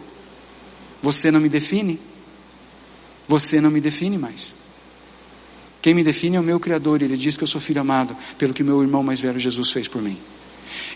Você 1.01 1.31
não 1.31 1.39
me 1.39 1.49
define. 1.49 1.99
Você 3.27 3.59
não 3.59 3.71
me 3.71 3.81
define 3.81 4.17
mais. 4.17 4.55
Quem 5.81 5.93
me 5.93 6.03
define 6.03 6.35
é 6.35 6.39
o 6.39 6.43
meu 6.43 6.59
Criador, 6.59 7.03
ele 7.03 7.15
diz 7.15 7.37
que 7.37 7.43
eu 7.43 7.47
sou 7.47 7.61
filho 7.61 7.79
amado, 7.79 8.17
pelo 8.39 8.55
que 8.55 8.63
meu 8.63 8.81
irmão 8.81 9.03
mais 9.03 9.21
velho 9.21 9.37
Jesus 9.37 9.71
fez 9.71 9.87
por 9.87 10.01
mim. 10.01 10.17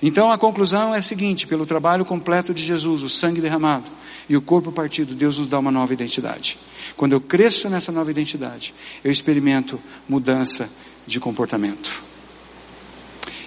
Então 0.02 0.32
a 0.32 0.38
conclusão 0.38 0.94
é 0.94 1.00
a 1.00 1.02
seguinte: 1.02 1.48
pelo 1.48 1.66
trabalho 1.66 2.06
completo 2.06 2.54
de 2.54 2.64
Jesus, 2.64 3.04
o 3.04 3.10
sangue 3.10 3.42
derramado 3.42 3.90
e 4.28 4.38
o 4.38 4.42
corpo 4.42 4.72
partido, 4.72 5.16
Deus 5.16 5.38
nos 5.38 5.50
dá 5.50 5.58
uma 5.60 5.72
nova 5.72 5.92
identidade. 5.94 6.60
Quando 6.96 7.14
eu 7.14 7.22
cresço 7.22 7.70
nessa 7.70 7.92
nova 7.92 8.12
identidade, 8.12 8.74
eu 9.04 9.12
experimento 9.12 9.82
mudança 10.08 10.70
de 11.08 11.20
comportamento. 11.20 12.04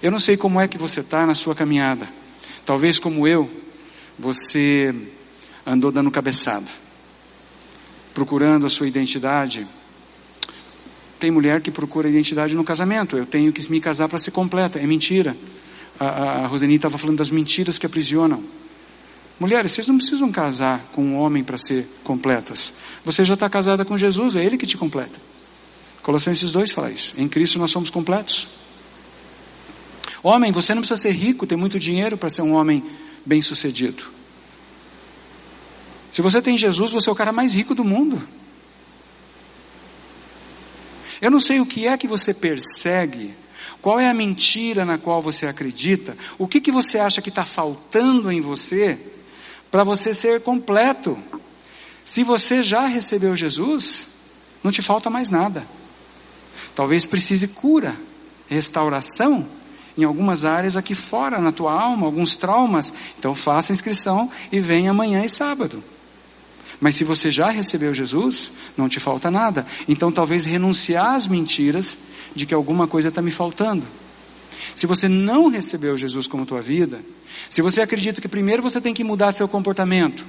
Eu 0.03 0.11
não 0.11 0.19
sei 0.19 0.37
como 0.37 0.61
é 0.61 0.67
que 0.67 0.77
você 0.77 1.01
está 1.01 1.25
na 1.25 1.35
sua 1.35 1.55
caminhada. 1.55 2.09
Talvez 2.67 2.99
como 2.99 3.27
eu, 3.27 3.49
você 4.19 4.95
andou 5.65 5.93
dando 5.93 6.11
cabeçada, 6.11 6.67
procurando 8.13 8.67
a 8.67 8.71
sua 8.71 8.89
identidade 8.89 9.67
tem 11.23 11.31
mulher 11.31 11.61
que 11.61 11.71
procura 11.71 12.09
identidade 12.09 12.57
no 12.57 12.65
casamento. 12.65 13.17
Eu 13.17 13.25
tenho 13.25 13.53
que 13.53 13.71
me 13.71 13.81
casar 13.81 14.09
para 14.09 14.19
ser 14.19 14.33
completa. 14.33 14.81
É 14.81 14.87
mentira. 14.89 15.37
A, 16.03 16.45
a, 16.45 16.47
Roseni 16.47 16.75
estava 16.75 16.99
falando 16.99 17.19
das 17.19 17.31
mentiras 17.31 17.79
que 17.79 17.87
aprisionam. 17.87 18.43
Mulheres, 19.39 19.73
vocês 19.73 19.87
não 19.87 19.97
precisam 19.97 20.31
casar 20.33 20.81
com 20.93 21.03
um 21.03 21.17
homem 21.17 21.45
para 21.45 21.57
ser 21.57 21.87
completas. 22.03 22.73
Você 23.05 23.25
já 23.25 23.35
está 23.35 23.49
casada 23.49 23.85
com 23.85 23.97
Jesus, 23.97 24.35
é 24.35 24.45
Ele 24.45 24.57
que 24.57 24.67
te 24.67 24.77
completa. 24.77 25.21
Colossenses 26.03 26.51
2 26.51 26.73
fala 26.73 26.91
isso. 26.91 27.15
Em 27.17 27.29
Cristo 27.29 27.59
nós 27.59 27.71
somos 27.71 27.91
completos. 27.91 28.49
Homem, 30.23 30.51
você 30.53 30.75
não 30.75 30.83
precisa 30.83 31.01
ser 31.01 31.13
rico, 31.13 31.47
ter 31.47 31.57
muito 31.57 31.79
dinheiro 31.79 32.17
para 32.17 32.31
ser 32.31 32.43
um 32.43 32.53
homem 32.53 32.85
bem 33.25 33.41
sucedido. 33.41 34.05
Se 36.11 36.21
você 36.21 36.43
tem 36.43 36.59
Jesus, 36.59 36.93
você 36.93 37.09
é 37.09 37.13
o 37.13 37.17
cara 37.17 37.33
mais 37.33 37.55
rico 37.55 37.75
do 37.75 37.85
mundo. 37.85 38.23
Eu 41.21 41.31
não 41.31 41.39
sei 41.39 41.61
o 41.61 41.67
que 41.67 41.87
é 41.87 41.97
que 41.97 42.09
você 42.09 42.35
persegue, 42.35 43.35
qual 43.83 43.99
é 43.99 44.09
a 44.09 44.15
mentira 44.15 44.85
na 44.85 44.97
qual 44.97 45.21
você 45.21 45.47
acredita, 45.47 46.17
o 46.39 46.47
que, 46.47 46.61
que 46.61 46.71
você 46.71 47.01
acha 47.01 47.21
que 47.21 47.29
está 47.29 47.45
faltando 47.45 48.31
em 48.31 48.41
você 48.41 48.97
para 49.73 49.83
você 49.83 50.15
ser 50.15 50.41
completo. 50.43 51.19
Se 52.05 52.23
você 52.23 52.63
já 52.63 52.87
recebeu 52.87 53.35
Jesus, 53.35 54.07
não 54.63 54.71
te 54.71 54.81
falta 54.81 55.11
mais 55.11 55.31
nada. 55.31 55.67
Talvez 56.77 57.07
precise 57.07 57.49
cura, 57.49 57.97
restauração 58.49 59.49
em 59.99 60.05
algumas 60.05 60.45
áreas 60.45 60.77
aqui 60.77 60.95
fora, 60.95 61.41
na 61.41 61.51
tua 61.51 61.73
alma, 61.73 62.07
alguns 62.07 62.37
traumas. 62.37 62.93
Então 63.19 63.35
faça 63.35 63.73
inscrição 63.73 64.31
e 64.53 64.61
venha 64.61 64.93
amanhã 64.93 65.25
e 65.25 65.29
sábado. 65.29 65.83
Mas 66.83 66.97
se 66.97 67.05
você 67.05 67.31
já 67.31 67.49
recebeu 67.49 67.95
Jesus, 67.95 68.51
não 68.77 68.89
te 68.89 68.99
falta 68.99 69.31
nada. 69.31 69.65
Então 69.87 70.11
talvez 70.11 70.45
renunciar 70.45 71.15
às 71.15 71.29
mentiras 71.29 71.97
de 72.35 72.45
que 72.45 72.53
alguma 72.53 72.89
coisa 72.89 73.09
está 73.09 73.23
me 73.23 73.31
faltando. 73.31 73.87
Se 74.75 74.85
você 74.85 75.09
não 75.09 75.47
recebeu 75.47 75.97
Jesus 75.97 76.27
como 76.27 76.45
tua 76.45 76.61
vida, 76.61 77.01
se 77.49 77.63
você 77.63 77.81
acredita 77.81 78.21
que 78.21 78.27
primeiro 78.27 78.61
você 78.61 78.81
tem 78.81 78.93
que 78.93 79.05
mudar 79.05 79.31
seu 79.31 79.47
comportamento, 79.47 80.27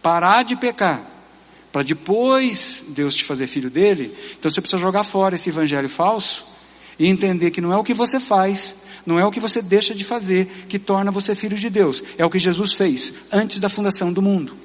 parar 0.00 0.44
de 0.44 0.54
pecar, 0.54 1.04
para 1.72 1.82
depois 1.82 2.84
Deus 2.90 3.12
te 3.16 3.24
fazer 3.24 3.48
filho 3.48 3.68
dele, 3.68 4.16
então 4.38 4.48
você 4.48 4.60
precisa 4.60 4.80
jogar 4.80 5.02
fora 5.02 5.34
esse 5.34 5.48
evangelho 5.48 5.88
falso 5.88 6.46
e 6.96 7.08
entender 7.08 7.50
que 7.50 7.60
não 7.60 7.72
é 7.72 7.76
o 7.76 7.82
que 7.82 7.92
você 7.92 8.20
faz, 8.20 8.76
não 9.04 9.18
é 9.18 9.26
o 9.26 9.32
que 9.32 9.40
você 9.40 9.60
deixa 9.60 9.96
de 9.96 10.04
fazer 10.04 10.46
que 10.68 10.78
torna 10.78 11.10
você 11.10 11.34
filho 11.34 11.56
de 11.56 11.68
Deus, 11.68 12.04
é 12.16 12.24
o 12.24 12.30
que 12.30 12.38
Jesus 12.38 12.72
fez 12.72 13.12
antes 13.32 13.58
da 13.58 13.68
fundação 13.68 14.12
do 14.12 14.22
mundo 14.22 14.61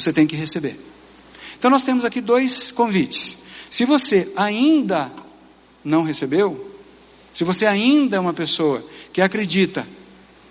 você 0.00 0.12
tem 0.12 0.26
que 0.26 0.36
receber. 0.36 0.78
Então 1.58 1.70
nós 1.70 1.82
temos 1.82 2.04
aqui 2.04 2.20
dois 2.20 2.70
convites. 2.70 3.38
Se 3.70 3.86
você 3.86 4.30
ainda 4.36 5.10
não 5.82 6.02
recebeu, 6.02 6.70
se 7.32 7.44
você 7.44 7.64
ainda 7.66 8.16
é 8.16 8.20
uma 8.20 8.34
pessoa 8.34 8.84
que 9.12 9.22
acredita 9.22 9.86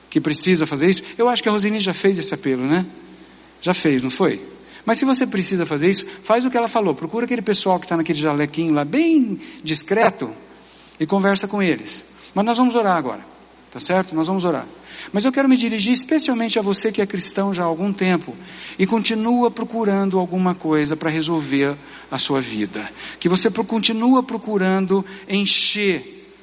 que 0.09 0.19
precisa 0.19 0.65
fazer 0.65 0.89
isso, 0.89 1.03
eu 1.17 1.29
acho 1.29 1.43
que 1.43 1.49
a 1.49 1.51
Rosine 1.51 1.79
já 1.79 1.93
fez 1.93 2.17
esse 2.17 2.33
apelo, 2.33 2.65
né? 2.65 2.85
Já 3.61 3.73
fez, 3.73 4.01
não 4.01 4.09
foi? 4.09 4.41
Mas 4.83 4.97
se 4.97 5.05
você 5.05 5.27
precisa 5.27 5.65
fazer 5.65 5.89
isso, 5.89 6.05
faz 6.23 6.45
o 6.45 6.49
que 6.49 6.57
ela 6.57 6.67
falou. 6.67 6.95
Procura 6.95 7.25
aquele 7.25 7.41
pessoal 7.41 7.79
que 7.79 7.85
está 7.85 7.97
naquele 7.97 8.17
jalequinho 8.17 8.73
lá, 8.73 8.83
bem 8.83 9.39
discreto, 9.63 10.33
e 10.99 11.05
conversa 11.05 11.47
com 11.47 11.61
eles. 11.61 12.05
Mas 12.33 12.45
nós 12.45 12.57
vamos 12.57 12.75
orar 12.75 12.97
agora, 12.97 13.25
tá 13.71 13.79
certo? 13.79 14.15
Nós 14.15 14.27
vamos 14.27 14.45
orar. 14.45 14.65
Mas 15.11 15.25
eu 15.25 15.31
quero 15.31 15.47
me 15.47 15.57
dirigir 15.57 15.93
especialmente 15.93 16.57
a 16.59 16.61
você 16.61 16.91
que 16.91 17.01
é 17.01 17.05
cristão 17.05 17.53
já 17.53 17.63
há 17.63 17.65
algum 17.65 17.93
tempo 17.93 18.35
e 18.77 18.85
continua 18.85 19.49
procurando 19.49 20.19
alguma 20.19 20.53
coisa 20.55 20.95
para 20.95 21.09
resolver 21.09 21.75
a 22.11 22.17
sua 22.17 22.41
vida. 22.41 22.89
Que 23.19 23.29
você 23.29 23.49
continua 23.49 24.23
procurando 24.23 25.05
encher 25.29 26.33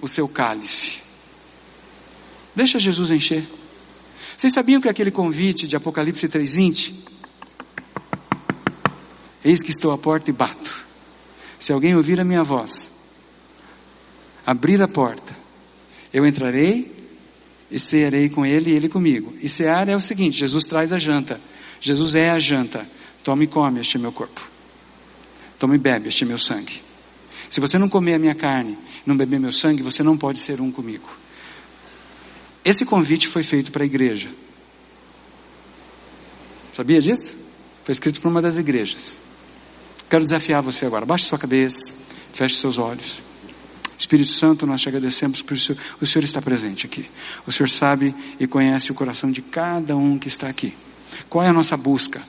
o 0.00 0.08
seu 0.08 0.28
cálice. 0.28 1.00
Deixa 2.54 2.78
Jesus 2.78 3.10
encher. 3.10 3.46
Vocês 4.36 4.52
sabiam 4.52 4.80
que 4.80 4.88
aquele 4.88 5.10
convite 5.10 5.66
de 5.66 5.76
Apocalipse 5.76 6.28
3:20 6.28 7.08
Eis 9.44 9.62
que 9.62 9.70
estou 9.70 9.92
à 9.92 9.98
porta 9.98 10.30
e 10.30 10.32
bato. 10.32 10.86
Se 11.58 11.72
alguém 11.72 11.96
ouvir 11.96 12.20
a 12.20 12.24
minha 12.24 12.42
voz, 12.42 12.92
abrir 14.44 14.82
a 14.82 14.88
porta, 14.88 15.36
eu 16.12 16.26
entrarei 16.26 16.97
e 17.70 17.78
cearei 17.78 18.28
com 18.28 18.44
ele 18.44 18.70
e 18.70 18.74
ele 18.74 18.88
comigo. 18.88 19.34
E 19.40 19.48
cear 19.48 19.88
é 19.88 19.96
o 19.96 20.00
seguinte: 20.00 20.38
Jesus 20.38 20.64
traz 20.64 20.92
a 20.92 20.98
janta. 20.98 21.40
Jesus 21.80 22.14
é 22.14 22.30
a 22.30 22.38
janta. 22.38 22.88
Tome 23.22 23.44
e 23.44 23.48
come, 23.48 23.80
este 23.80 23.98
meu 23.98 24.12
corpo. 24.12 24.40
Tome 25.58 25.74
e 25.74 25.78
bebe, 25.78 26.08
este 26.08 26.24
meu 26.24 26.38
sangue. 26.38 26.82
Se 27.50 27.60
você 27.60 27.78
não 27.78 27.88
comer 27.88 28.14
a 28.14 28.18
minha 28.18 28.34
carne, 28.34 28.78
não 29.04 29.16
beber 29.16 29.40
meu 29.40 29.52
sangue, 29.52 29.82
você 29.82 30.02
não 30.02 30.16
pode 30.16 30.38
ser 30.38 30.60
um 30.60 30.70
comigo. 30.70 31.08
Esse 32.64 32.84
convite 32.84 33.28
foi 33.28 33.42
feito 33.42 33.72
para 33.72 33.82
a 33.82 33.86
igreja. 33.86 34.28
Sabia 36.72 37.00
disso? 37.00 37.34
Foi 37.84 37.92
escrito 37.92 38.20
por 38.20 38.28
uma 38.28 38.42
das 38.42 38.56
igrejas. 38.56 39.20
Quero 40.08 40.22
desafiar 40.22 40.62
você 40.62 40.86
agora. 40.86 41.04
Baixe 41.04 41.24
sua 41.24 41.38
cabeça, 41.38 41.92
feche 42.32 42.56
seus 42.56 42.78
olhos. 42.78 43.22
Espírito 43.98 44.30
Santo, 44.30 44.64
nós 44.64 44.80
te 44.80 44.88
agradecemos 44.88 45.42
por 45.42 45.54
isso. 45.54 45.76
O 46.00 46.06
Senhor 46.06 46.22
está 46.22 46.40
presente 46.40 46.86
aqui. 46.86 47.10
O 47.44 47.50
Senhor 47.50 47.68
sabe 47.68 48.14
e 48.38 48.46
conhece 48.46 48.92
o 48.92 48.94
coração 48.94 49.30
de 49.30 49.42
cada 49.42 49.96
um 49.96 50.16
que 50.16 50.28
está 50.28 50.48
aqui. 50.48 50.72
Qual 51.28 51.44
é 51.44 51.48
a 51.48 51.52
nossa 51.52 51.76
busca? 51.76 52.22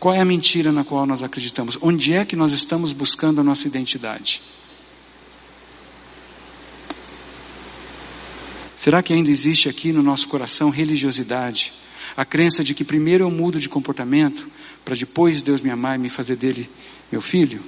Qual 0.00 0.14
é 0.14 0.20
a 0.20 0.24
mentira 0.24 0.72
na 0.72 0.82
qual 0.82 1.04
nós 1.04 1.22
acreditamos? 1.22 1.76
Onde 1.82 2.14
é 2.14 2.24
que 2.24 2.36
nós 2.36 2.52
estamos 2.52 2.92
buscando 2.92 3.40
a 3.40 3.44
nossa 3.44 3.66
identidade? 3.66 4.40
Será 8.74 9.02
que 9.02 9.12
ainda 9.12 9.28
existe 9.28 9.68
aqui 9.68 9.92
no 9.92 10.02
nosso 10.02 10.28
coração 10.28 10.70
religiosidade? 10.70 11.72
A 12.16 12.24
crença 12.24 12.64
de 12.64 12.74
que 12.74 12.84
primeiro 12.84 13.24
eu 13.24 13.30
mudo 13.30 13.60
de 13.60 13.68
comportamento 13.68 14.48
para 14.84 14.94
depois 14.94 15.42
Deus 15.42 15.60
me 15.60 15.68
amar 15.68 15.96
e 15.96 16.02
me 16.02 16.08
fazer 16.08 16.36
dele 16.36 16.70
meu 17.12 17.20
filho? 17.20 17.62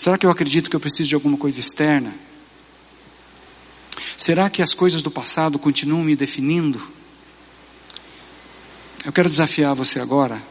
Será 0.00 0.16
que 0.16 0.24
eu 0.24 0.30
acredito 0.30 0.70
que 0.70 0.76
eu 0.76 0.80
preciso 0.80 1.10
de 1.10 1.14
alguma 1.14 1.36
coisa 1.36 1.60
externa? 1.60 2.14
Será 4.16 4.48
que 4.48 4.62
as 4.62 4.72
coisas 4.72 5.02
do 5.02 5.10
passado 5.10 5.58
continuam 5.58 6.02
me 6.02 6.16
definindo? 6.16 6.80
Eu 9.04 9.12
quero 9.12 9.28
desafiar 9.28 9.74
você 9.74 10.00
agora 10.00 10.42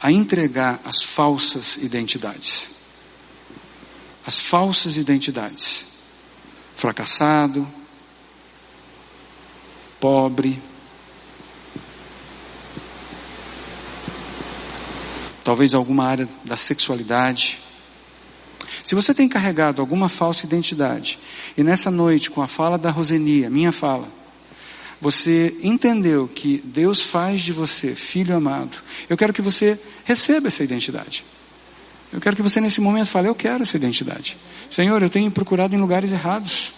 a 0.00 0.12
entregar 0.12 0.80
as 0.84 1.02
falsas 1.02 1.78
identidades. 1.78 2.70
As 4.24 4.38
falsas 4.38 4.96
identidades. 4.96 5.86
Fracassado, 6.76 7.68
pobre, 9.98 10.62
talvez 15.42 15.74
alguma 15.74 16.04
área 16.04 16.28
da 16.44 16.56
sexualidade. 16.56 17.69
Se 18.82 18.94
você 18.94 19.12
tem 19.12 19.28
carregado 19.28 19.80
alguma 19.80 20.08
falsa 20.08 20.46
identidade, 20.46 21.18
e 21.56 21.62
nessa 21.62 21.90
noite, 21.90 22.30
com 22.30 22.42
a 22.42 22.48
fala 22.48 22.78
da 22.78 22.90
Rosenia, 22.90 23.50
minha 23.50 23.72
fala, 23.72 24.08
você 25.00 25.56
entendeu 25.62 26.28
que 26.28 26.62
Deus 26.64 27.00
faz 27.02 27.42
de 27.42 27.52
você 27.52 27.94
filho 27.94 28.36
amado, 28.36 28.78
eu 29.08 29.16
quero 29.16 29.32
que 29.32 29.42
você 29.42 29.78
receba 30.04 30.48
essa 30.48 30.62
identidade. 30.62 31.24
Eu 32.12 32.20
quero 32.20 32.34
que 32.34 32.42
você 32.42 32.60
nesse 32.60 32.80
momento 32.80 33.06
fale, 33.06 33.28
eu 33.28 33.34
quero 33.34 33.62
essa 33.62 33.76
identidade. 33.76 34.36
Senhor, 34.68 35.00
eu 35.02 35.08
tenho 35.08 35.30
procurado 35.30 35.74
em 35.74 35.78
lugares 35.78 36.10
errados. 36.10 36.72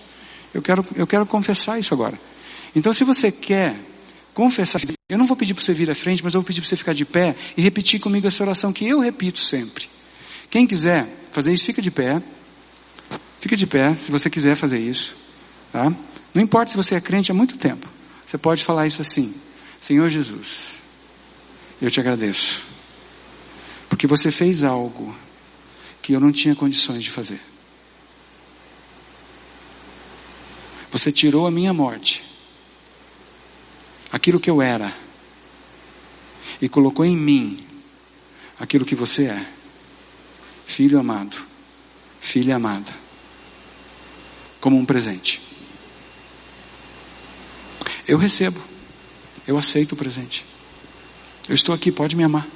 Eu 0.53 0.61
quero, 0.61 0.85
eu 0.95 1.07
quero 1.07 1.25
confessar 1.25 1.79
isso 1.79 1.95
agora. 1.95 2.19
Então, 2.77 2.93
se 2.93 3.03
você 3.03 3.33
quer 3.33 3.75
confessar, 4.35 4.81
eu 5.09 5.19
não 5.19 5.27
vou 5.27 5.37
pedir 5.37 5.55
para 5.55 5.65
você 5.65 5.73
vir 5.73 5.91
à 5.91 5.95
frente, 5.95 6.23
mas 6.23 6.35
eu 6.35 6.41
vou 6.41 6.47
pedir 6.47 6.61
para 6.61 6.69
você 6.69 6.77
ficar 6.77 6.93
de 6.93 7.05
pé 7.05 7.35
e 7.57 7.63
repetir 7.63 7.99
comigo 7.99 8.27
essa 8.27 8.43
oração 8.43 8.73
que 8.73 8.87
eu 8.87 9.01
repito 9.01 9.41
sempre. 9.41 9.89
Quem 10.53 10.67
quiser 10.67 11.09
fazer 11.33 11.55
isso, 11.55 11.65
fica 11.65 11.81
de 11.81 11.91
pé. 11.91 12.23
Fica 13.41 13.57
de 13.57 13.67
pé, 13.67 13.95
se 13.95 14.11
você 14.11 14.29
quiser 14.29 14.55
fazer 14.55 14.79
isso. 14.79 15.17
Tá? 15.73 15.91
Não 16.35 16.43
importa 16.43 16.71
se 16.71 16.77
você 16.77 16.95
é 16.95 17.01
crente 17.01 17.33
há 17.33 17.35
muito 17.35 17.57
tempo. 17.57 17.89
Você 18.27 18.37
pode 18.37 18.63
falar 18.63 18.87
isso 18.87 19.01
assim: 19.01 19.35
Senhor 19.81 20.11
Jesus, 20.11 20.83
eu 21.81 21.91
te 21.91 21.99
agradeço, 21.99 22.61
porque 23.89 24.07
você 24.07 24.31
fez 24.31 24.63
algo 24.63 25.17
que 26.03 26.13
eu 26.13 26.21
não 26.21 26.31
tinha 26.31 26.55
condições 26.55 27.03
de 27.03 27.11
fazer. 27.11 27.41
Você 30.91 31.11
tirou 31.11 31.47
a 31.47 31.51
minha 31.51 31.73
morte, 31.73 32.23
aquilo 34.13 34.39
que 34.39 34.51
eu 34.51 34.61
era, 34.61 34.95
e 36.61 36.69
colocou 36.69 37.07
em 37.07 37.17
mim 37.17 37.57
aquilo 38.61 38.85
que 38.85 38.95
você 38.95 39.29
é 39.29 39.47
filho 40.65 40.99
amado, 40.99 41.37
filha 42.21 42.57
amada, 42.57 42.93
como 44.61 44.77
um 44.77 44.85
presente. 44.85 45.41
Eu 48.07 48.19
recebo, 48.19 48.61
eu 49.47 49.57
aceito 49.59 49.93
o 49.93 49.97
presente. 49.97 50.45
Eu 51.49 51.55
estou 51.55 51.75
aqui, 51.75 51.91
pode 51.91 52.17
me 52.17 52.25
amar. 52.25 52.47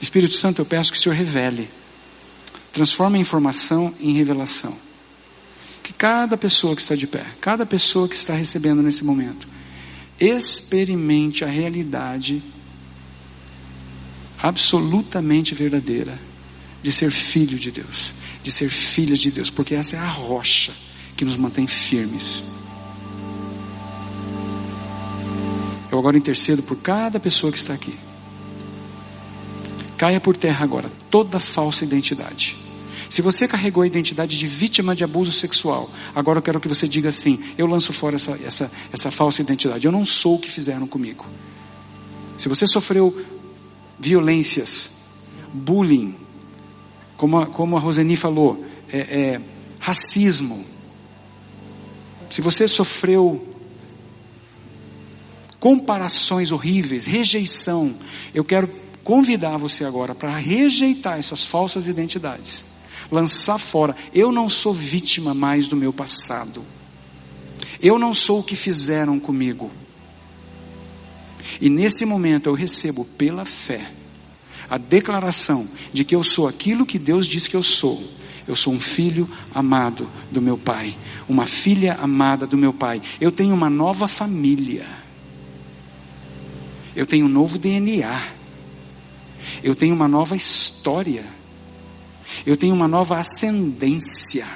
Espírito 0.00 0.34
Santo, 0.34 0.60
eu 0.60 0.66
peço 0.66 0.90
que 0.92 0.98
o 0.98 1.00
Senhor 1.00 1.14
revele, 1.14 1.70
transforme 2.72 3.18
a 3.18 3.20
informação 3.20 3.94
em 4.00 4.12
revelação. 4.12 4.76
Que 5.82 5.92
cada 5.92 6.36
pessoa 6.36 6.74
que 6.74 6.82
está 6.82 6.94
de 6.94 7.06
pé, 7.06 7.26
cada 7.40 7.66
pessoa 7.66 8.08
que 8.08 8.14
está 8.14 8.34
recebendo 8.34 8.82
nesse 8.82 9.04
momento, 9.04 9.46
experimente 10.18 11.44
a 11.44 11.48
realidade 11.48 12.42
absolutamente 14.42 15.54
verdadeira 15.54 16.18
de 16.82 16.90
ser 16.90 17.10
filho 17.10 17.58
de 17.58 17.70
Deus, 17.70 18.12
de 18.42 18.50
ser 18.50 18.68
filha 18.68 19.16
de 19.16 19.30
Deus, 19.30 19.50
porque 19.50 19.74
essa 19.74 19.96
é 19.96 19.98
a 19.98 20.08
rocha 20.08 20.72
que 21.16 21.24
nos 21.24 21.36
mantém 21.36 21.66
firmes. 21.66 22.44
Eu 25.90 25.98
agora 25.98 26.16
intercedo 26.16 26.62
por 26.62 26.76
cada 26.76 27.18
pessoa 27.18 27.52
que 27.52 27.58
está 27.58 27.74
aqui. 27.74 27.94
Caia 29.98 30.20
por 30.20 30.36
terra 30.36 30.64
agora 30.64 30.90
toda 31.10 31.38
falsa 31.38 31.84
identidade. 31.84 32.56
Se 33.10 33.20
você 33.20 33.48
carregou 33.48 33.82
a 33.82 33.86
identidade 33.86 34.38
de 34.38 34.46
vítima 34.46 34.94
de 34.94 35.02
abuso 35.02 35.32
sexual, 35.32 35.90
agora 36.14 36.38
eu 36.38 36.42
quero 36.42 36.60
que 36.60 36.68
você 36.68 36.86
diga 36.86 37.08
assim: 37.08 37.42
eu 37.58 37.66
lanço 37.66 37.92
fora 37.92 38.14
essa, 38.14 38.38
essa, 38.42 38.70
essa 38.92 39.10
falsa 39.10 39.42
identidade. 39.42 39.84
Eu 39.84 39.92
não 39.92 40.06
sou 40.06 40.36
o 40.36 40.38
que 40.38 40.48
fizeram 40.48 40.86
comigo. 40.86 41.26
Se 42.38 42.48
você 42.48 42.66
sofreu 42.66 43.14
violências, 44.00 44.90
bullying, 45.52 46.16
como 47.16 47.38
a, 47.38 47.46
como 47.46 47.76
a 47.76 47.80
Roseni 47.80 48.16
falou, 48.16 48.64
é, 48.90 48.98
é, 48.98 49.40
racismo. 49.78 50.64
Se 52.30 52.40
você 52.40 52.66
sofreu 52.66 53.46
comparações 55.58 56.50
horríveis, 56.50 57.04
rejeição, 57.04 57.94
eu 58.32 58.42
quero 58.42 58.68
convidar 59.04 59.58
você 59.58 59.84
agora 59.84 60.14
para 60.14 60.34
rejeitar 60.34 61.18
essas 61.18 61.44
falsas 61.44 61.86
identidades, 61.86 62.64
lançar 63.10 63.58
fora. 63.58 63.94
Eu 64.14 64.32
não 64.32 64.48
sou 64.48 64.72
vítima 64.72 65.34
mais 65.34 65.68
do 65.68 65.76
meu 65.76 65.92
passado. 65.92 66.64
Eu 67.82 67.98
não 67.98 68.14
sou 68.14 68.40
o 68.40 68.42
que 68.42 68.56
fizeram 68.56 69.20
comigo. 69.20 69.70
E 71.58 71.70
nesse 71.70 72.04
momento 72.04 72.48
eu 72.48 72.54
recebo 72.54 73.04
pela 73.04 73.44
fé 73.44 73.90
a 74.68 74.78
declaração 74.78 75.68
de 75.92 76.04
que 76.04 76.14
eu 76.14 76.22
sou 76.22 76.46
aquilo 76.46 76.86
que 76.86 76.98
Deus 76.98 77.26
diz 77.26 77.48
que 77.48 77.56
eu 77.56 77.62
sou. 77.62 78.02
Eu 78.46 78.54
sou 78.54 78.72
um 78.72 78.80
filho 78.80 79.28
amado 79.54 80.08
do 80.30 80.40
meu 80.40 80.56
Pai, 80.56 80.96
uma 81.28 81.46
filha 81.46 81.94
amada 81.94 82.46
do 82.46 82.56
meu 82.56 82.72
Pai. 82.72 83.02
Eu 83.20 83.32
tenho 83.32 83.54
uma 83.54 83.68
nova 83.68 84.06
família. 84.06 84.86
Eu 86.94 87.06
tenho 87.06 87.26
um 87.26 87.28
novo 87.28 87.58
DNA. 87.58 88.22
Eu 89.62 89.74
tenho 89.74 89.94
uma 89.94 90.08
nova 90.08 90.36
história. 90.36 91.24
Eu 92.46 92.56
tenho 92.56 92.74
uma 92.74 92.88
nova 92.88 93.18
ascendência. 93.18 94.46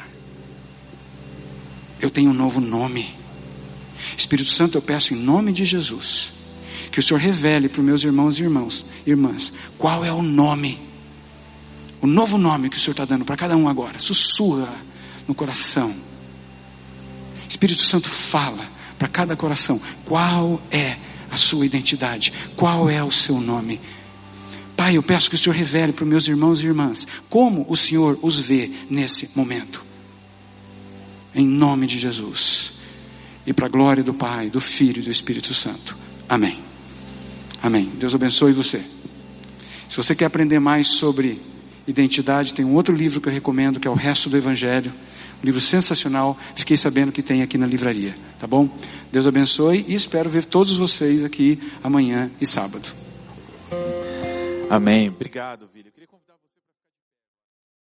Eu 2.01 2.11
tenho 2.11 2.30
um 2.30 2.34
novo 2.34 2.61
nome. 2.61 3.14
Espírito 4.16 4.51
Santo, 4.51 4.78
eu 4.78 4.82
peço 4.82 5.12
em 5.14 5.16
nome 5.16 5.53
de 5.53 5.64
Jesus 5.64 6.34
que 6.95 7.01
o 7.01 7.03
Senhor 7.03 7.18
revele 7.18 7.68
para 7.68 7.80
os 7.80 7.84
meus 7.84 8.05
irmãos 8.05 8.38
e 8.38 8.45
irmãos, 8.45 8.86
irmãs, 9.05 9.53
qual 9.76 10.05
é 10.05 10.12
o 10.12 10.22
nome, 10.22 10.78
o 12.01 12.07
novo 12.07 12.38
nome 12.38 12.70
que 12.70 12.76
o 12.76 12.80
Senhor 12.80 12.92
está 12.92 13.05
dando 13.05 13.24
para 13.24 13.36
cada 13.36 13.57
um 13.57 13.68
agora. 13.68 13.99
Sussurra 13.99 14.72
no 15.26 15.34
coração. 15.34 15.92
Espírito 17.49 17.82
Santo 17.82 18.09
fala 18.09 18.64
para 18.97 19.09
cada 19.09 19.34
coração 19.34 19.82
qual 20.05 20.62
é 20.70 20.97
a 21.32 21.36
sua 21.36 21.66
identidade, 21.66 22.32
qual 22.55 22.88
é 22.88 23.03
o 23.03 23.11
seu 23.11 23.40
nome. 23.40 23.80
Pai, 24.76 24.97
eu 24.97 25.03
peço 25.03 25.28
que 25.28 25.34
o 25.34 25.38
Senhor 25.38 25.57
revele 25.57 25.92
para 25.92 26.05
os 26.05 26.09
meus 26.09 26.28
irmãos 26.28 26.61
e 26.61 26.66
irmãs 26.66 27.09
como 27.28 27.66
o 27.68 27.76
Senhor 27.76 28.16
os 28.22 28.38
vê 28.38 28.70
nesse 28.88 29.36
momento. 29.36 29.84
Em 31.34 31.45
nome 31.45 31.88
de 31.88 31.99
Jesus. 31.99 32.74
E 33.45 33.53
para 33.53 33.66
a 33.66 33.68
glória 33.68 34.05
do 34.05 34.14
Pai, 34.14 34.49
do 34.49 34.61
Filho 34.61 35.01
e 35.01 35.05
do 35.05 35.11
Espírito 35.11 35.53
Santo. 35.53 35.97
Amém. 36.28 36.74
Amém. 37.64 37.90
Deus 37.96 38.14
abençoe 38.14 38.52
você. 38.52 38.84
Se 39.88 39.96
você 39.96 40.14
quer 40.14 40.26
aprender 40.26 40.58
mais 40.58 40.86
sobre 40.86 41.40
identidade, 41.86 42.52
tem 42.52 42.62
um 42.62 42.74
outro 42.74 42.94
livro 42.94 43.22
que 43.22 43.28
eu 43.28 43.32
recomendo, 43.32 43.80
que 43.80 43.88
é 43.88 43.90
o 43.90 43.94
Resto 43.94 44.28
do 44.28 44.36
Evangelho. 44.36 44.92
Um 45.42 45.46
livro 45.46 45.62
sensacional. 45.62 46.38
Fiquei 46.54 46.76
sabendo 46.76 47.10
que 47.10 47.22
tem 47.22 47.40
aqui 47.40 47.56
na 47.56 47.66
livraria. 47.66 48.14
Tá 48.38 48.46
bom? 48.46 48.68
Deus 49.10 49.26
abençoe 49.26 49.82
e 49.88 49.94
espero 49.94 50.28
ver 50.28 50.44
todos 50.44 50.76
vocês 50.76 51.24
aqui 51.24 51.58
amanhã 51.82 52.30
e 52.38 52.44
sábado. 52.44 52.86
Amém. 54.68 55.08
Obrigado. 55.08 55.66